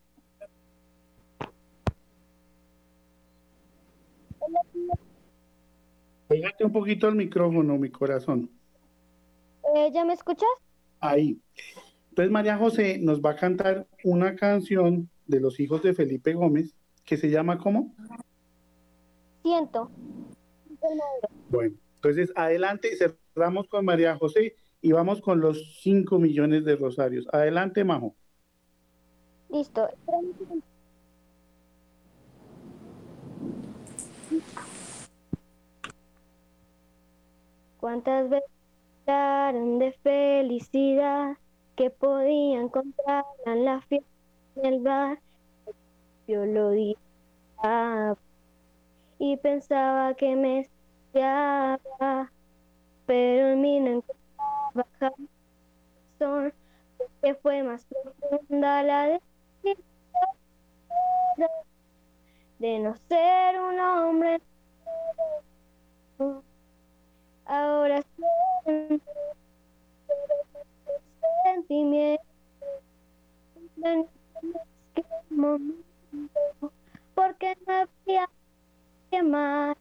Pégate 6.29 6.65
un 6.65 6.73
poquito 6.73 7.09
el 7.09 7.15
micrófono, 7.15 7.77
mi 7.77 7.91
corazón. 7.91 8.51
Eh, 9.75 9.91
¿Ya 9.93 10.05
me 10.05 10.15
escuchas? 10.15 10.49
Ahí. 11.01 11.39
Entonces 12.15 12.31
María 12.31 12.57
José 12.59 13.01
nos 13.01 13.21
va 13.21 13.31
a 13.31 13.37
cantar 13.37 13.89
una 14.05 14.37
canción 14.37 15.11
de 15.27 15.41
los 15.41 15.59
hijos 15.59 15.83
de 15.83 15.95
Felipe 15.95 16.33
Gómez 16.33 16.73
que 17.05 17.17
se 17.17 17.29
llama 17.29 17.59
¿cómo? 17.59 17.93
Siento. 19.43 19.91
Bueno, 21.51 21.75
entonces 21.97 22.31
adelante 22.37 22.91
y 22.93 22.97
cerramos 22.97 23.67
con 23.67 23.85
María 23.85 24.17
José 24.17 24.55
y 24.81 24.93
vamos 24.93 25.21
con 25.21 25.41
los 25.41 25.81
5 25.83 26.21
millones 26.21 26.65
de 26.65 26.77
rosarios. 26.77 27.27
Adelante, 27.33 27.83
Majo. 27.83 28.15
Listo. 29.51 29.89
¿Cuántas 37.81 38.31
veces 38.31 38.51
de 39.05 39.99
felicidad 40.01 41.37
que 41.77 41.91
podía 41.91 42.61
encontrar 42.61 43.25
en 43.47 43.65
la 43.65 43.81
fiesta 43.83 44.09
del 44.57 44.81
bar? 44.81 45.19
Yo 46.27 46.47
lo 46.47 46.71
dije 46.71 46.99
y 49.19 49.37
pensaba 49.39 50.15
que 50.15 50.37
me 50.37 50.61
estudiaba, 50.61 52.31
pero 53.07 53.49
en 53.49 53.61
mí 53.61 53.81
no 53.81 54.03
encontraba 54.03 55.13
razón, 56.19 56.53
porque 56.99 57.35
fue 57.37 57.63
más 57.63 57.87
profunda 57.87 58.83
la 58.83 59.21
decisión 59.63 59.85
de 62.59 62.79
no 62.81 62.95
ser 63.09 63.61
un 63.61 63.81
hombre. 63.81 64.41
Ahora 67.47 68.03
siento 68.65 69.05
sentimientos 71.45 72.27
porque 77.15 77.57
no 77.67 77.75
había 77.75 78.29
que 79.11 79.23
más. 79.23 79.77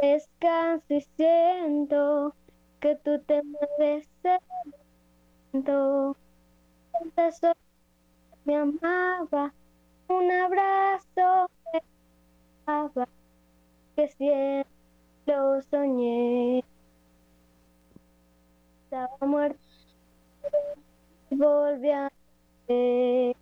Descanso 0.00 0.94
y 0.94 1.00
siento 1.16 2.34
que 2.80 2.94
tú 2.96 3.20
te 3.22 3.42
mueves 3.42 4.08
Empezó, 7.00 7.52
me 8.44 8.56
amaba, 8.56 9.52
un 10.08 10.30
abrazo 10.30 11.48
me 11.72 11.80
amaba, 12.66 13.08
que 13.96 14.08
siempre 14.08 14.66
lo 15.26 15.62
soñé. 15.62 16.64
Estaba 18.88 19.18
muerto 19.20 19.58
y 21.28 21.36
volví 21.36 21.90
a 21.90 22.10
ver. 22.66 23.36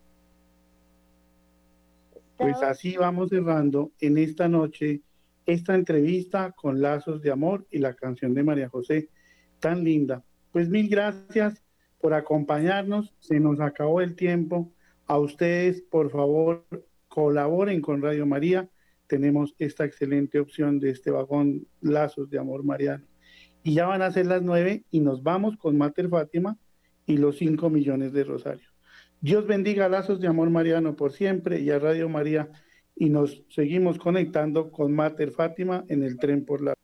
Pues 2.36 2.60
así 2.64 2.96
vamos 2.96 3.28
cerrando 3.28 3.92
en 4.00 4.18
esta 4.18 4.48
noche 4.48 5.02
esta 5.46 5.76
entrevista 5.76 6.50
con 6.50 6.82
Lazos 6.82 7.22
de 7.22 7.30
Amor 7.30 7.64
y 7.70 7.78
la 7.78 7.94
canción 7.94 8.34
de 8.34 8.42
María 8.42 8.68
José, 8.68 9.08
tan 9.60 9.84
linda. 9.84 10.24
Pues 10.50 10.68
mil 10.68 10.88
gracias 10.88 11.62
por 12.00 12.12
acompañarnos, 12.12 13.14
se 13.20 13.38
nos 13.38 13.60
acabó 13.60 14.00
el 14.00 14.16
tiempo. 14.16 14.72
A 15.06 15.16
ustedes, 15.16 15.80
por 15.80 16.10
favor, 16.10 16.66
colaboren 17.06 17.80
con 17.80 18.02
Radio 18.02 18.26
María. 18.26 18.68
Tenemos 19.06 19.54
esta 19.60 19.84
excelente 19.84 20.40
opción 20.40 20.80
de 20.80 20.90
este 20.90 21.12
vagón 21.12 21.68
Lazos 21.82 22.30
de 22.30 22.40
Amor 22.40 22.64
Mariano. 22.64 23.06
Y 23.66 23.74
ya 23.74 23.86
van 23.86 24.00
a 24.00 24.12
ser 24.12 24.26
las 24.26 24.42
nueve 24.42 24.84
y 24.92 25.00
nos 25.00 25.24
vamos 25.24 25.56
con 25.56 25.76
Mater 25.76 26.08
Fátima 26.08 26.56
y 27.04 27.16
los 27.16 27.38
cinco 27.38 27.68
millones 27.68 28.12
de 28.12 28.22
Rosario. 28.22 28.68
Dios 29.20 29.44
bendiga 29.44 29.88
Lazos 29.88 30.20
de 30.20 30.28
Amor 30.28 30.50
Mariano 30.50 30.94
por 30.94 31.10
siempre 31.10 31.58
y 31.60 31.70
a 31.70 31.80
Radio 31.80 32.08
María 32.08 32.48
y 32.94 33.10
nos 33.10 33.42
seguimos 33.48 33.98
conectando 33.98 34.70
con 34.70 34.94
Mater 34.94 35.32
Fátima 35.32 35.84
en 35.88 36.04
el 36.04 36.16
tren 36.16 36.44
por 36.44 36.62
la 36.62 36.75